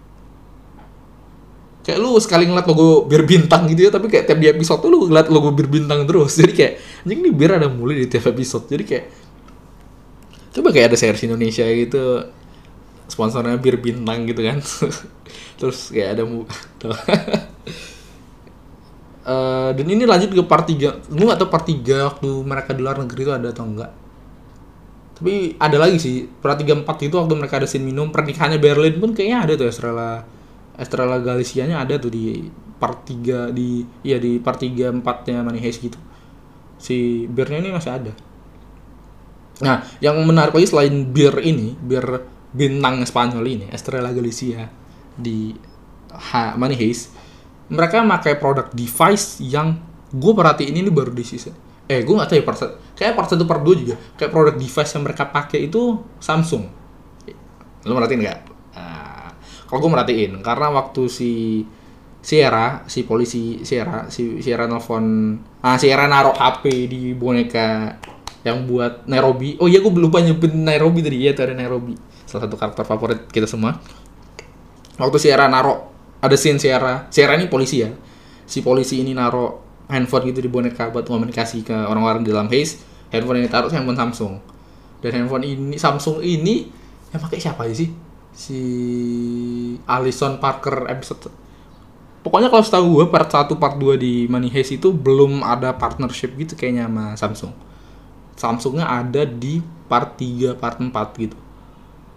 kayak 1.82 1.98
lu 1.98 2.14
sekali 2.22 2.46
ngeliat 2.46 2.66
logo 2.66 3.04
bir 3.10 3.26
bintang 3.26 3.66
gitu 3.66 3.86
ya 3.86 3.90
tapi 3.90 4.06
kayak 4.06 4.30
tiap 4.30 4.38
di 4.38 4.48
episode 4.50 4.80
tuh 4.82 4.90
lu 4.90 4.98
ngeliat 5.10 5.28
logo 5.28 5.50
bir 5.54 5.66
bintang 5.66 6.06
terus. 6.06 6.34
Jadi 6.40 6.52
kayak 6.54 6.72
anjing 7.06 7.20
nih 7.22 7.32
bir 7.34 7.50
ada 7.58 7.68
mulai 7.68 8.02
di 8.02 8.06
tiap 8.06 8.30
episode. 8.30 8.66
Jadi 8.70 8.84
kayak 8.86 9.04
coba 10.52 10.68
kayak 10.70 10.94
ada 10.94 10.96
series 11.00 11.24
Indonesia 11.26 11.64
gitu 11.64 12.28
sponsornya 13.10 13.58
bir 13.58 13.76
bintang 13.82 14.24
gitu 14.24 14.40
kan. 14.40 14.58
Terus 15.58 15.92
kayak 15.92 16.18
ada 16.18 16.22
mu 16.24 16.44
uh, 19.26 19.70
dan 19.74 19.86
ini 19.86 20.04
lanjut 20.04 20.30
ke 20.30 20.42
part 20.46 20.66
3 20.66 21.10
gue 21.10 21.26
gak 21.26 21.38
tau 21.38 21.50
part 21.50 21.66
3 21.66 22.08
waktu 22.10 22.28
mereka 22.42 22.70
di 22.74 22.80
luar 22.82 22.98
negeri 23.02 23.20
itu 23.22 23.32
ada 23.32 23.48
atau 23.50 23.64
enggak 23.66 23.90
tapi 25.18 25.54
ada 25.60 25.76
lagi 25.78 25.98
sih 26.02 26.26
part 26.26 26.58
3 26.58 26.82
4 26.82 27.06
itu 27.08 27.14
waktu 27.14 27.34
mereka 27.38 27.62
ada 27.62 27.68
scene 27.68 27.86
minum 27.86 28.10
pernikahannya 28.10 28.58
Berlin 28.58 28.98
pun 28.98 29.14
kayaknya 29.14 29.38
ada 29.46 29.52
tuh 29.54 29.66
Estrella 29.70 30.26
Estrella 30.76 31.20
Galicianya 31.20 31.84
ada 31.84 32.00
tuh 32.00 32.08
di 32.08 32.48
part 32.80 33.06
3 33.06 33.52
di 33.52 33.84
iya 34.02 34.16
di 34.18 34.40
part 34.40 34.58
3 34.58 35.02
4 35.04 35.28
nya 35.28 35.44
Money 35.44 35.60
Heist 35.60 35.80
gitu. 35.84 35.98
Si 36.80 37.28
birnya 37.28 37.62
ini 37.62 37.70
masih 37.70 37.92
ada. 37.92 38.12
Nah 39.62 39.84
yang 40.02 40.18
menarik 40.24 40.56
lagi 40.56 40.68
selain 40.68 41.12
bir 41.12 41.38
ini 41.44 41.76
bir 41.78 42.24
bintang 42.52 43.04
Spanyol 43.08 43.44
ini 43.48 43.66
Estrella 43.72 44.12
Galicia 44.12 44.68
di 45.16 45.56
ha, 46.12 46.56
Money 46.56 46.76
Heist 46.76 47.12
mereka 47.72 48.04
pakai 48.04 48.36
produk 48.36 48.68
device 48.72 49.40
yang 49.40 49.80
gue 50.12 50.32
perhatiin 50.36 50.76
ini 50.76 50.92
baru 50.92 51.08
di 51.16 51.24
season 51.24 51.56
eh 51.88 52.04
gue 52.04 52.14
gak 52.14 52.28
tahu 52.28 52.38
ya 52.40 52.44
part 52.44 52.58
kayak 52.94 53.12
part 53.16 53.28
satu 53.32 53.44
part 53.48 53.64
dua 53.64 53.74
juga 53.74 53.94
kayak 54.20 54.30
produk 54.30 54.54
device 54.54 54.90
yang 54.92 55.02
mereka 55.02 55.24
pakai 55.28 55.66
itu 55.66 55.98
Samsung. 56.20 56.64
Lo 57.82 57.98
merhatiin 57.98 58.22
nah, 58.22 58.38
kalau 59.72 59.88
gue 59.88 59.92
merhatiin 59.96 60.44
karena 60.44 60.68
waktu 60.68 61.08
si 61.08 61.64
Sierra 62.20 62.84
si 62.84 63.08
polisi 63.08 63.64
Sierra 63.64 64.04
si 64.12 64.44
Sierra 64.44 64.68
nelfon 64.68 65.32
ah 65.64 65.80
Sierra 65.80 66.04
naruh 66.04 66.36
HP 66.36 66.92
di 66.92 67.16
boneka 67.16 67.96
yang 68.44 68.68
buat 68.68 69.08
Nairobi. 69.08 69.56
Oh 69.56 69.72
iya 69.72 69.80
gue 69.80 69.88
lupa 69.96 70.20
nyebut 70.20 70.52
Nairobi 70.52 71.00
tadi. 71.00 71.24
Ya 71.24 71.32
tadi 71.32 71.56
Nairobi. 71.56 71.96
Salah 72.28 72.44
satu 72.44 72.60
karakter 72.60 72.84
favorit 72.84 73.24
kita 73.32 73.48
semua. 73.48 73.80
Waktu 75.00 75.16
Sierra 75.16 75.48
naruh 75.48 75.88
ada 76.20 76.36
scene 76.36 76.60
Sierra 76.60 77.08
Sierra 77.08 77.40
ini 77.40 77.48
polisi 77.48 77.80
ya. 77.80 77.88
Si 78.44 78.60
polisi 78.60 79.00
ini 79.00 79.16
naruh 79.16 79.56
handphone 79.88 80.28
gitu 80.28 80.44
di 80.44 80.52
boneka 80.52 80.92
buat 80.92 81.08
komunikasi 81.08 81.64
ke 81.64 81.72
orang-orang 81.72 82.20
di 82.20 82.28
dalam 82.28 82.52
haze. 82.52 82.76
Handphone 83.08 83.40
ini 83.40 83.48
taruh 83.48 83.72
handphone 83.72 83.96
Samsung. 83.96 84.36
Dan 85.00 85.16
handphone 85.16 85.48
ini 85.48 85.80
Samsung 85.80 86.20
ini 86.20 86.68
yang 87.08 87.24
pakai 87.24 87.40
siapa 87.40 87.64
sih 87.72 88.11
si 88.32 88.60
Alison 89.84 90.40
Parker 90.40 90.88
episode 90.88 91.28
pokoknya 92.22 92.48
kalau 92.48 92.64
setahu 92.64 92.86
gue 93.02 93.06
part 93.10 93.28
1 93.28 93.50
part 93.58 93.76
2 93.76 93.98
di 93.98 94.30
Money 94.30 94.48
Heist 94.48 94.78
itu 94.78 94.94
belum 94.94 95.42
ada 95.42 95.74
partnership 95.74 96.32
gitu 96.38 96.54
kayaknya 96.54 96.86
sama 96.86 97.04
Samsung. 97.18 97.52
Samsungnya 98.38 98.86
ada 98.88 99.26
di 99.26 99.60
part 99.90 100.16
3 100.16 100.56
part 100.56 100.78
4 100.78 100.94
gitu. 101.18 101.36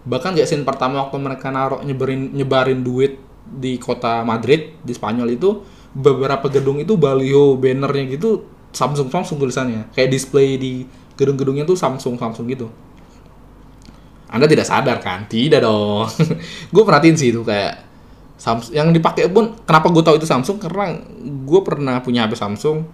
Bahkan 0.06 0.38
kayak 0.38 0.46
scene 0.46 0.62
pertama 0.62 1.02
waktu 1.02 1.18
mereka 1.18 1.50
naruh 1.50 1.82
nyebarin 1.82 2.30
nyebarin 2.30 2.80
duit 2.86 3.18
di 3.46 3.78
kota 3.78 4.22
Madrid 4.22 4.78
di 4.82 4.94
Spanyol 4.94 5.34
itu 5.34 5.66
beberapa 5.90 6.46
gedung 6.46 6.78
itu 6.78 6.94
baliho 6.94 7.58
bannernya 7.58 8.06
gitu 8.14 8.46
Samsung 8.70 9.10
Samsung 9.10 9.42
tulisannya. 9.42 9.90
Kayak 9.90 10.14
display 10.14 10.54
di 10.54 10.86
gedung-gedungnya 11.18 11.66
tuh 11.66 11.74
Samsung 11.74 12.14
Samsung 12.14 12.46
gitu 12.46 12.70
anda 14.26 14.46
tidak 14.50 14.66
sadar 14.66 14.98
kan? 14.98 15.30
Tidak 15.30 15.62
dong. 15.62 16.10
gue 16.74 16.82
perhatiin 16.82 17.14
sih 17.14 17.30
itu 17.30 17.46
kayak 17.46 17.86
Samsung 18.36 18.76
yang 18.76 18.92
dipakai 18.92 19.32
pun 19.32 19.56
kenapa 19.64 19.88
gue 19.88 20.02
tahu 20.04 20.20
itu 20.20 20.28
Samsung 20.28 20.60
karena 20.60 20.98
gue 21.24 21.60
pernah 21.64 22.02
punya 22.02 22.26
HP 22.26 22.36
Samsung. 22.36 22.84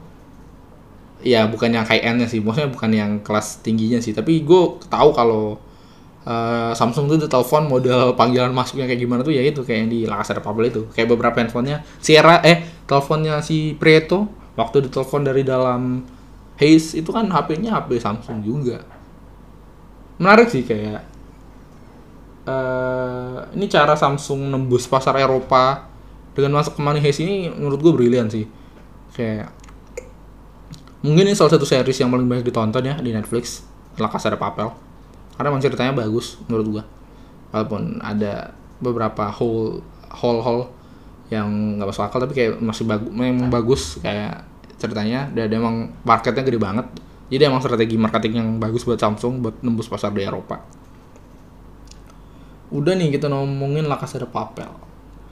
Ya 1.23 1.47
bukan 1.47 1.71
yang 1.71 1.87
high 1.87 2.03
endnya 2.03 2.27
sih, 2.27 2.43
maksudnya 2.43 2.71
bukan 2.71 2.91
yang 2.91 3.11
kelas 3.23 3.63
tingginya 3.63 4.03
sih. 4.03 4.11
Tapi 4.11 4.43
gue 4.43 4.63
tahu 4.91 5.11
kalau 5.15 5.59
uh, 6.27 6.73
Samsung 6.75 7.11
tuh 7.11 7.31
telepon 7.31 7.67
model 7.71 8.15
panggilan 8.19 8.51
masuknya 8.55 8.91
kayak 8.91 9.01
gimana 9.01 9.21
tuh 9.23 9.35
ya 9.35 9.43
itu 9.43 9.63
kayak 9.63 9.87
yang 9.87 9.91
di 9.91 10.01
Lakasar 10.07 10.39
Papel 10.43 10.71
itu. 10.71 10.91
Kayak 10.93 11.15
beberapa 11.15 11.43
handphonenya 11.43 11.87
Sierra 11.99 12.43
eh 12.43 12.63
teleponnya 12.87 13.41
si 13.41 13.75
Prieto 13.79 14.29
waktu 14.59 14.85
ditelepon 14.91 15.23
dari 15.25 15.43
dalam 15.47 16.05
Haze 16.59 17.01
itu 17.01 17.11
kan 17.11 17.27
HP-nya 17.31 17.83
HP 17.83 17.99
Samsung 17.99 18.45
juga. 18.45 18.85
Menarik 20.23 20.53
sih 20.53 20.63
kayak 20.63 21.12
uh, 22.47 23.47
ini 23.55 23.67
cara 23.71 23.95
Samsung 23.95 24.51
nembus 24.51 24.91
pasar 24.91 25.15
Eropa 25.19 25.87
dengan 26.33 26.59
masuk 26.59 26.79
ke 26.79 26.81
Money 26.81 27.01
Heist 27.05 27.21
ini 27.23 27.53
menurut 27.53 27.79
gue 27.79 27.93
brilian 27.93 28.27
sih. 28.27 28.49
Kayak 29.13 29.53
mungkin 31.05 31.29
ini 31.29 31.37
salah 31.37 31.53
satu 31.59 31.67
series 31.69 31.99
yang 32.01 32.09
paling 32.09 32.27
banyak 32.27 32.47
ditonton 32.49 32.83
ya 32.83 32.97
di 32.99 33.13
Netflix. 33.13 33.67
La 34.01 34.09
de 34.09 34.39
Papel. 34.41 34.73
Karena 35.37 35.49
emang 35.53 35.61
ceritanya 35.61 35.93
bagus 35.93 36.41
menurut 36.49 36.67
gua. 36.81 36.85
Walaupun 37.53 38.01
ada 38.01 38.57
beberapa 38.81 39.29
hole 39.29 39.85
hole 40.09 40.41
hole 40.41 40.65
yang 41.29 41.77
nggak 41.77 41.89
masuk 41.93 42.05
akal 42.09 42.21
tapi 42.25 42.33
kayak 42.33 42.53
masih 42.65 42.89
bagus 42.89 43.13
memang 43.13 43.53
bagus. 43.53 44.01
Kayak 44.01 44.49
ceritanya 44.81 45.29
dan 45.37 45.53
emang 45.53 45.93
marketnya 46.09 46.41
gede 46.41 46.57
banget. 46.57 46.89
Jadi 47.29 47.43
emang 47.45 47.61
strategi 47.61 48.01
marketing 48.01 48.33
yang 48.41 48.49
bagus 48.57 48.89
buat 48.89 48.97
Samsung 48.97 49.45
buat 49.45 49.61
nembus 49.61 49.93
pasar 49.93 50.13
di 50.13 50.25
Eropa 50.25 50.82
udah 52.73 52.97
nih 52.97 53.13
kita 53.13 53.29
ngomongin 53.29 53.85
La 53.85 54.01
Casa 54.01 54.17
de 54.17 54.27
Papel. 54.27 54.69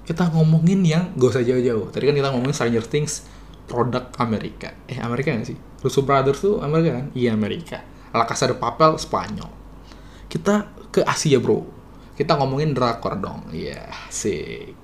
Kita 0.05 0.29
ngomongin 0.29 0.85
yang 0.85 1.17
gak 1.17 1.39
usah 1.39 1.45
jauh-jauh. 1.45 1.89
Tadi 1.89 2.05
kan 2.13 2.15
kita 2.15 2.29
ngomongin 2.35 2.53
Stranger 2.55 2.85
Things 2.85 3.25
produk 3.65 4.13
Amerika. 4.21 4.77
Eh 4.85 5.01
Amerika 5.01 5.33
nggak 5.33 5.49
sih? 5.49 5.59
Russo 5.81 6.05
Brothers 6.05 6.43
tuh 6.43 6.61
Amerika 6.61 7.01
kan? 7.01 7.07
Iya 7.17 7.33
Amerika. 7.33 7.81
La 8.13 8.29
Casa 8.29 8.51
de 8.51 8.57
Papel 8.59 9.01
Spanyol. 9.01 9.49
Kita 10.29 10.69
ke 10.93 11.01
Asia 11.07 11.41
bro. 11.41 11.65
Kita 12.19 12.37
ngomongin 12.37 12.77
drakor 12.77 13.17
dong. 13.17 13.49
Iya 13.55 13.89
sih 14.13 14.77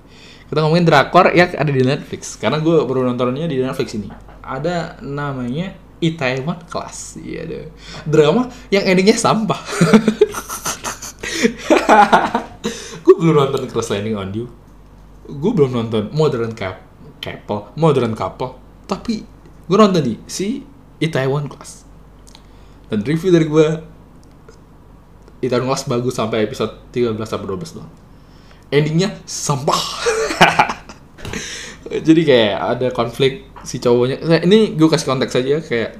kita 0.47 0.63
ngomongin 0.63 0.87
drakor 0.87 1.35
yang 1.35 1.51
ada 1.51 1.67
di 1.67 1.83
Netflix. 1.83 2.39
Karena 2.39 2.63
gue 2.63 2.75
baru 2.87 3.03
nontonnya 3.03 3.51
di 3.51 3.59
Netflix 3.59 3.99
ini. 3.99 4.07
Ada 4.39 5.03
namanya 5.03 5.75
Itaewon 5.99 6.63
Class. 6.71 7.19
Iya 7.19 7.43
deh. 7.43 7.67
Drama 8.07 8.47
yang 8.71 8.87
endingnya 8.87 9.19
sampah 9.19 9.59
gue 13.03 13.15
belum 13.15 13.35
nonton 13.35 13.67
Crash 13.69 13.91
Landing 13.93 14.15
on 14.17 14.29
You. 14.35 14.45
Gue 15.27 15.51
belum 15.51 15.75
nonton 15.75 16.11
Modern 16.15 16.55
Cap 16.55 16.87
Couple 17.19 17.73
Modern 17.75 18.13
Couple. 18.15 18.55
Tapi 18.87 19.23
gue 19.67 19.77
nonton 19.77 20.01
di 20.03 20.15
si 20.27 20.63
Itaewon 21.03 21.51
Class. 21.51 21.83
Dan 22.87 23.03
review 23.03 23.29
dari 23.29 23.45
gue 23.45 23.67
Itaewon 25.43 25.67
Class 25.67 25.85
bagus 25.85 26.15
sampai 26.15 26.47
episode 26.47 26.89
13 26.95 27.13
sampai 27.27 27.47
12 27.47 27.75
doang. 27.77 27.91
Endingnya 28.71 29.15
sampah. 29.27 29.81
Jadi 32.07 32.21
kayak 32.23 32.55
ada 32.77 32.87
konflik 32.91 33.47
si 33.63 33.79
cowoknya. 33.79 34.23
Nah, 34.23 34.39
ini 34.43 34.75
gue 34.75 34.87
kasih 34.87 35.07
konteks 35.07 35.33
aja 35.39 35.59
kayak 35.59 35.91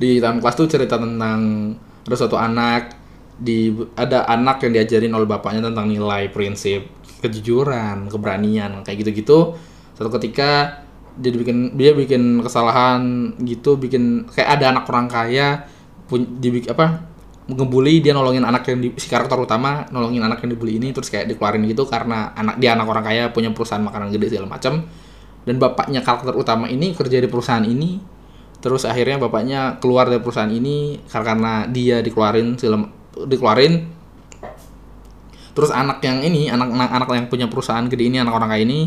di 0.00 0.18
Itaewon 0.18 0.42
Class 0.42 0.58
tuh 0.58 0.66
cerita 0.66 0.98
tentang 0.98 1.74
ada 2.04 2.16
suatu 2.16 2.34
anak 2.34 2.99
di 3.40 3.72
ada 3.96 4.28
anak 4.28 4.68
yang 4.68 4.76
diajarin 4.76 5.16
oleh 5.16 5.24
bapaknya 5.24 5.72
tentang 5.72 5.88
nilai 5.88 6.28
prinsip 6.28 6.84
kejujuran 7.24 8.12
keberanian 8.12 8.84
kayak 8.84 9.00
gitu-gitu. 9.00 9.56
Suatu 9.96 10.12
ketika 10.20 10.84
dia 11.16 11.32
bikin 11.32 11.74
dia 11.74 11.90
bikin 11.92 12.44
kesalahan 12.44 13.34
gitu 13.42 13.76
bikin 13.80 14.28
kayak 14.30 14.60
ada 14.60 14.76
anak 14.76 14.84
orang 14.88 15.08
kaya 15.10 15.66
dibikin 16.12 16.70
apa 16.72 17.10
ngebully 17.50 17.98
dia 17.98 18.14
nolongin 18.14 18.46
anak 18.46 18.62
yang 18.70 18.78
di, 18.78 18.88
si 18.94 19.10
karakter 19.10 19.34
utama 19.34 19.86
nolongin 19.90 20.22
anak 20.22 20.42
yang 20.46 20.54
dibully 20.54 20.78
ini 20.78 20.94
terus 20.94 21.10
kayak 21.10 21.26
dikeluarin 21.26 21.66
gitu 21.66 21.82
karena 21.90 22.30
anak 22.38 22.62
dia 22.62 22.78
anak 22.78 22.86
orang 22.86 23.04
kaya 23.04 23.22
punya 23.34 23.50
perusahaan 23.50 23.82
makanan 23.82 24.14
gede 24.14 24.36
segala 24.38 24.54
macam 24.54 24.86
dan 25.44 25.56
bapaknya 25.58 26.00
karakter 26.04 26.34
utama 26.36 26.70
ini 26.70 26.94
kerja 26.94 27.18
di 27.18 27.26
perusahaan 27.26 27.64
ini 27.64 27.98
terus 28.60 28.84
akhirnya 28.84 29.18
bapaknya 29.18 29.80
keluar 29.82 30.06
dari 30.06 30.20
perusahaan 30.22 30.52
ini 30.52 31.00
karena 31.08 31.66
dia 31.66 32.04
dikeluarin 32.04 32.54
segala 32.60 32.99
dikeluarin. 33.14 33.88
Terus 35.50 35.70
anak 35.74 35.98
yang 36.06 36.22
ini 36.22 36.46
anak 36.46 36.70
anak, 36.70 37.08
yang 37.10 37.26
punya 37.26 37.46
perusahaan 37.50 37.84
gede 37.90 38.06
ini 38.06 38.22
anak 38.22 38.32
orang 38.32 38.50
kaya 38.54 38.62
ini 38.62 38.80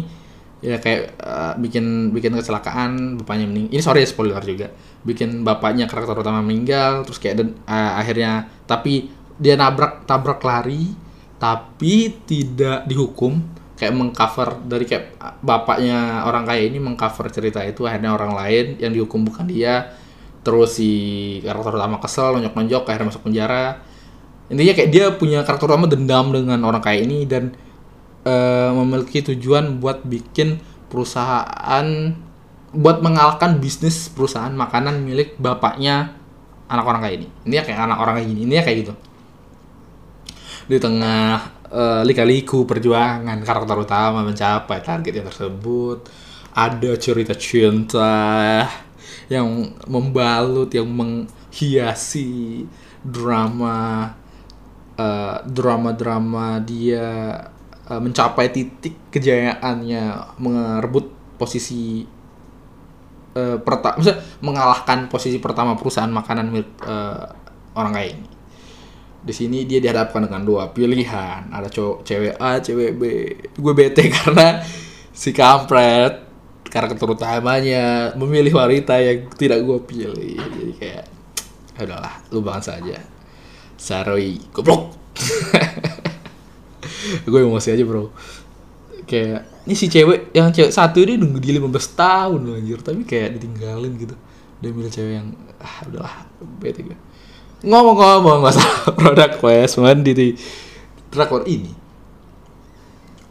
ya 0.64 0.80
kayak 0.80 1.20
uh, 1.20 1.54
bikin 1.60 2.16
bikin 2.16 2.32
kecelakaan 2.40 3.20
bapaknya 3.20 3.52
meninggal. 3.52 3.72
Ini 3.76 3.82
sorry 3.84 4.08
ya 4.08 4.08
spoiler 4.08 4.40
juga. 4.42 4.72
Bikin 5.04 5.44
bapaknya 5.44 5.92
karakter 5.92 6.16
utama 6.16 6.40
meninggal 6.40 7.04
terus 7.04 7.20
kayak 7.20 7.44
uh, 7.68 8.00
akhirnya 8.00 8.48
tapi 8.64 9.12
dia 9.36 9.60
nabrak 9.60 10.08
tabrak 10.08 10.40
lari 10.40 10.96
tapi 11.36 12.16
tidak 12.24 12.88
dihukum. 12.88 13.44
Kayak 13.76 14.00
mengcover 14.00 14.64
dari 14.64 14.88
kayak 14.88 15.20
bapaknya 15.44 16.24
orang 16.24 16.48
kaya 16.48 16.64
ini 16.72 16.80
mengcover 16.80 17.28
cerita 17.28 17.60
itu 17.68 17.84
akhirnya 17.84 18.16
orang 18.16 18.32
lain 18.32 18.80
yang 18.80 18.96
dihukum 18.96 19.28
bukan 19.28 19.44
dia. 19.44 19.92
Terus 20.48 20.80
si 20.80 20.92
karakter 21.44 21.76
utama 21.76 22.00
kesel 22.00 22.40
nonjok-nonjok 22.40 22.88
akhirnya 22.88 23.12
masuk 23.12 23.24
penjara 23.28 23.84
intinya 24.52 24.74
kayak 24.76 24.90
dia 24.92 25.06
punya 25.16 25.46
karakter 25.48 25.72
utama 25.72 25.88
dendam 25.88 26.32
dengan 26.36 26.60
orang 26.68 26.84
kaya 26.84 27.04
ini 27.04 27.24
dan 27.24 27.56
uh, 28.28 28.72
memiliki 28.76 29.24
tujuan 29.24 29.80
buat 29.80 30.04
bikin 30.04 30.60
perusahaan 30.92 31.88
buat 32.74 33.06
mengalahkan 33.06 33.62
bisnis 33.62 34.10
perusahaan 34.10 34.52
makanan 34.52 35.06
milik 35.06 35.38
bapaknya 35.38 36.18
anak 36.68 36.86
orang 36.90 37.02
kaya 37.06 37.14
ini. 37.22 37.28
Ini 37.46 37.54
ya 37.62 37.64
kayak 37.64 37.80
anak 37.86 37.98
orang 38.02 38.16
gini 38.26 38.42
ini 38.50 38.54
ya 38.58 38.64
kayak 38.66 38.78
gitu. 38.82 38.94
Di 40.64 40.78
tengah 40.82 41.54
uh, 41.70 42.02
lika-liku 42.02 42.66
perjuangan 42.66 43.38
karakter 43.46 43.78
utama 43.78 44.26
mencapai 44.26 44.80
targetnya 44.82 45.28
tersebut 45.30 46.08
ada 46.54 46.92
cerita 47.02 47.34
cinta 47.34 48.66
yang 49.28 49.74
membalut 49.90 50.70
yang 50.70 50.86
menghiasi 50.90 52.66
drama 53.02 54.14
uh, 54.98 55.42
drama-drama 55.46 56.62
dia 56.62 57.40
uh, 57.90 58.02
mencapai 58.02 58.50
titik 58.54 59.10
kejayaannya 59.14 60.38
merebut 60.40 61.10
posisi 61.38 62.06
uh, 63.36 63.58
pertama 63.62 64.00
mengalahkan 64.46 65.10
posisi 65.10 65.38
pertama 65.42 65.74
perusahaan 65.78 66.12
makanan 66.12 66.46
milik 66.50 66.72
uh, 66.86 67.26
orang 67.74 67.94
kaya 67.94 68.10
ini 68.14 68.28
di 69.24 69.32
sini 69.32 69.64
dia 69.64 69.80
dihadapkan 69.80 70.28
dengan 70.28 70.44
dua 70.44 70.76
pilihan. 70.76 71.48
Ada 71.48 71.72
cowok 71.72 71.98
cewek 72.04 72.36
A 72.44 72.60
cewek 72.60 72.92
B. 73.00 73.02
Gue 73.56 73.72
bete 73.72 74.12
karena 74.20 74.60
si 75.16 75.32
kampret 75.32 76.28
karakter 76.68 77.08
utamanya 77.08 78.12
memilih 78.20 78.52
wanita 78.60 79.00
yang 79.00 79.32
tidak 79.40 79.64
gue 79.64 79.80
pilih. 79.88 80.36
Jadi 80.44 80.74
kayak 80.76 81.06
ya 81.74 81.82
udahlah 81.88 82.14
lu 82.30 82.44
banget 82.44 82.64
saja 82.70 83.13
Saroi 83.78 84.40
goblok. 84.54 84.96
Gue 87.30 87.40
emosi 87.44 87.70
aja 87.74 87.84
bro. 87.84 88.10
Kayak 89.04 89.46
ini 89.68 89.76
si 89.76 89.92
cewek 89.92 90.32
yang 90.32 90.52
cewek 90.52 90.72
satu 90.72 91.04
ini 91.04 91.20
nunggu 91.20 91.40
di 91.40 91.56
15 91.56 91.70
tahun 92.00 92.40
loh 92.44 92.56
anjir. 92.56 92.80
Tapi 92.80 93.04
kayak 93.04 93.40
ditinggalin 93.40 93.94
gitu. 94.00 94.16
Dia 94.64 94.70
milih 94.72 94.92
cewek 94.92 95.14
yang 95.20 95.28
ah 95.60 95.78
udahlah 95.88 96.16
bete 96.60 96.82
gue. 96.84 96.98
Ngomong-ngomong 97.64 98.44
masalah 98.44 98.92
produk 99.00 99.32
placement 99.40 100.04
di 100.04 100.36
drakor 101.12 101.48
ini. 101.48 101.72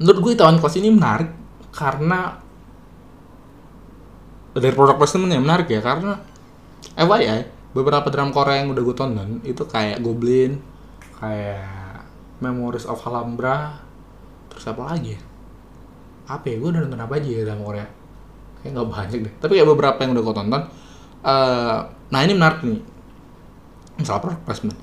Menurut 0.00 0.18
gue 0.18 0.33
tahun 0.40 0.59
kelas 0.59 0.76
ini 0.81 0.88
menarik 0.88 1.31
karena 1.72 2.40
dari 4.52 4.72
produk 4.76 4.96
placement 5.00 5.33
yang 5.33 5.44
menarik 5.44 5.68
ya 5.72 5.81
karena 5.81 6.20
FYI 6.96 7.62
beberapa 7.73 8.09
drama 8.13 8.33
Korea 8.33 8.65
yang 8.65 8.73
udah 8.73 8.83
gue 8.85 8.97
tonton 8.97 9.29
itu 9.45 9.65
kayak 9.65 10.05
Goblin 10.05 10.61
kayak 11.17 12.05
Memories 12.43 12.85
of 12.89 13.01
Alhambra 13.07 13.81
terus 14.53 14.69
apa 14.69 14.93
lagi 14.93 15.17
ya? 15.17 15.21
Apa 16.29 16.45
ya? 16.53 16.57
Gue 16.61 16.69
udah 16.71 16.83
nonton 16.85 17.01
apa 17.01 17.17
aja 17.17 17.29
ya 17.29 17.43
drama 17.49 17.63
Korea? 17.65 17.87
Kayak 18.61 18.71
nggak 18.77 18.89
banyak 18.89 19.19
deh. 19.25 19.35
Tapi 19.41 19.53
kayak 19.59 19.69
beberapa 19.73 19.99
yang 20.05 20.13
udah 20.13 20.23
gue 20.23 20.35
tonton 20.37 20.63
uh, 21.25 21.79
nah 22.13 22.21
ini 22.21 22.33
menarik 22.37 22.61
nih. 22.63 22.81
Product 24.03 24.43
placement 24.43 24.79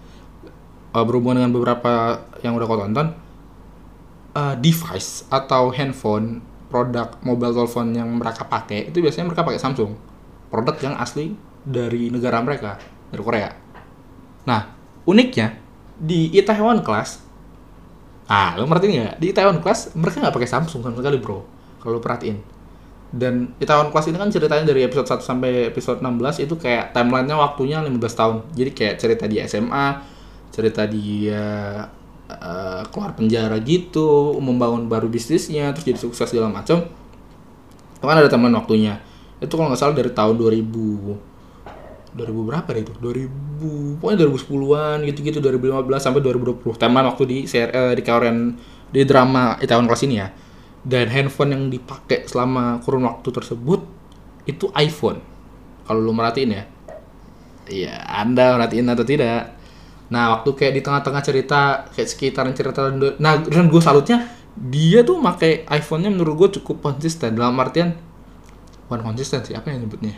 uh, 0.93 1.04
berhubungan 1.06 1.43
dengan 1.43 1.54
beberapa 1.54 2.23
yang 2.41 2.56
udah 2.58 2.65
kau 2.65 2.80
tonton 2.80 3.08
uh, 4.34 4.56
device 4.58 5.28
atau 5.30 5.69
handphone 5.73 6.41
produk 6.69 7.17
mobile 7.25 7.54
telepon 7.54 7.93
yang 7.97 8.10
mereka 8.13 8.45
pakai 8.45 8.93
itu 8.93 9.02
biasanya 9.02 9.34
mereka 9.34 9.45
pakai 9.45 9.62
Samsung. 9.62 9.91
Produk 10.49 10.75
yang 10.82 10.95
asli 10.97 11.34
dari 11.63 12.11
negara 12.11 12.39
mereka 12.43 12.79
dari 13.09 13.21
Korea 13.23 13.49
nah 14.45 14.71
uniknya 15.05 15.55
di 15.99 16.31
Itaewon 16.35 16.83
Class 16.85 17.23
ah 18.29 18.55
lo 18.55 18.65
ngerti 18.69 18.85
nggak 18.93 19.15
di 19.19 19.25
Itaewon 19.33 19.59
Class 19.59 19.93
mereka 19.97 20.21
nggak 20.23 20.35
pakai 20.35 20.49
Samsung 20.49 20.81
sama 20.85 20.95
sekali 20.95 21.17
bro 21.17 21.43
kalau 21.81 21.97
perhatiin 21.97 22.59
dan 23.09 23.57
Itaewon 23.57 23.89
Class 23.89 24.05
ini 24.05 24.21
kan 24.21 24.29
ceritanya 24.29 24.69
dari 24.69 24.85
episode 24.85 25.09
1 25.09 25.25
sampai 25.25 25.73
episode 25.73 25.97
16 25.97 26.45
itu 26.45 26.53
kayak 26.61 26.93
timelinenya 26.93 27.41
waktunya 27.41 27.81
15 27.81 27.97
tahun. 28.13 28.37
Jadi 28.53 28.71
kayak 28.77 28.95
cerita 29.01 29.25
di 29.25 29.41
SMA, 29.49 29.87
cerita 30.53 30.85
dia 30.85 31.45
uh, 32.29 32.81
keluar 32.93 33.17
penjara 33.17 33.57
gitu, 33.65 34.37
membangun 34.37 34.85
baru 34.85 35.09
bisnisnya, 35.09 35.73
terus 35.73 35.85
jadi 35.89 35.99
sukses 35.99 36.29
segala 36.29 36.53
macam. 36.53 36.85
Kan 37.97 38.13
ada 38.15 38.29
timeline 38.29 38.53
waktunya. 38.61 39.01
Itu 39.41 39.57
kalau 39.57 39.73
nggak 39.73 39.81
salah 39.81 39.97
dari 39.97 40.13
tahun 40.13 40.37
2000 40.37 41.28
2000 42.15 42.49
berapa 42.49 42.69
deh 42.73 42.81
itu? 42.85 42.93
2000 42.97 43.99
pokoknya 44.01 44.17
2010-an 44.25 44.97
gitu-gitu 45.09 45.37
2015 45.43 45.99
sampai 45.99 46.21
2020. 46.23 46.79
Timeline 46.79 47.07
waktu 47.11 47.23
di 47.27 47.37
uh, 47.45 47.93
di 47.93 48.01
Korean 48.05 48.37
di 48.89 49.01
drama 49.05 49.57
Itaewon 49.61 49.85
Class 49.85 50.03
ini 50.05 50.15
ya 50.17 50.27
dan 50.81 51.11
handphone 51.11 51.51
yang 51.53 51.63
dipakai 51.69 52.25
selama 52.25 52.79
kurun 52.81 53.05
waktu 53.05 53.29
tersebut 53.29 53.83
itu 54.47 54.71
iPhone 54.73 55.19
kalau 55.85 55.99
lu 56.01 56.15
merhatiin 56.15 56.51
ya 56.55 56.63
Iya, 57.69 58.01
Anda 58.09 58.57
merhatiin 58.57 58.89
atau 58.89 59.05
tidak? 59.05 59.53
Nah, 60.09 60.33
waktu 60.33 60.49
kayak 60.57 60.73
di 60.73 60.81
tengah-tengah 60.81 61.21
cerita, 61.21 61.85
kayak 61.93 62.09
sekitaran 62.09 62.53
cerita, 62.57 62.89
nah, 63.21 63.37
dan 63.37 63.69
gue 63.69 63.77
salutnya, 63.77 64.25
dia 64.57 65.05
tuh 65.05 65.21
pakai 65.21 65.69
iPhone-nya 65.69 66.09
menurut 66.09 66.33
gue 66.45 66.49
cukup 66.59 66.81
konsisten. 66.81 67.37
Dalam 67.37 67.53
artian, 67.61 67.93
bukan 68.89 69.05
konsisten 69.05 69.45
sih, 69.45 69.53
apa 69.53 69.69
yang 69.69 69.85
nyebutnya? 69.85 70.17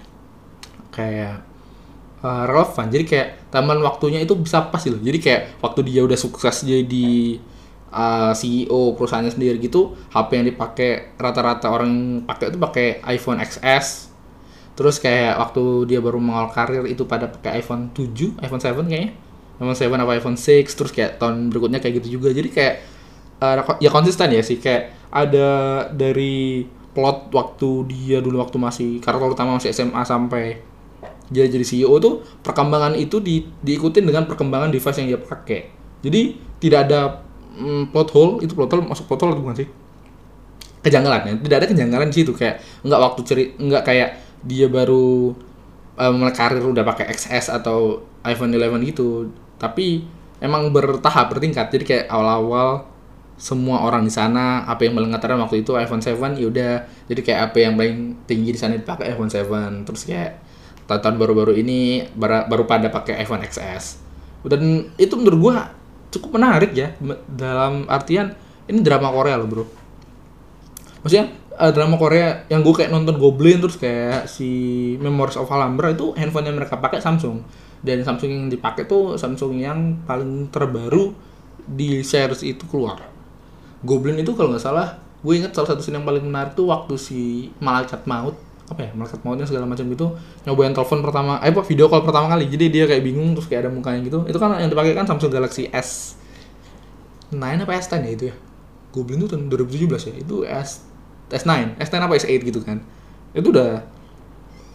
Kayak 0.95 1.43
uh, 2.23 2.43
relevan. 2.47 2.87
Jadi 2.89 3.03
kayak 3.05 3.27
taman 3.53 3.81
waktunya 3.81 4.21
itu 4.23 4.33
bisa 4.37 4.69
pas 4.69 4.81
gitu. 4.81 4.97
Jadi 4.97 5.19
kayak 5.21 5.41
waktu 5.61 5.79
dia 5.85 6.01
udah 6.05 6.17
sukses 6.17 6.63
jadi 6.65 7.41
uh, 7.93 8.33
CEO 8.33 8.95
perusahaannya 8.95 9.33
sendiri 9.33 9.57
gitu, 9.61 9.93
HP 10.13 10.29
yang 10.41 10.47
dipakai 10.47 11.17
rata-rata 11.17 11.67
orang 11.69 12.23
pakai 12.25 12.53
itu 12.53 12.57
pakai 12.57 12.87
iPhone 13.11 13.41
XS. 13.41 14.13
Terus 14.77 14.97
kayak 14.97 15.37
waktu 15.37 15.91
dia 15.91 15.99
baru 15.99 16.17
mengawal 16.17 16.49
karir 16.55 16.87
itu 16.87 17.03
pada 17.03 17.27
pakai 17.27 17.59
iPhone 17.59 17.91
7, 17.91 18.39
iPhone 18.41 18.61
7 18.63 18.87
kayaknya 18.87 19.11
iPhone 19.61 19.77
7 19.77 19.93
apa 19.93 20.11
iPhone 20.17 20.37
6 20.41 20.73
terus 20.73 20.91
kayak 20.91 21.21
tahun 21.21 21.53
berikutnya 21.53 21.77
kayak 21.77 22.01
gitu 22.01 22.17
juga 22.17 22.33
jadi 22.33 22.49
kayak 22.49 22.75
uh, 23.45 23.77
ya 23.77 23.93
konsisten 23.93 24.33
ya 24.33 24.41
sih 24.41 24.57
kayak 24.57 25.13
ada 25.13 25.49
dari 25.93 26.65
plot 26.91 27.29
waktu 27.31 27.69
dia 27.87 28.17
dulu 28.19 28.41
waktu 28.41 28.57
masih 28.57 28.89
karakter 28.99 29.31
utama 29.31 29.61
masih 29.61 29.69
SMA 29.71 30.01
sampai 30.03 30.59
dia 31.31 31.47
jadi 31.47 31.63
CEO 31.63 31.95
tuh 32.03 32.19
perkembangan 32.43 32.93
itu 32.99 33.23
di, 33.23 33.47
diikutin 33.63 34.03
dengan 34.03 34.27
perkembangan 34.27 34.67
device 34.67 34.99
yang 34.99 35.15
dia 35.15 35.19
pakai. 35.23 35.71
Jadi 36.03 36.21
tidak 36.59 36.91
ada 36.91 37.23
mm, 37.55 37.95
plot 37.95 38.09
hole 38.11 38.33
itu 38.43 38.51
plot 38.51 38.67
hole 38.75 38.83
masuk 38.83 39.07
plot 39.07 39.23
hole 39.23 39.39
bukan 39.39 39.63
sih? 39.63 39.67
Kejanggalan 40.83 41.21
ya 41.23 41.33
tidak 41.39 41.57
ada 41.63 41.67
kejanggalan 41.71 42.07
di 42.11 42.15
situ. 42.19 42.35
Kayak 42.35 42.59
nggak 42.83 42.99
waktu 42.99 43.21
ceri 43.23 43.43
nggak 43.55 43.83
kayak 43.87 44.09
dia 44.43 44.67
baru 44.67 45.31
um, 45.95 46.19
karir 46.35 46.59
udah 46.67 46.83
pakai 46.83 47.07
XS 47.15 47.55
atau 47.63 48.03
iPhone 48.27 48.51
11 48.51 48.83
gitu. 48.91 49.31
Tapi 49.55 50.03
emang 50.43 50.67
bertahap 50.75 51.31
bertingkat. 51.31 51.71
Jadi 51.71 51.83
kayak 51.87 52.05
awal-awal 52.11 52.91
semua 53.41 53.81
orang 53.87 54.05
di 54.05 54.13
sana 54.13 54.67
apa 54.69 54.85
yang 54.85 54.93
paling 54.93 55.09
waktu 55.15 55.63
itu 55.63 55.71
iPhone 55.79 56.03
7 56.03 56.19
ya 56.35 56.47
udah. 56.51 56.75
Jadi 57.07 57.21
kayak 57.23 57.39
apa 57.49 57.57
yang 57.63 57.79
paling 57.79 58.27
tinggi 58.27 58.51
di 58.51 58.59
sana 58.59 58.75
dipakai 58.75 59.15
iPhone 59.15 59.31
7 59.31 59.87
terus 59.87 60.03
kayak 60.03 60.50
tahun-tahun 60.91 61.15
baru-baru 61.15 61.53
ini 61.55 62.09
baru, 62.15 62.67
pada 62.67 62.91
pakai 62.91 63.23
iPhone 63.23 63.47
XS 63.47 64.03
dan 64.43 64.91
itu 64.99 65.13
menurut 65.15 65.39
gua 65.39 65.55
cukup 66.11 66.35
menarik 66.35 66.75
ya 66.75 66.91
dalam 67.31 67.87
artian 67.87 68.35
ini 68.67 68.83
drama 68.83 69.09
Korea 69.09 69.39
loh 69.39 69.47
bro. 69.47 69.65
Maksudnya 71.01 71.33
uh, 71.57 71.71
drama 71.73 71.95
Korea 71.97 72.45
yang 72.47 72.61
gue 72.61 72.73
kayak 72.73 72.91
nonton 72.93 73.17
Goblin 73.17 73.59
terus 73.59 73.75
kayak 73.75 74.29
si 74.29 74.49
Memories 75.01 75.37
of 75.37 75.49
Alhambra 75.49 75.91
itu 75.91 76.13
handphone 76.13 76.47
yang 76.47 76.57
mereka 76.57 76.77
pakai 76.77 77.01
Samsung. 77.01 77.41
Dan 77.81 78.05
Samsung 78.05 78.29
yang 78.29 78.45
dipakai 78.47 78.85
tuh 78.85 79.17
Samsung 79.17 79.57
yang 79.57 80.05
paling 80.05 80.53
terbaru 80.53 81.11
di 81.65 82.05
series 82.05 82.45
itu 82.45 82.63
keluar. 82.69 83.01
Goblin 83.81 84.21
itu 84.21 84.37
kalau 84.37 84.53
nggak 84.53 84.61
salah 84.61 85.01
gue 85.21 85.33
inget 85.37 85.53
salah 85.53 85.73
satu 85.73 85.85
scene 85.85 86.01
yang 86.01 86.05
paling 86.05 86.25
menarik 86.25 86.57
tuh 86.57 86.73
waktu 86.73 86.97
si 86.97 87.49
malaikat 87.61 88.09
maut 88.09 88.33
apa 88.71 88.87
ya 88.87 88.91
malaikat 88.95 89.19
mautnya 89.27 89.43
segala 89.43 89.67
macam 89.67 89.83
gitu 89.91 90.15
nyobain 90.47 90.71
telepon 90.71 91.03
pertama 91.03 91.43
eh 91.43 91.51
apa 91.51 91.59
video 91.67 91.91
call 91.91 92.07
pertama 92.07 92.31
kali. 92.31 92.47
Jadi 92.47 92.71
dia 92.71 92.87
kayak 92.87 93.03
bingung 93.03 93.35
terus 93.35 93.51
kayak 93.51 93.67
ada 93.67 93.71
mukanya 93.71 93.99
gitu. 94.07 94.23
Itu 94.23 94.39
kan 94.39 94.55
yang 94.55 94.71
dipakai 94.71 94.95
kan 94.95 95.03
Samsung 95.03 95.27
Galaxy 95.27 95.67
S 95.75 96.15
9 97.35 97.39
apa 97.39 97.71
S10 97.75 97.99
ya 98.03 98.11
itu 98.11 98.23
ya? 98.31 98.35
Goblin 98.91 99.23
itu 99.23 99.27
tahun 99.27 99.51
2017 99.51 100.07
ya. 100.07 100.13
Itu 100.23 100.47
S 100.47 100.87
S9 101.27 101.79
S9 101.83 101.95
apa 101.99 102.13
S8 102.15 102.41
gitu 102.47 102.63
kan. 102.63 102.79
Itu 103.35 103.51
udah 103.51 103.83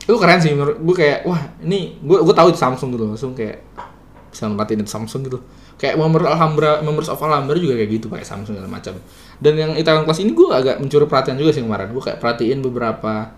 itu 0.07 0.15
keren 0.23 0.39
sih 0.39 0.55
menurut 0.55 0.79
gue 0.79 0.95
kayak 0.95 1.27
wah 1.27 1.41
ini 1.65 1.99
gue 1.99 2.19
gue 2.23 2.35
tahu 2.37 2.53
itu 2.55 2.61
Samsung 2.61 2.95
gitu 2.95 3.05
langsung 3.11 3.33
kayak 3.35 3.65
bisa 4.29 4.45
ngeliatin 4.53 4.85
Samsung 4.85 5.25
gitu. 5.25 5.41
Kayak 5.77 6.01
Members 6.01 6.29
Alhambra 6.29 6.81
Members 6.85 7.09
of 7.09 7.21
Alhambra 7.21 7.57
juga 7.57 7.81
kayak 7.81 7.91
gitu 7.97 8.07
pakai 8.13 8.29
Samsung 8.29 8.61
segala 8.61 8.69
macam. 8.69 8.93
Dan 9.41 9.57
yang 9.57 9.73
Itaewon 9.73 10.05
Class 10.05 10.21
ini 10.21 10.37
gue 10.37 10.49
agak 10.53 10.77
mencuri 10.85 11.09
perhatian 11.09 11.37
juga 11.41 11.57
sih 11.57 11.65
kemarin. 11.65 11.93
Gue 11.93 12.05
kayak 12.05 12.21
perhatiin 12.21 12.61
beberapa 12.61 13.33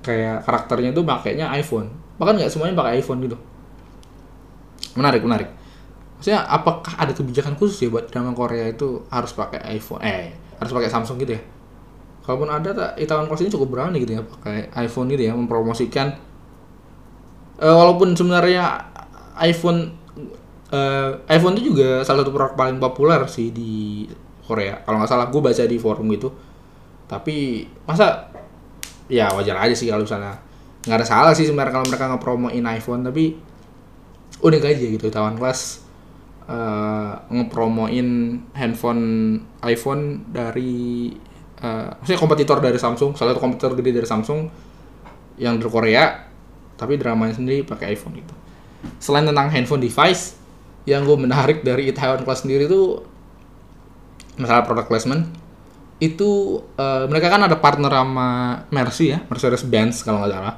kayak 0.00 0.44
karakternya 0.48 0.90
tuh 0.96 1.04
pakainya 1.04 1.52
iPhone. 1.56 1.92
Bahkan 2.16 2.34
nggak 2.40 2.50
semuanya 2.52 2.76
pakai 2.76 3.00
iPhone 3.00 3.20
gitu. 3.24 3.36
Menarik 4.96 5.22
menarik. 5.24 5.48
Maksudnya 6.20 6.44
apakah 6.44 7.00
ada 7.00 7.16
kebijakan 7.16 7.56
khusus 7.56 7.80
ya 7.80 7.88
buat 7.88 8.12
drama 8.12 8.36
Korea 8.36 8.68
itu 8.68 9.08
harus 9.08 9.32
pakai 9.32 9.64
iPhone 9.72 10.04
eh 10.04 10.36
harus 10.60 10.72
pakai 10.72 10.88
Samsung 10.92 11.16
gitu 11.20 11.36
ya? 11.36 11.42
Kalaupun 12.20 12.52
ada 12.52 12.70
tak 12.76 12.90
Itaewon 13.00 13.26
Class 13.26 13.40
ini 13.40 13.52
cukup 13.52 13.68
berani 13.72 14.04
gitu 14.04 14.20
ya 14.20 14.22
pakai 14.22 14.68
iPhone 14.84 15.08
gitu 15.08 15.24
ya 15.24 15.32
mempromosikan 15.32 16.12
uh, 17.60 17.74
walaupun 17.76 18.12
sebenarnya 18.12 18.84
iPhone 19.40 19.96
uh, 20.72 21.16
iPhone 21.28 21.56
itu 21.56 21.72
juga 21.72 22.04
salah 22.04 22.24
satu 22.24 22.32
produk 22.32 22.52
paling 22.56 22.76
populer 22.76 23.20
sih 23.28 23.48
di 23.52 24.04
Korea. 24.44 24.82
Kalau 24.84 25.00
nggak 25.00 25.10
salah 25.10 25.26
gue 25.32 25.40
baca 25.40 25.64
di 25.64 25.76
forum 25.80 26.08
itu 26.12 26.28
tapi 27.10 27.66
masa 27.90 28.29
ya 29.10 29.28
wajar 29.34 29.58
aja 29.58 29.74
sih 29.74 29.90
kalau 29.90 30.06
misalnya 30.06 30.38
nggak 30.86 30.96
ada 30.96 31.06
salah 31.06 31.32
sih 31.34 31.44
sebenarnya 31.44 31.76
kalau 31.76 31.86
mereka 31.90 32.04
ngepromoin 32.14 32.64
iPhone 32.78 33.02
tapi 33.04 33.36
udah 34.40 34.56
aja 34.56 34.86
gitu 34.86 35.04
Itaewon 35.10 35.36
Class 35.36 35.84
uh, 36.48 37.20
ngepromoin 37.28 38.40
handphone 38.56 39.04
iPhone 39.66 40.24
dari 40.32 41.12
uh, 41.60 41.92
maksudnya 42.00 42.20
kompetitor 42.22 42.58
dari 42.62 42.78
Samsung 42.80 43.18
salah 43.18 43.36
satu 43.36 43.42
kompetitor 43.42 43.76
gede 43.76 44.00
dari 44.00 44.08
Samsung 44.08 44.48
yang 45.36 45.60
dari 45.60 45.68
Korea 45.68 46.30
tapi 46.80 46.96
dramanya 46.96 47.36
sendiri 47.36 47.60
pakai 47.60 47.92
iPhone 47.92 48.16
gitu. 48.16 48.32
Selain 48.96 49.28
tentang 49.28 49.52
handphone 49.52 49.84
device 49.84 50.40
yang 50.88 51.04
gue 51.04 51.16
menarik 51.20 51.60
dari 51.60 51.92
Taiwan 51.92 52.24
Class 52.24 52.48
sendiri 52.48 52.64
itu 52.64 53.04
masalah 54.40 54.64
product 54.64 54.88
placement 54.88 55.28
itu 56.00 56.60
uh, 56.80 57.04
mereka 57.06 57.28
kan 57.28 57.44
ada 57.44 57.60
partner 57.60 57.92
sama 57.92 58.28
Mercy 58.72 59.12
ya 59.12 59.20
Mercedes 59.28 59.68
Benz 59.68 60.00
kalau 60.00 60.24
nggak 60.24 60.32
salah. 60.32 60.56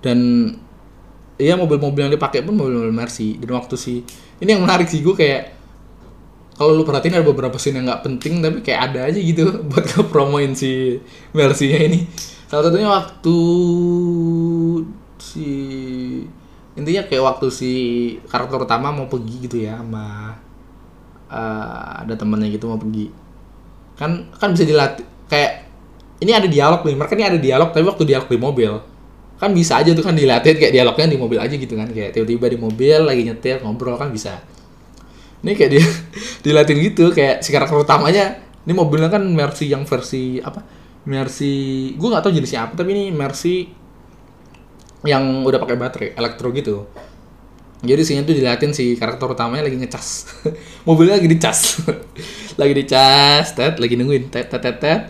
Dan 0.00 0.18
iya 1.36 1.58
mobil-mobil 1.58 2.06
yang 2.06 2.14
dipakai 2.14 2.46
pun 2.46 2.54
mobil-mobil 2.54 2.94
Mercy. 2.94 3.42
Dan 3.42 3.58
waktu 3.58 3.74
sih 3.74 4.06
ini 4.38 4.48
yang 4.54 4.62
menarik 4.62 4.86
sih 4.86 5.02
gue 5.02 5.12
kayak 5.18 5.58
kalau 6.54 6.78
lu 6.78 6.86
perhatiin 6.86 7.18
ada 7.18 7.26
beberapa 7.26 7.58
scene 7.58 7.82
yang 7.82 7.90
nggak 7.90 8.04
penting 8.06 8.44
tapi 8.44 8.58
kayak 8.62 8.92
ada 8.92 9.10
aja 9.10 9.18
gitu 9.18 9.50
buat 9.68 9.84
promoin 10.08 10.54
si 10.54 11.02
Mercy-nya 11.34 11.90
ini. 11.90 12.06
Salah 12.46 12.70
satunya 12.70 12.86
waktu 12.86 13.36
si 15.18 15.50
intinya 16.78 17.02
kayak 17.10 17.24
waktu 17.26 17.46
si 17.50 17.72
karakter 18.30 18.62
utama 18.62 18.94
mau 18.94 19.10
pergi 19.10 19.36
gitu 19.42 19.58
ya 19.58 19.82
sama 19.82 20.38
uh, 21.28 22.06
ada 22.06 22.14
temennya 22.14 22.48
gitu 22.54 22.70
mau 22.70 22.78
pergi 22.78 23.19
kan 24.00 24.32
kan 24.32 24.56
bisa 24.56 24.64
dilatih 24.64 25.04
kayak 25.28 25.68
ini 26.24 26.32
ada 26.32 26.48
dialog 26.48 26.80
nih 26.88 26.96
mereka 26.96 27.12
ini 27.12 27.24
ada 27.28 27.36
dialog 27.36 27.68
tapi 27.68 27.84
waktu 27.84 28.04
dialog 28.08 28.28
di 28.32 28.40
mobil. 28.40 28.72
Kan 29.36 29.56
bisa 29.56 29.80
aja 29.80 29.92
tuh 29.92 30.04
kan 30.04 30.16
dilatih 30.16 30.56
kayak 30.56 30.72
dialognya 30.72 31.12
di 31.12 31.20
mobil 31.20 31.36
aja 31.40 31.52
gitu 31.52 31.76
kan 31.76 31.88
kayak 31.92 32.16
tiba-tiba 32.16 32.48
di 32.48 32.58
mobil 32.60 32.98
lagi 33.04 33.22
nyetir 33.28 33.60
ngobrol 33.60 34.00
kan 34.00 34.08
bisa. 34.08 34.40
Ini 35.44 35.52
kayak 35.52 35.70
dia 35.76 35.84
dilatih 36.44 36.76
gitu 36.80 37.12
kayak 37.12 37.44
si 37.44 37.52
karakter 37.52 37.76
utamanya 37.76 38.40
ini 38.64 38.72
mobilnya 38.72 39.12
kan 39.12 39.24
Mercy 39.24 39.68
yang 39.68 39.84
versi 39.84 40.40
apa? 40.40 40.64
Mercy 41.04 41.96
gue 41.96 42.08
nggak 42.08 42.24
tahu 42.24 42.32
jenisnya 42.36 42.68
apa 42.68 42.76
tapi 42.76 42.92
ini 42.92 43.04
Mercy 43.08 43.72
yang 45.08 45.48
udah 45.48 45.56
pakai 45.56 45.76
baterai 45.80 46.08
elektro 46.12 46.52
gitu 46.52 46.84
jadi 47.80 48.02
sini 48.04 48.20
tuh 48.28 48.36
dilatih 48.36 48.76
si 48.76 48.92
karakter 48.92 49.24
utamanya 49.24 49.64
lagi 49.64 49.80
ngecas. 49.80 50.28
Mobilnya 50.86 51.16
lagi 51.16 51.28
dicas. 51.32 51.80
Lagi 52.60 52.76
dicas 52.76 53.56
tet 53.56 53.80
lagi 53.80 53.96
nungguin 53.96 54.28
tet 54.28 54.52
tet 54.52 54.60
tet, 54.60 54.76
tet. 54.76 55.00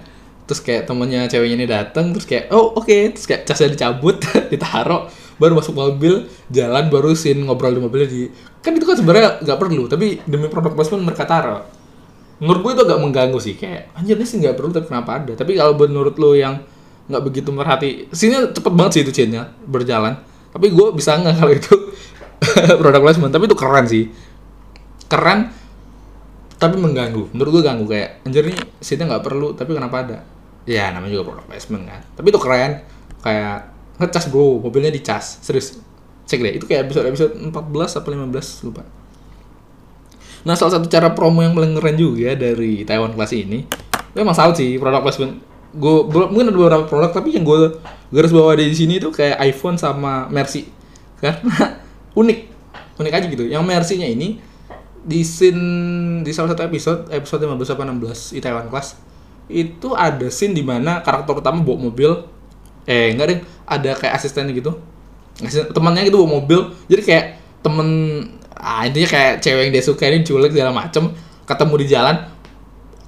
terus 0.47 0.63
kayak 0.63 0.87
temennya 0.87 1.27
ceweknya 1.27 1.57
ini 1.59 1.67
dateng 1.67 2.15
terus 2.15 2.27
kayak 2.27 2.55
oh 2.55 2.79
oke. 2.79 2.87
Okay. 2.87 3.11
terus 3.11 3.27
kayak 3.27 3.43
casnya 3.43 3.75
dicabut 3.75 4.23
ditaruh 4.53 5.11
baru 5.41 5.59
masuk 5.59 5.75
mobil 5.75 6.31
jalan 6.47 6.87
baru 6.93 7.17
sin 7.19 7.43
ngobrol 7.43 7.75
di 7.75 7.83
mobilnya 7.83 8.07
di 8.07 8.31
kan 8.63 8.77
itu 8.77 8.87
kan 8.87 8.95
sebenarnya 8.99 9.43
nggak 9.43 9.59
perlu 9.59 9.91
tapi 9.91 10.23
demi 10.31 10.47
produk 10.47 10.79
placement 10.79 11.03
mereka 11.03 11.27
taruh. 11.27 11.67
Menurut 12.39 12.61
gue 12.63 12.73
itu 12.79 12.83
agak 12.87 12.99
mengganggu 13.03 13.39
sih 13.43 13.55
kayak 13.59 13.91
anjir 13.99 14.15
ini 14.15 14.27
sih 14.29 14.39
nggak 14.39 14.55
perlu 14.55 14.71
tapi 14.71 14.87
kenapa 14.87 15.11
ada? 15.19 15.33
Tapi 15.35 15.59
kalau 15.59 15.75
menurut 15.75 16.15
lo 16.23 16.39
yang 16.39 16.63
nggak 17.11 17.23
begitu 17.27 17.51
merhati 17.51 18.07
sini 18.15 18.55
cepet 18.55 18.71
banget 18.71 18.93
sih 18.95 19.03
itu 19.03 19.11
chainnya 19.11 19.51
berjalan. 19.67 20.23
Tapi 20.55 20.71
gue 20.71 20.87
bisa 20.95 21.19
nggak 21.19 21.35
kalau 21.35 21.51
itu 21.51 21.75
produk 22.81 23.01
placement. 23.01 23.33
Tapi 23.33 23.45
itu 23.47 23.57
keren 23.57 23.87
sih. 23.87 24.05
Keren 25.07 25.53
tapi 26.61 26.77
mengganggu. 26.77 27.33
Menurut 27.33 27.61
gue 27.61 27.63
ganggu. 27.65 27.85
Kayak 27.89 28.25
anjir 28.25 28.45
ini 28.45 28.61
sini 28.81 29.03
nggak 29.09 29.25
perlu 29.25 29.57
tapi 29.57 29.73
kenapa 29.73 29.97
ada? 30.05 30.19
Ya 30.69 30.93
namanya 30.93 31.21
juga 31.21 31.33
produk 31.33 31.47
placement 31.49 31.85
kan. 31.89 32.01
Tapi 32.17 32.27
itu 32.29 32.41
keren. 32.41 32.73
Kayak 33.21 33.57
ngecas 34.01 34.25
bro. 34.29 34.61
Mobilnya 34.61 34.93
dicas. 34.93 35.41
Serius. 35.41 35.81
Cek 36.29 36.41
deh. 36.41 36.53
Itu 36.61 36.65
kayak 36.69 36.89
episode 36.89 37.07
episode 37.09 37.33
14 37.37 37.53
atau 38.01 38.11
15 38.13 38.67
lupa. 38.69 38.83
Nah 40.41 40.57
salah 40.57 40.81
satu 40.81 40.89
cara 40.89 41.13
promo 41.13 41.45
yang 41.45 41.53
paling 41.53 41.77
keren 41.77 41.97
juga 42.01 42.33
dari 42.33 42.89
Taiwan 42.89 43.13
Class 43.13 43.37
ini 43.37 43.69
memang 44.17 44.35
salut 44.35 44.57
sih 44.57 44.81
produk 44.81 45.05
placement. 45.05 45.37
Gue 45.71 46.03
mungkin 46.09 46.51
ada 46.51 46.57
beberapa 46.57 46.85
produk 46.89 47.11
tapi 47.13 47.37
yang 47.37 47.45
gue 47.47 47.79
garis 48.11 48.33
bawah 48.35 48.59
di 48.59 48.75
sini 48.75 48.99
itu 48.99 49.13
kayak 49.13 49.39
iPhone 49.45 49.77
sama 49.77 50.27
Mercy. 50.33 50.67
Karena 51.21 51.80
unik 52.15 52.39
unik 53.01 53.13
aja 53.13 53.27
gitu. 53.27 53.45
Yang 53.49 53.63
Mercy-nya 53.65 54.09
ini 54.11 54.41
di 55.01 55.25
scene 55.25 55.65
di 56.21 56.31
salah 56.37 56.53
satu 56.53 56.69
episode 56.69 57.09
episode 57.09 57.41
15 57.49 57.73
apa 57.73 57.83
16 57.89 58.37
Itaewon 58.37 58.69
Class 58.69 59.01
itu 59.49 59.89
ada 59.97 60.29
scene 60.29 60.53
di 60.53 60.61
mana 60.61 61.01
karakter 61.01 61.41
utama 61.41 61.65
bawa 61.65 61.91
mobil 61.91 62.13
eh 62.85 63.11
enggak 63.17 63.27
deh 63.33 63.39
ada 63.67 63.91
kayak 63.97 64.15
asistennya 64.15 64.53
gitu. 64.55 64.77
Asisten- 65.41 65.73
temannya 65.73 66.07
gitu 66.07 66.21
bawa 66.23 66.41
mobil. 66.43 66.71
Jadi 66.87 67.03
kayak 67.03 67.25
temen 67.65 67.89
ah 68.61 68.85
intinya 68.85 69.09
kayak 69.09 69.33
cewek 69.41 69.63
yang 69.69 69.73
dia 69.73 69.85
suka 69.85 70.05
ini 70.05 70.21
culik 70.21 70.53
segala 70.53 70.73
macem 70.75 71.11
ketemu 71.49 71.75
di 71.81 71.87
jalan. 71.89 72.17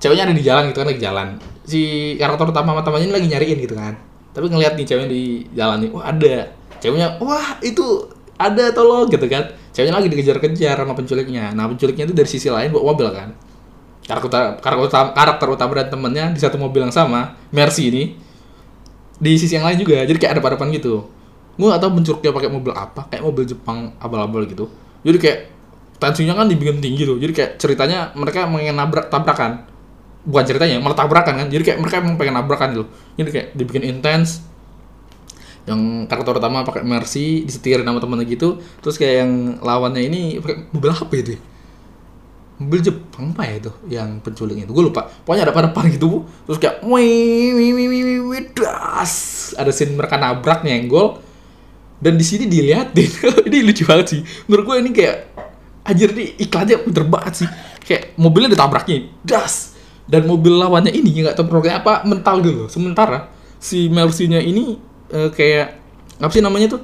Ceweknya 0.02 0.24
ada 0.26 0.34
di 0.34 0.42
jalan 0.42 0.62
gitu 0.72 0.78
kan 0.82 0.88
lagi 0.88 1.02
jalan. 1.02 1.28
Si 1.62 1.80
karakter 2.18 2.50
utama 2.50 2.74
sama 2.74 2.82
temannya 2.82 3.06
ini 3.12 3.14
lagi 3.14 3.28
nyariin 3.30 3.58
gitu 3.62 3.76
kan. 3.76 3.94
Tapi 4.32 4.48
ngeliat 4.48 4.74
nih 4.80 4.86
ceweknya 4.88 5.10
di 5.12 5.22
jalan 5.52 5.76
nih 5.84 5.90
wah 5.92 6.04
ada. 6.08 6.36
Ceweknya 6.82 7.20
wah 7.22 7.60
itu 7.62 8.08
ada 8.50 8.64
tolong 8.74 9.06
gitu 9.06 9.26
kan. 9.30 9.54
Ceweknya 9.72 9.94
lagi 9.94 10.08
dikejar-kejar 10.10 10.76
sama 10.76 10.94
penculiknya. 10.98 11.54
Nah 11.54 11.70
penculiknya 11.70 12.04
itu 12.08 12.14
dari 12.14 12.28
sisi 12.28 12.48
lain 12.50 12.74
bawa 12.74 12.92
mobil 12.92 13.08
kan. 13.14 13.28
Karakter 14.02 14.58
karakter 14.58 14.86
utama, 14.90 15.08
karakter 15.14 15.48
utama 15.48 15.72
dan 15.78 15.88
temennya 15.88 16.24
di 16.34 16.40
satu 16.42 16.58
mobil 16.58 16.82
yang 16.82 16.90
sama 16.90 17.38
Mercy 17.54 17.88
ini 17.88 18.02
di 19.22 19.32
sisi 19.38 19.54
yang 19.54 19.64
lain 19.64 19.78
juga. 19.78 20.02
Jadi 20.02 20.18
kayak 20.18 20.38
ada 20.38 20.42
hadapan 20.42 20.74
gitu. 20.74 21.06
Gue 21.54 21.66
gak 21.68 21.80
tau 21.84 21.92
penculiknya 21.92 22.32
pakai 22.32 22.50
mobil 22.50 22.72
apa 22.74 23.06
kayak 23.12 23.22
mobil 23.22 23.44
Jepang 23.46 23.94
abal-abal 24.02 24.42
gitu. 24.50 24.66
Jadi 25.06 25.18
kayak 25.22 25.38
tensinya 26.02 26.34
kan 26.34 26.50
dibikin 26.50 26.82
tinggi 26.82 27.06
tuh. 27.06 27.16
Jadi 27.16 27.32
kayak 27.32 27.50
ceritanya 27.62 28.10
mereka 28.18 28.50
pengen 28.50 28.74
nabrak 28.74 29.06
tabrakan. 29.08 29.64
Bukan 30.22 30.44
ceritanya 30.46 30.82
malah 30.82 30.98
tabrakan 30.98 31.34
kan. 31.38 31.46
Jadi 31.48 31.62
kayak 31.62 31.78
mereka 31.78 32.02
emang 32.02 32.18
pengen 32.18 32.34
nabrakan 32.36 32.68
gitu. 32.74 32.84
Jadi 33.16 33.30
kayak 33.30 33.46
dibikin 33.54 33.82
intens 33.86 34.51
yang 35.62 36.10
karakter 36.10 36.42
utama 36.42 36.66
pakai 36.66 36.82
Mercy 36.82 37.46
disetirin 37.46 37.86
sama 37.86 38.02
temennya 38.02 38.26
gitu 38.26 38.58
terus 38.82 38.98
kayak 38.98 39.14
yang 39.22 39.32
lawannya 39.62 40.02
ini 40.02 40.20
pakai 40.42 40.66
mobil 40.74 40.90
apa 40.90 41.14
itu 41.14 41.30
ya? 41.38 41.40
mobil 42.62 42.78
Jepang 42.78 43.34
apa 43.34 43.42
ya 43.50 43.54
itu 43.58 43.72
yang 43.90 44.22
penculik 44.22 44.62
itu? 44.62 44.70
Gue 44.70 44.86
lupa. 44.86 45.10
Pokoknya 45.26 45.50
ada 45.50 45.54
pada 45.54 45.74
depan 45.74 45.90
gitu 45.90 46.22
terus 46.46 46.62
kayak 46.62 46.86
wih 46.86 47.50
wih 47.58 47.70
wih 47.74 47.86
wih 47.90 48.20
wih, 48.30 48.42
das. 48.54 49.12
Ada 49.58 49.74
scene 49.74 49.98
mereka 49.98 50.16
nabrak 50.16 50.62
nyenggol. 50.62 51.18
Dan 52.02 52.18
di 52.18 52.24
sini 52.26 52.46
diliatin. 52.46 53.10
Ini 53.50 53.58
lucu 53.62 53.82
banget 53.86 54.06
sih. 54.18 54.20
Menurut 54.50 54.64
gue 54.66 54.76
ini 54.82 54.90
kayak 54.90 55.16
anjir 55.86 56.10
nih 56.10 56.34
iklannya 56.38 56.76
pinter 56.82 57.04
banget 57.06 57.34
sih. 57.46 57.48
Kayak 57.82 58.14
mobilnya 58.18 58.50
ditabraknya 58.54 59.06
das. 59.22 59.74
Dan 60.02 60.26
mobil 60.26 60.58
lawannya 60.58 60.90
ini 60.90 61.22
nggak 61.22 61.38
tahu 61.38 61.62
apa 61.70 62.02
mental 62.02 62.42
gitu 62.42 62.66
sementara 62.66 63.30
si 63.62 63.86
Mercy-nya 63.86 64.42
ini 64.42 64.74
eh, 65.12 65.30
kayak 65.30 65.66
apa 66.18 66.32
sih 66.32 66.42
namanya 66.42 66.76
tuh? 66.76 66.80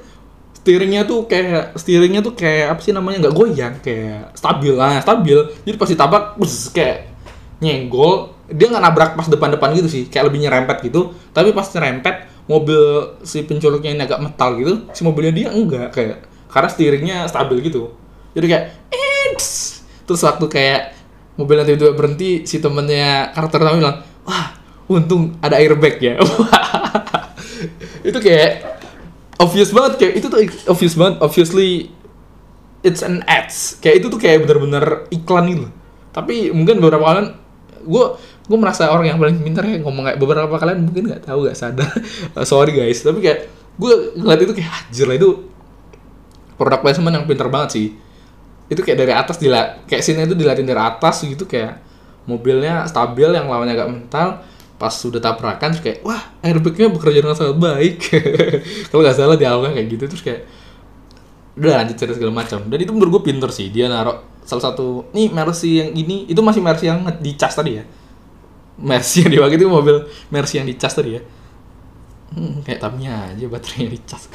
Steeringnya 0.59 1.09
tuh 1.09 1.25
kayak 1.25 1.75
steeringnya 1.81 2.21
tuh 2.21 2.37
kayak 2.37 2.77
apa 2.77 2.81
sih 2.85 2.93
namanya? 2.93 3.29
Nggak 3.29 3.35
goyang 3.35 3.75
kayak 3.81 4.37
stabil. 4.37 4.75
Lah 4.77 5.01
stabil. 5.01 5.39
Jadi 5.65 5.77
pas 5.81 5.89
ditabrak 5.89 6.25
bus 6.37 6.55
kayak 6.71 7.09
nyenggol. 7.65 8.37
Dia 8.49 8.67
nggak 8.69 8.85
nabrak 8.85 9.11
pas 9.17 9.29
depan-depan 9.29 9.69
gitu 9.77 9.89
sih 9.89 10.03
kayak 10.09 10.29
lebih 10.29 10.45
nyerempet 10.45 10.85
gitu. 10.85 11.17
Tapi 11.33 11.57
pas 11.57 11.69
nyerempet 11.73 12.29
mobil 12.49 12.81
si 13.25 13.45
penculiknya 13.45 13.93
ini 13.93 14.03
agak 14.09 14.25
metal 14.25 14.57
gitu 14.57 14.89
si 14.97 15.05
mobilnya 15.05 15.37
dia 15.37 15.49
enggak 15.53 15.93
kayak 15.93 16.25
karena 16.49 16.69
steeringnya 16.73 17.17
stabil 17.29 17.61
gitu. 17.61 17.93
Jadi 18.33 18.47
kayak 18.49 18.65
Eits! 18.89 19.79
terus 20.09 20.25
waktu 20.25 20.49
kayak 20.49 20.97
mobilnya 21.37 21.69
tiba-tiba 21.69 21.93
berhenti 21.93 22.49
si 22.49 22.65
temennya 22.65 23.37
karakter 23.37 23.61
utama 23.61 23.77
bilang 23.77 23.97
wah 24.25 24.57
untung 24.89 25.37
ada 25.45 25.61
airbag 25.61 26.01
ya 26.01 26.15
itu 28.09 28.19
kayak 28.25 28.65
obvious 29.37 29.71
banget 29.71 29.93
kayak 30.01 30.13
itu 30.17 30.27
tuh 30.33 30.41
obvious 30.73 30.95
banget 30.97 31.15
obviously 31.21 31.93
it's 32.81 33.05
an 33.05 33.21
ads. 33.29 33.77
Kayak 33.83 34.05
itu 34.05 34.07
tuh 34.09 34.21
kayak 34.21 34.47
bener-bener 34.47 35.07
iklan 35.13 35.45
gitu. 35.53 35.67
Tapi 36.15 36.51
mungkin 36.51 36.81
beberapa 36.81 37.05
kalian 37.05 37.29
gue 37.85 38.05
gue 38.49 38.59
merasa 38.59 38.89
orang 38.89 39.13
yang 39.13 39.19
paling 39.21 39.39
pintar 39.45 39.63
ya 39.69 39.79
ngomong 39.85 40.09
kayak 40.09 40.19
beberapa 40.19 40.57
kalian 40.57 40.89
mungkin 40.89 41.13
nggak 41.13 41.29
tahu 41.29 41.47
nggak 41.47 41.59
sadar. 41.59 41.91
Sorry 42.51 42.73
guys 42.73 43.05
tapi 43.05 43.21
kayak 43.21 43.51
gue 43.79 43.93
ngeliat 44.19 44.41
itu 44.43 44.53
kayak 44.57 44.71
anjir 44.73 45.07
lah 45.07 45.17
itu 45.21 45.31
produk 46.59 46.81
placement 46.83 47.15
yang 47.15 47.27
pintar 47.29 47.47
banget 47.53 47.71
sih. 47.77 47.87
Itu 48.69 48.81
kayak 48.81 48.99
dari 49.05 49.13
atas 49.15 49.37
dila 49.37 49.85
kayak 49.85 50.03
sini 50.03 50.25
itu 50.25 50.35
dilatin 50.35 50.67
dari 50.67 50.81
atas 50.81 51.23
gitu 51.23 51.45
kayak 51.45 51.85
mobilnya 52.29 52.85
stabil 52.85 53.33
yang 53.33 53.49
lawannya 53.49 53.73
agak 53.73 53.89
mental 53.89 54.29
pas 54.79 54.95
sudah 54.95 55.19
tabrakan 55.19 55.75
terus 55.75 55.83
kayak 55.83 55.99
wah 56.07 56.23
airbagnya 56.39 56.87
bekerja 56.95 57.19
dengan 57.19 57.35
sangat 57.35 57.59
baik. 57.59 57.99
Kalau 58.89 59.03
nggak 59.03 59.17
salah 59.19 59.35
dialognya 59.35 59.75
kayak 59.75 59.89
gitu 59.91 60.05
terus 60.07 60.23
kayak 60.23 60.43
udah 61.59 61.83
lanjut 61.83 61.99
cerita 61.99 62.15
segala 62.15 62.33
macam. 62.33 62.63
Dan 62.71 62.79
itu 62.79 62.93
menurut 62.95 63.11
gue 63.19 63.23
pinter 63.35 63.51
sih 63.51 63.75
dia 63.75 63.91
naruh 63.91 64.23
salah 64.47 64.71
satu 64.71 65.11
nih 65.11 65.29
Mercy 65.35 65.83
yang 65.83 65.91
ini 65.93 66.31
itu 66.31 66.39
masih 66.39 66.63
Mercy 66.63 66.87
yang 66.87 67.03
dicas 67.19 67.53
tadi 67.59 67.83
ya. 67.83 67.85
Mercy 68.79 69.27
yang 69.27 69.31
diwakil 69.35 69.59
itu 69.59 69.67
mobil 69.67 69.97
Mercy 70.31 70.63
yang 70.63 70.69
dicas 70.71 70.95
tadi 70.95 71.19
ya. 71.19 71.23
Hmm, 72.39 72.63
kayak 72.63 72.79
tamnya 72.79 73.35
aja 73.35 73.45
baterainya 73.51 73.91
dicas. 73.99 74.31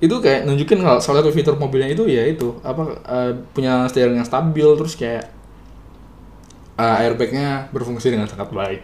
Itu 0.00 0.24
kayak 0.24 0.48
nunjukin 0.48 0.80
kalau 0.80 1.04
salah 1.04 1.20
satu 1.20 1.28
fitur 1.36 1.60
mobilnya 1.60 1.92
itu 1.92 2.08
ya 2.08 2.24
itu 2.24 2.56
apa 2.64 3.04
eh, 3.04 3.32
punya 3.52 3.84
steering 3.92 4.16
yang 4.16 4.28
stabil 4.28 4.64
terus 4.80 4.96
kayak 4.96 5.35
eh, 6.76 6.96
airbagnya 7.04 7.72
berfungsi 7.72 8.12
dengan 8.12 8.28
sangat 8.28 8.52
baik. 8.52 8.80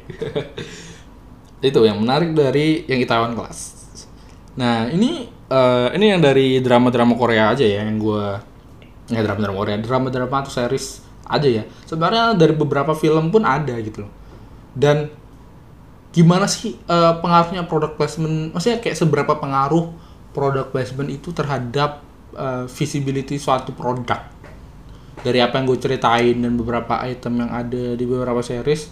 Itu 1.68 1.84
yang 1.86 2.02
menarik 2.02 2.34
dari 2.34 2.88
yang 2.88 2.98
Itaewon 2.98 3.36
Class. 3.38 3.78
Nah 4.58 4.88
ini 4.88 5.28
eh, 5.28 5.88
ini 5.94 6.04
yang 6.16 6.20
dari 6.20 6.58
drama-drama 6.58 7.14
Korea 7.14 7.52
aja 7.52 7.64
ya 7.64 7.84
yang 7.84 8.00
gua 8.00 8.40
ya 9.12 9.20
drama-drama 9.20 9.56
Korea 9.60 9.76
drama-drama 9.78 10.34
atau 10.42 10.52
series 10.52 11.04
aja 11.28 11.48
ya. 11.48 11.64
Sebenarnya 11.86 12.34
dari 12.34 12.56
beberapa 12.56 12.96
film 12.96 13.30
pun 13.30 13.44
ada 13.44 13.76
gitu 13.78 14.08
loh. 14.08 14.12
Dan 14.72 15.12
gimana 16.12 16.48
sih 16.48 16.76
eh, 16.76 17.14
pengaruhnya 17.20 17.68
product 17.68 18.00
placement? 18.00 18.56
Maksudnya 18.56 18.80
kayak 18.80 18.96
seberapa 18.96 19.36
pengaruh 19.36 19.92
product 20.32 20.72
placement 20.72 21.12
itu 21.12 21.30
terhadap 21.30 22.00
eh, 22.34 22.64
visibility 22.66 23.36
suatu 23.36 23.76
produk 23.76 24.32
dari 25.20 25.38
apa 25.44 25.60
yang 25.60 25.68
gue 25.68 25.78
ceritain 25.78 26.36
dan 26.40 26.56
beberapa 26.56 27.04
item 27.04 27.44
yang 27.44 27.50
ada 27.52 27.84
di 27.92 28.04
beberapa 28.08 28.40
series 28.40 28.88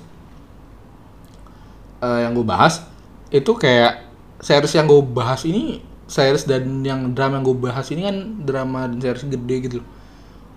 eh, 2.04 2.18
yang 2.28 2.36
gue 2.36 2.44
bahas 2.44 2.84
itu 3.32 3.48
kayak 3.56 4.04
series 4.44 4.76
yang 4.76 4.84
gue 4.84 5.00
bahas 5.00 5.48
ini 5.48 5.80
series 6.04 6.44
dan 6.44 6.84
yang 6.84 7.16
drama 7.16 7.40
yang 7.40 7.44
gue 7.48 7.56
bahas 7.56 7.88
ini 7.88 8.04
kan 8.04 8.16
drama 8.44 8.90
dan 8.90 8.98
series 9.00 9.24
gede 9.24 9.56
gitu 9.64 9.76
loh. 9.80 9.88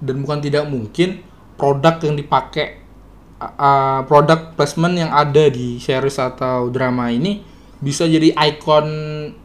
dan 0.03 0.15
bukan 0.19 0.39
tidak 0.43 0.67
mungkin 0.67 1.23
produk 1.55 1.95
yang 2.03 2.19
dipakai 2.19 2.83
uh, 3.39 3.45
uh, 3.47 3.99
produk 4.03 4.51
placement 4.59 4.99
yang 4.99 5.11
ada 5.15 5.47
di 5.47 5.79
series 5.79 6.19
atau 6.19 6.67
drama 6.67 7.07
ini 7.07 7.45
bisa 7.79 8.03
jadi 8.03 8.35
ikon 8.35 8.87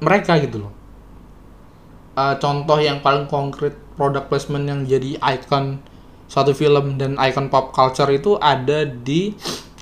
mereka 0.03 0.35
gitu 0.43 0.67
loh 0.67 0.79
Uh, 2.19 2.35
contoh 2.43 2.83
yang 2.83 2.99
paling 2.99 3.31
konkret 3.31 3.79
product 3.95 4.27
placement 4.27 4.67
yang 4.67 4.83
jadi 4.83 5.23
ikon 5.23 5.79
suatu 6.29 6.53
film 6.53 7.01
dan 7.01 7.17
ikon 7.17 7.49
pop 7.49 7.73
culture 7.73 8.13
itu 8.13 8.37
ada 8.37 8.85
di 8.85 9.33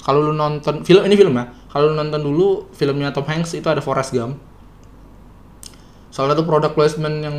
kalau 0.06 0.30
lu 0.30 0.38
nonton 0.38 0.86
film 0.86 1.02
ini 1.02 1.18
film 1.18 1.34
ya. 1.34 1.50
Kalau 1.66 1.90
lu 1.90 1.98
nonton 1.98 2.22
dulu 2.22 2.70
filmnya 2.70 3.10
Tom 3.10 3.26
Hanks 3.26 3.58
itu 3.58 3.66
ada 3.66 3.82
Forrest 3.82 4.14
Gump. 4.14 4.38
Salah 6.14 6.32
satu 6.32 6.46
product 6.46 6.78
placement 6.78 7.16
yang 7.26 7.36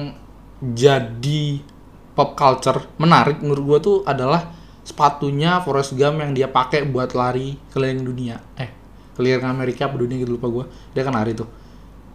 jadi 0.59 1.63
pop 2.11 2.35
culture 2.35 2.83
menarik 2.99 3.39
menurut 3.39 3.63
gua 3.63 3.79
tuh 3.79 3.97
adalah 4.03 4.51
sepatunya 4.83 5.63
Forrest 5.63 5.95
Gump 5.95 6.19
yang 6.19 6.35
dia 6.35 6.51
pakai 6.51 6.83
buat 6.83 7.15
lari 7.15 7.55
keliling 7.71 8.03
dunia. 8.03 8.43
Eh 8.59 8.69
keliling 9.15 9.47
Amerika 9.47 9.87
apa 9.87 9.95
dunia 9.95 10.19
gitu 10.19 10.35
lupa 10.35 10.51
gua. 10.51 10.65
Dia 10.91 11.07
kan 11.07 11.15
lari 11.15 11.31
tuh. 11.31 11.47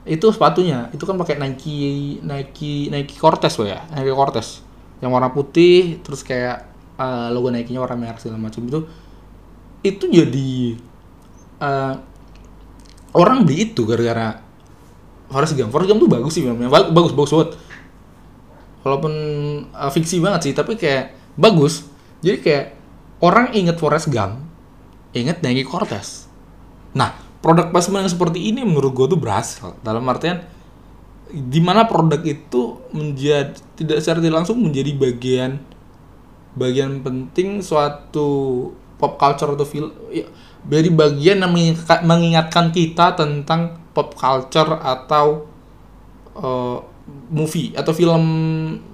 Itu 0.04 0.28
sepatunya 0.36 0.92
itu 0.92 1.08
kan 1.08 1.16
pakai 1.16 1.40
Nike 1.40 2.20
Nike 2.20 2.92
Nike 2.92 3.16
Cortez 3.16 3.56
ya 3.56 3.88
Nike 3.88 4.12
Cortez. 4.12 4.60
Yang 5.00 5.10
warna 5.16 5.32
putih 5.32 5.96
terus 6.04 6.20
kayak 6.20 6.71
uh, 7.02 7.28
logo 7.34 7.50
Nike-nya 7.50 7.82
warna 7.82 7.98
merah 7.98 8.18
segala 8.22 8.38
macam 8.38 8.62
itu 8.62 8.80
itu 9.82 10.04
jadi 10.06 10.78
uh, 11.58 11.94
orang 13.18 13.42
beli 13.42 13.74
itu 13.74 13.82
gara-gara 13.82 14.38
Forrest 15.26 15.58
Gump. 15.58 15.74
Forrest 15.74 15.88
Gump 15.90 16.00
tuh 16.06 16.10
bagus 16.12 16.32
sih 16.38 16.46
Ba- 16.46 16.92
bagus 16.92 17.12
bagus 17.16 17.32
banget. 17.34 17.50
Walaupun 18.86 19.12
uh, 19.74 19.90
fiksi 19.90 20.22
banget 20.22 20.50
sih 20.50 20.52
tapi 20.54 20.78
kayak 20.78 21.18
bagus. 21.34 21.88
Jadi 22.22 22.38
kayak 22.38 22.66
orang 23.18 23.50
inget 23.58 23.76
Forrest 23.82 24.06
Gump 24.12 24.38
inget 25.12 25.42
Nike 25.42 25.66
Cortez. 25.66 26.30
Nah 26.94 27.18
produk 27.42 27.74
placement 27.74 28.06
yang 28.06 28.12
seperti 28.12 28.38
ini 28.54 28.62
menurut 28.62 28.94
gue 28.94 29.06
tuh 29.10 29.18
berhasil. 29.18 29.74
Dalam 29.82 30.06
artian 30.06 30.46
di 31.32 31.58
mana 31.64 31.88
produk 31.88 32.20
itu 32.22 32.78
menjadi 32.92 33.56
tidak 33.74 33.98
secara 34.04 34.20
langsung 34.28 34.60
menjadi 34.60 34.92
bagian 34.94 35.58
bagian 36.54 37.00
penting 37.00 37.64
suatu 37.64 38.70
pop 39.00 39.18
culture 39.18 39.52
atau 39.56 39.66
film 39.66 39.90
ya, 40.12 40.28
jadi 40.62 40.88
bagian 40.94 41.42
yang 41.42 41.52
mengingatkan, 42.06 42.70
kita 42.70 43.18
tentang 43.18 43.80
pop 43.90 44.14
culture 44.14 44.78
atau 44.78 45.48
eh, 46.38 46.78
movie 47.32 47.74
atau 47.74 47.90
film 47.90 48.24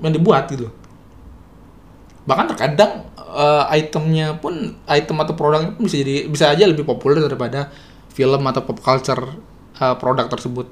yang 0.01 0.13
dibuat 0.15 0.49
gitu. 0.49 0.73
Bahkan 2.25 2.45
terkadang 2.53 3.09
uh, 3.17 3.65
itemnya 3.73 4.37
pun 4.37 4.77
item 4.85 5.17
atau 5.25 5.33
produknya 5.33 5.73
pun 5.73 5.89
bisa 5.89 5.97
jadi 5.97 6.29
bisa 6.29 6.53
aja 6.53 6.69
lebih 6.69 6.85
populer 6.85 7.25
daripada 7.25 7.73
film 8.13 8.45
atau 8.45 8.69
pop 8.69 8.81
culture 8.85 9.33
uh, 9.81 9.97
produk 9.97 10.29
tersebut. 10.29 10.69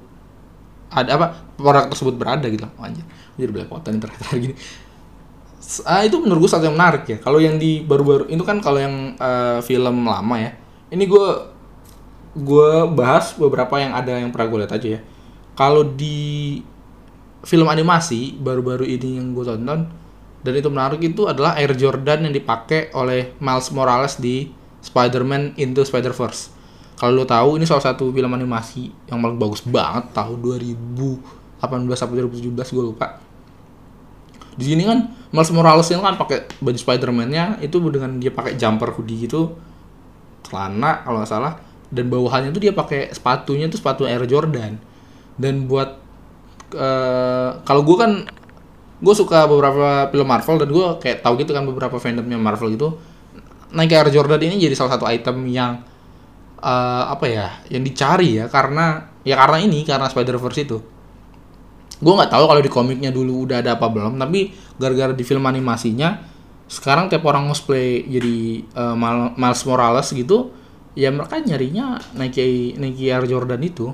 Ada 0.92 1.16
apa? 1.16 1.26
Produk 1.56 1.88
tersebut 1.88 2.14
berada 2.16 2.44
gitu 2.48 2.68
aja 2.76 3.02
jadi 3.36 3.50
belepotan 3.52 4.00
ternyata 4.00 4.32
gini 4.42 4.56
uh, 5.82 6.02
itu 6.06 6.16
menurut 6.22 6.46
gue 6.46 6.50
satu 6.50 6.66
yang 6.70 6.76
menarik 6.78 7.04
ya 7.06 7.18
kalau 7.18 7.42
yang 7.42 7.58
di 7.58 7.82
baru-baru 7.82 8.30
itu 8.30 8.44
kan 8.46 8.62
kalau 8.62 8.78
yang 8.78 9.14
uh, 9.18 9.58
film 9.60 10.06
lama 10.06 10.36
ya 10.38 10.54
ini 10.94 11.04
gue 11.04 11.26
gue 12.36 12.70
bahas 12.92 13.32
beberapa 13.34 13.80
yang 13.80 13.96
ada 13.96 14.20
yang 14.20 14.30
pernah 14.30 14.46
gue 14.48 14.58
lihat 14.62 14.74
aja 14.76 14.88
ya 14.98 15.00
kalau 15.56 15.82
di 15.82 16.60
film 17.46 17.66
animasi 17.70 18.36
baru-baru 18.36 18.84
ini 18.84 19.18
yang 19.18 19.32
gue 19.32 19.44
tonton 19.46 19.88
dan 20.46 20.54
itu 20.54 20.70
menarik 20.70 21.02
itu 21.02 21.26
adalah 21.26 21.58
Air 21.58 21.74
Jordan 21.74 22.30
yang 22.30 22.34
dipakai 22.34 22.94
oleh 22.94 23.34
Miles 23.42 23.74
Morales 23.74 24.14
di 24.22 24.46
Spider-Man 24.78 25.58
Into 25.58 25.82
Spider-Verse. 25.82 26.54
Kalau 26.94 27.12
lo 27.18 27.24
tahu 27.26 27.58
ini 27.58 27.66
salah 27.66 27.82
satu 27.82 28.14
film 28.14 28.30
animasi 28.30 28.94
yang 29.10 29.18
paling 29.18 29.36
bagus 29.42 29.66
banget 29.66 30.14
tahun 30.14 30.38
2018 30.38 31.66
sampai 31.98 32.14
2017 32.22 32.54
gue 32.54 32.84
lupa. 32.94 33.25
Di 34.56 34.64
sini 34.72 34.82
kan 34.88 35.12
Miles 35.30 35.52
Morales 35.52 35.88
yang 35.92 36.00
kan 36.00 36.16
pakai 36.16 36.48
baju 36.58 36.78
Spider-Man-nya 36.80 37.60
itu 37.60 37.76
dengan 37.92 38.16
dia 38.16 38.32
pakai 38.32 38.56
jumper 38.56 38.92
hoodie 38.96 39.28
gitu 39.28 39.52
celana 40.46 41.02
kalau 41.04 41.20
nggak 41.20 41.30
salah 41.30 41.58
dan 41.90 42.10
bawahannya 42.10 42.50
tuh 42.50 42.62
dia 42.62 42.72
pakai 42.74 43.14
sepatunya 43.14 43.70
tuh 43.70 43.78
sepatu 43.78 44.08
Air 44.08 44.24
Jordan. 44.26 44.80
Dan 45.36 45.68
buat 45.68 46.00
uh, 46.74 47.60
kalau 47.62 47.82
gue 47.84 47.96
kan 48.00 48.12
gue 48.96 49.14
suka 49.14 49.44
beberapa 49.44 50.08
film 50.08 50.26
Marvel 50.26 50.56
dan 50.56 50.68
gue 50.72 50.86
kayak 51.04 51.20
tahu 51.20 51.36
gitu 51.44 51.52
kan 51.52 51.68
beberapa 51.68 52.00
fandomnya 52.00 52.40
Marvel 52.40 52.72
gitu 52.72 52.96
Nike 53.76 53.92
Air 53.92 54.08
Jordan 54.08 54.40
ini 54.40 54.56
jadi 54.56 54.72
salah 54.72 54.96
satu 54.96 55.04
item 55.04 55.44
yang 55.52 55.84
uh, 56.64 57.04
apa 57.12 57.28
ya 57.28 57.46
yang 57.68 57.84
dicari 57.84 58.40
ya 58.40 58.48
karena 58.48 59.12
ya 59.20 59.36
karena 59.36 59.60
ini 59.60 59.84
karena 59.84 60.08
Spider 60.08 60.40
Verse 60.40 60.64
itu 60.64 60.78
gue 61.96 62.12
nggak 62.12 62.32
tahu 62.32 62.44
kalau 62.44 62.62
di 62.62 62.70
komiknya 62.72 63.10
dulu 63.14 63.48
udah 63.48 63.64
ada 63.64 63.80
apa 63.80 63.88
belum 63.88 64.20
tapi 64.20 64.52
gara-gara 64.76 65.16
di 65.16 65.24
film 65.24 65.44
animasinya 65.48 66.20
sekarang 66.66 67.06
tiap 67.06 67.22
orang 67.24 67.46
cosplay 67.46 68.02
jadi 68.04 68.66
uh, 68.74 68.96
Miles 69.38 69.62
Morales 69.64 70.10
gitu 70.10 70.50
ya 70.96 71.12
mereka 71.12 71.38
nyarinya 71.38 72.00
Nike 72.16 72.74
Nike 72.80 73.12
Air 73.12 73.28
Jordan 73.28 73.62
itu. 73.62 73.92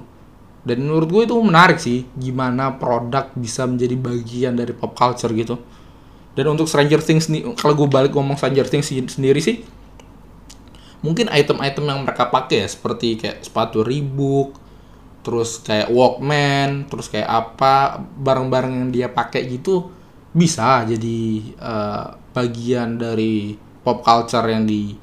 Dan 0.62 0.86
menurut 0.86 1.10
gue 1.10 1.22
itu 1.26 1.34
menarik 1.42 1.82
sih 1.82 2.06
gimana 2.14 2.78
produk 2.78 3.34
bisa 3.34 3.66
menjadi 3.66 3.98
bagian 3.98 4.54
dari 4.54 4.70
pop 4.70 4.94
culture 4.94 5.34
gitu. 5.34 5.58
Dan 6.38 6.54
untuk 6.54 6.70
Stranger 6.70 7.02
Things 7.02 7.26
nih 7.26 7.42
kalau 7.58 7.74
gue 7.74 7.90
balik 7.90 8.14
ngomong 8.14 8.38
Stranger 8.38 8.70
Things 8.70 8.88
sendiri 8.88 9.42
sih 9.42 9.66
mungkin 11.02 11.26
item-item 11.34 11.82
yang 11.82 12.06
mereka 12.06 12.30
pakai 12.30 12.62
ya 12.62 12.68
seperti 12.70 13.18
kayak 13.18 13.42
sepatu 13.42 13.82
Reebok 13.82 14.54
terus 15.22 15.62
kayak 15.62 15.90
Walkman 15.90 16.90
terus 16.90 17.06
kayak 17.06 17.30
apa 17.30 17.98
barang-barang 17.98 18.72
yang 18.74 18.88
dia 18.90 19.08
pakai 19.10 19.46
gitu 19.46 19.90
bisa 20.34 20.82
jadi 20.82 21.20
uh, 21.60 22.06
bagian 22.32 22.96
dari 22.96 23.54
pop 23.84 24.00
culture 24.00 24.46
yang 24.48 24.64
di 24.64 24.96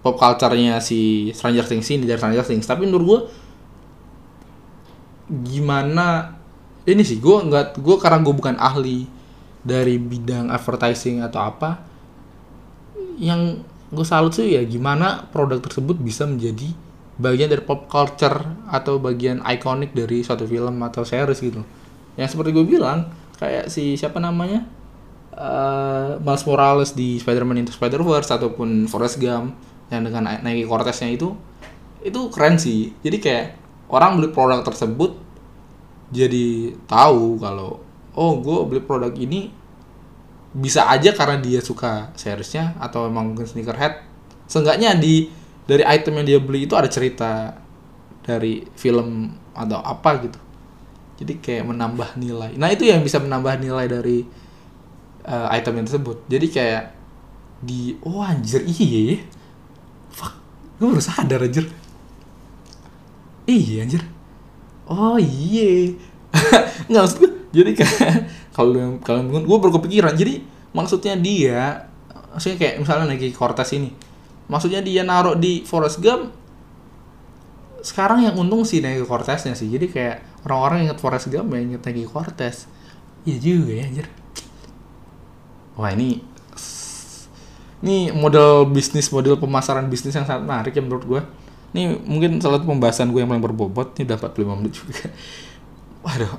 pop 0.00 0.16
culture-nya 0.16 0.80
si 0.80 1.28
Stranger 1.36 1.66
Things 1.68 1.88
ini 1.92 2.08
dari 2.08 2.16
Stranger 2.16 2.46
Things. 2.46 2.64
Tapi 2.64 2.88
menurut 2.88 3.04
gue 3.06 3.20
gimana 5.30 6.34
ini 6.88 7.02
sih 7.06 7.20
gue 7.22 7.36
nggak 7.46 7.78
gue 7.78 7.96
karena 8.00 8.18
gue 8.24 8.34
bukan 8.34 8.56
ahli 8.58 9.06
dari 9.60 10.00
bidang 10.00 10.48
advertising 10.50 11.20
atau 11.22 11.40
apa 11.44 11.70
yang 13.20 13.62
gue 13.92 14.06
salut 14.06 14.32
sih 14.32 14.56
ya 14.56 14.64
gimana 14.64 15.28
produk 15.28 15.60
tersebut 15.60 16.00
bisa 16.00 16.24
menjadi 16.24 16.72
bagian 17.20 17.52
dari 17.52 17.60
pop 17.60 17.84
culture 17.86 18.40
atau 18.72 18.96
bagian 18.96 19.44
ikonik 19.44 19.92
dari 19.92 20.24
suatu 20.24 20.48
film 20.48 20.80
atau 20.80 21.04
series 21.04 21.38
gitu. 21.44 21.60
Yang 22.16 22.34
seperti 22.34 22.50
gue 22.56 22.64
bilang 22.64 23.12
kayak 23.36 23.68
si 23.68 23.94
siapa 24.00 24.16
namanya? 24.18 24.64
Uh, 25.30 26.18
Miles 26.20 26.44
Morales 26.44 26.90
di 26.92 27.16
Spider-Man 27.20 27.62
Into 27.62 27.72
Spider-Verse 27.72 28.34
ataupun 28.34 28.90
Forrest 28.90 29.22
Gump 29.22 29.54
yang 29.88 30.02
dengan 30.04 30.26
Nike 30.42 30.66
Cortez-nya 30.66 31.12
itu 31.12 31.36
itu 32.00 32.20
keren 32.32 32.56
sih. 32.56 32.96
Jadi 33.04 33.16
kayak 33.20 33.46
orang 33.92 34.16
beli 34.18 34.32
produk 34.32 34.64
tersebut 34.64 35.16
jadi 36.10 36.74
tahu 36.90 37.38
kalau 37.38 37.78
oh 38.18 38.32
gue 38.42 38.58
beli 38.66 38.82
produk 38.82 39.14
ini 39.14 39.54
bisa 40.50 40.90
aja 40.90 41.14
karena 41.14 41.38
dia 41.38 41.62
suka 41.62 42.10
seriesnya 42.18 42.74
atau 42.82 43.06
emang 43.06 43.38
sneakerhead. 43.38 44.02
Seenggaknya 44.50 44.98
di 44.98 45.30
dari 45.64 45.84
item 45.84 46.20
yang 46.20 46.26
dia 46.26 46.38
beli 46.40 46.64
itu 46.68 46.74
ada 46.76 46.88
cerita 46.88 47.56
dari 48.24 48.64
film 48.78 49.34
atau 49.56 49.80
apa 49.80 50.10
gitu. 50.24 50.38
Jadi 51.20 51.32
kayak 51.40 51.64
menambah 51.68 52.16
nilai. 52.16 52.56
Nah 52.56 52.72
itu 52.72 52.88
yang 52.88 53.04
bisa 53.04 53.20
menambah 53.20 53.60
nilai 53.60 53.86
dari 53.88 54.24
uh, 55.28 55.48
item 55.52 55.80
yang 55.80 55.86
tersebut. 55.86 56.24
Jadi 56.28 56.46
kayak 56.48 56.84
di 57.60 57.92
oh 58.08 58.24
anjir 58.24 58.64
iya 58.64 59.00
ya. 59.12 59.18
fuck 60.08 60.32
gue 60.80 60.86
baru 60.88 61.02
sadar 61.04 61.44
anjir. 61.44 61.68
Iya 63.44 63.84
anjir. 63.84 64.02
Oh 64.88 65.20
iya. 65.20 65.92
Nggak 66.88 67.02
maksud 67.04 67.18
gue 67.20 67.30
jadi 67.50 67.70
kayak 67.74 68.14
kalau 68.56 68.98
kalau 69.02 69.20
gue 69.26 69.58
berkepikiran 69.58 70.14
jadi 70.14 70.40
maksudnya 70.70 71.18
dia 71.18 71.90
maksudnya 72.30 72.58
kayak 72.62 72.74
misalnya 72.78 73.06
lagi 73.10 73.28
Cortez 73.34 73.70
ini 73.74 73.90
maksudnya 74.50 74.82
dia 74.82 75.06
naruh 75.06 75.38
di 75.38 75.62
Forest 75.62 76.02
Gump 76.02 76.34
sekarang 77.80 78.26
yang 78.26 78.36
untung 78.36 78.66
sih 78.66 78.82
Nike 78.84 79.06
Corteznya 79.06 79.56
sih 79.56 79.70
jadi 79.70 79.86
kayak 79.88 80.16
orang-orang 80.44 80.90
inget 80.90 80.98
Forest 81.00 81.30
Gump 81.30 81.54
ya 81.54 81.60
inget 81.62 81.80
Nike 81.86 82.04
Cortez 82.10 82.66
iya 83.24 83.38
juga 83.38 83.72
ya 83.72 83.84
anjir 83.86 84.06
wah 85.78 85.94
ini 85.94 86.20
ini 87.80 88.12
model 88.12 88.68
bisnis 88.68 89.08
model 89.08 89.40
pemasaran 89.40 89.88
bisnis 89.88 90.12
yang 90.12 90.28
sangat 90.28 90.44
menarik 90.44 90.76
ya 90.76 90.82
menurut 90.84 91.06
gue 91.08 91.22
ini 91.70 91.94
mungkin 92.02 92.42
salah 92.42 92.58
satu 92.58 92.66
pembahasan 92.66 93.14
gue 93.14 93.22
yang 93.22 93.30
paling 93.30 93.44
berbobot. 93.46 93.94
Ini 93.94 94.10
dapat 94.10 94.34
45 94.34 94.58
menit 94.58 94.72
juga. 94.74 95.06
Waduh. 96.06 96.34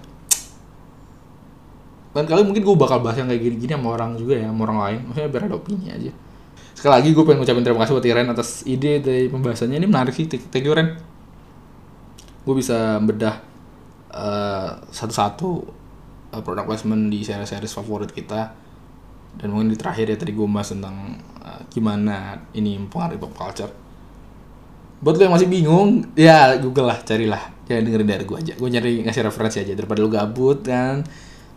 Dan 2.12 2.28
kali 2.28 2.43
mungkin 2.43 2.64
gue 2.68 2.76
bakal 2.76 2.99
bahas 2.99 3.16
yang 3.24 3.32
kayak 3.32 3.39
gini-gini 3.39 3.72
sama 3.72 3.95
orang 3.95 4.20
juga 4.20 4.36
ya, 4.36 4.51
sama 4.51 4.62
orang 4.68 4.80
lain. 4.84 4.99
Maksudnya 5.07 5.30
biar 5.32 5.43
ada 5.47 5.55
opini 5.55 5.88
aja. 5.88 6.12
Sekali 6.82 6.98
lagi 6.98 7.10
gue 7.14 7.22
pengen 7.22 7.46
ngucapin 7.46 7.62
terima 7.62 7.86
kasih 7.86 7.94
buat 7.94 8.08
Iren 8.10 8.34
atas 8.34 8.66
ide 8.66 9.06
dari 9.06 9.30
pembahasannya. 9.30 9.78
Ini 9.78 9.86
menarik 9.86 10.18
sih, 10.18 10.26
thank 10.26 10.66
you 10.66 10.74
Ren. 10.74 10.98
Gue 12.42 12.58
bisa 12.58 12.98
bedah 12.98 13.38
uh, 14.10 14.82
satu-satu 14.90 15.50
uh, 16.34 16.42
product 16.42 16.66
placement 16.66 17.14
di 17.14 17.22
series-series 17.22 17.70
favorit 17.70 18.10
kita. 18.10 18.58
Dan 19.38 19.54
mungkin 19.54 19.70
di 19.70 19.78
terakhir 19.78 20.10
ya 20.10 20.18
tadi 20.18 20.34
gue 20.34 20.42
bahas 20.50 20.74
tentang 20.74 21.22
uh, 21.46 21.62
gimana 21.70 22.50
ini 22.58 22.82
mempengaruhi 22.82 23.22
pop 23.22 23.38
culture. 23.38 23.70
Buat 25.06 25.22
lo 25.22 25.30
yang 25.30 25.38
masih 25.38 25.54
bingung 25.54 26.10
ya 26.18 26.58
google 26.58 26.90
lah 26.90 26.98
carilah. 27.06 27.62
Jangan 27.70 27.94
dengerin 27.94 28.10
dari 28.10 28.26
gue 28.26 28.38
aja. 28.42 28.54
Gue 28.58 28.70
nyari 28.74 29.06
ngasih 29.06 29.30
referensi 29.30 29.62
aja. 29.62 29.78
Daripada 29.78 30.02
lo 30.02 30.10
gabut 30.10 30.66
kan 30.66 31.06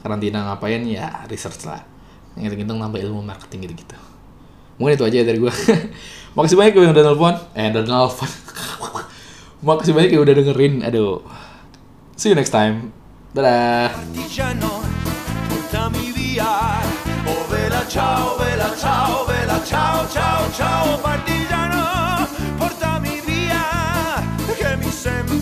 karantina 0.04 0.52
ngapain 0.52 0.84
ya 0.84 1.24
research 1.32 1.64
lah. 1.64 1.80
Ngitung-ngitung 2.36 2.76
nambah 2.76 3.00
ilmu 3.00 3.24
marketing 3.24 3.72
gitu 3.72 3.88
gitu 3.88 4.13
mungkin 4.76 4.98
itu 4.98 5.04
aja 5.06 5.16
ya 5.22 5.24
dari 5.24 5.38
gue 5.38 5.52
makasih 6.34 6.56
banyak 6.58 6.74
yang 6.74 6.94
udah 6.94 7.04
nelfon. 7.06 7.34
Eh 7.54 7.70
udah 7.70 7.84
nelfon. 7.86 8.30
Makasih 9.64 9.96
banyak 9.96 10.10
yang 10.12 10.22
udah 10.28 10.34
dengerin. 10.36 10.74
Aduh. 10.84 11.24
See 12.20 12.28
you 12.28 12.36
next 12.36 12.52
time. 12.52 12.92
Dadah. 13.32 13.94
Oh, 17.24 17.44
ciao, 17.88 18.38
vela 18.38 18.74
ciao, 18.76 19.26
vela 19.26 19.60
ciao, 19.64 20.08
ciao, 20.08 20.50
ciao 20.52 20.98
partigiano, 20.98 22.26
portami 22.56 23.20
via, 23.24 24.24
che 24.56 24.76
mi 24.76 24.90
sembra 24.90 25.33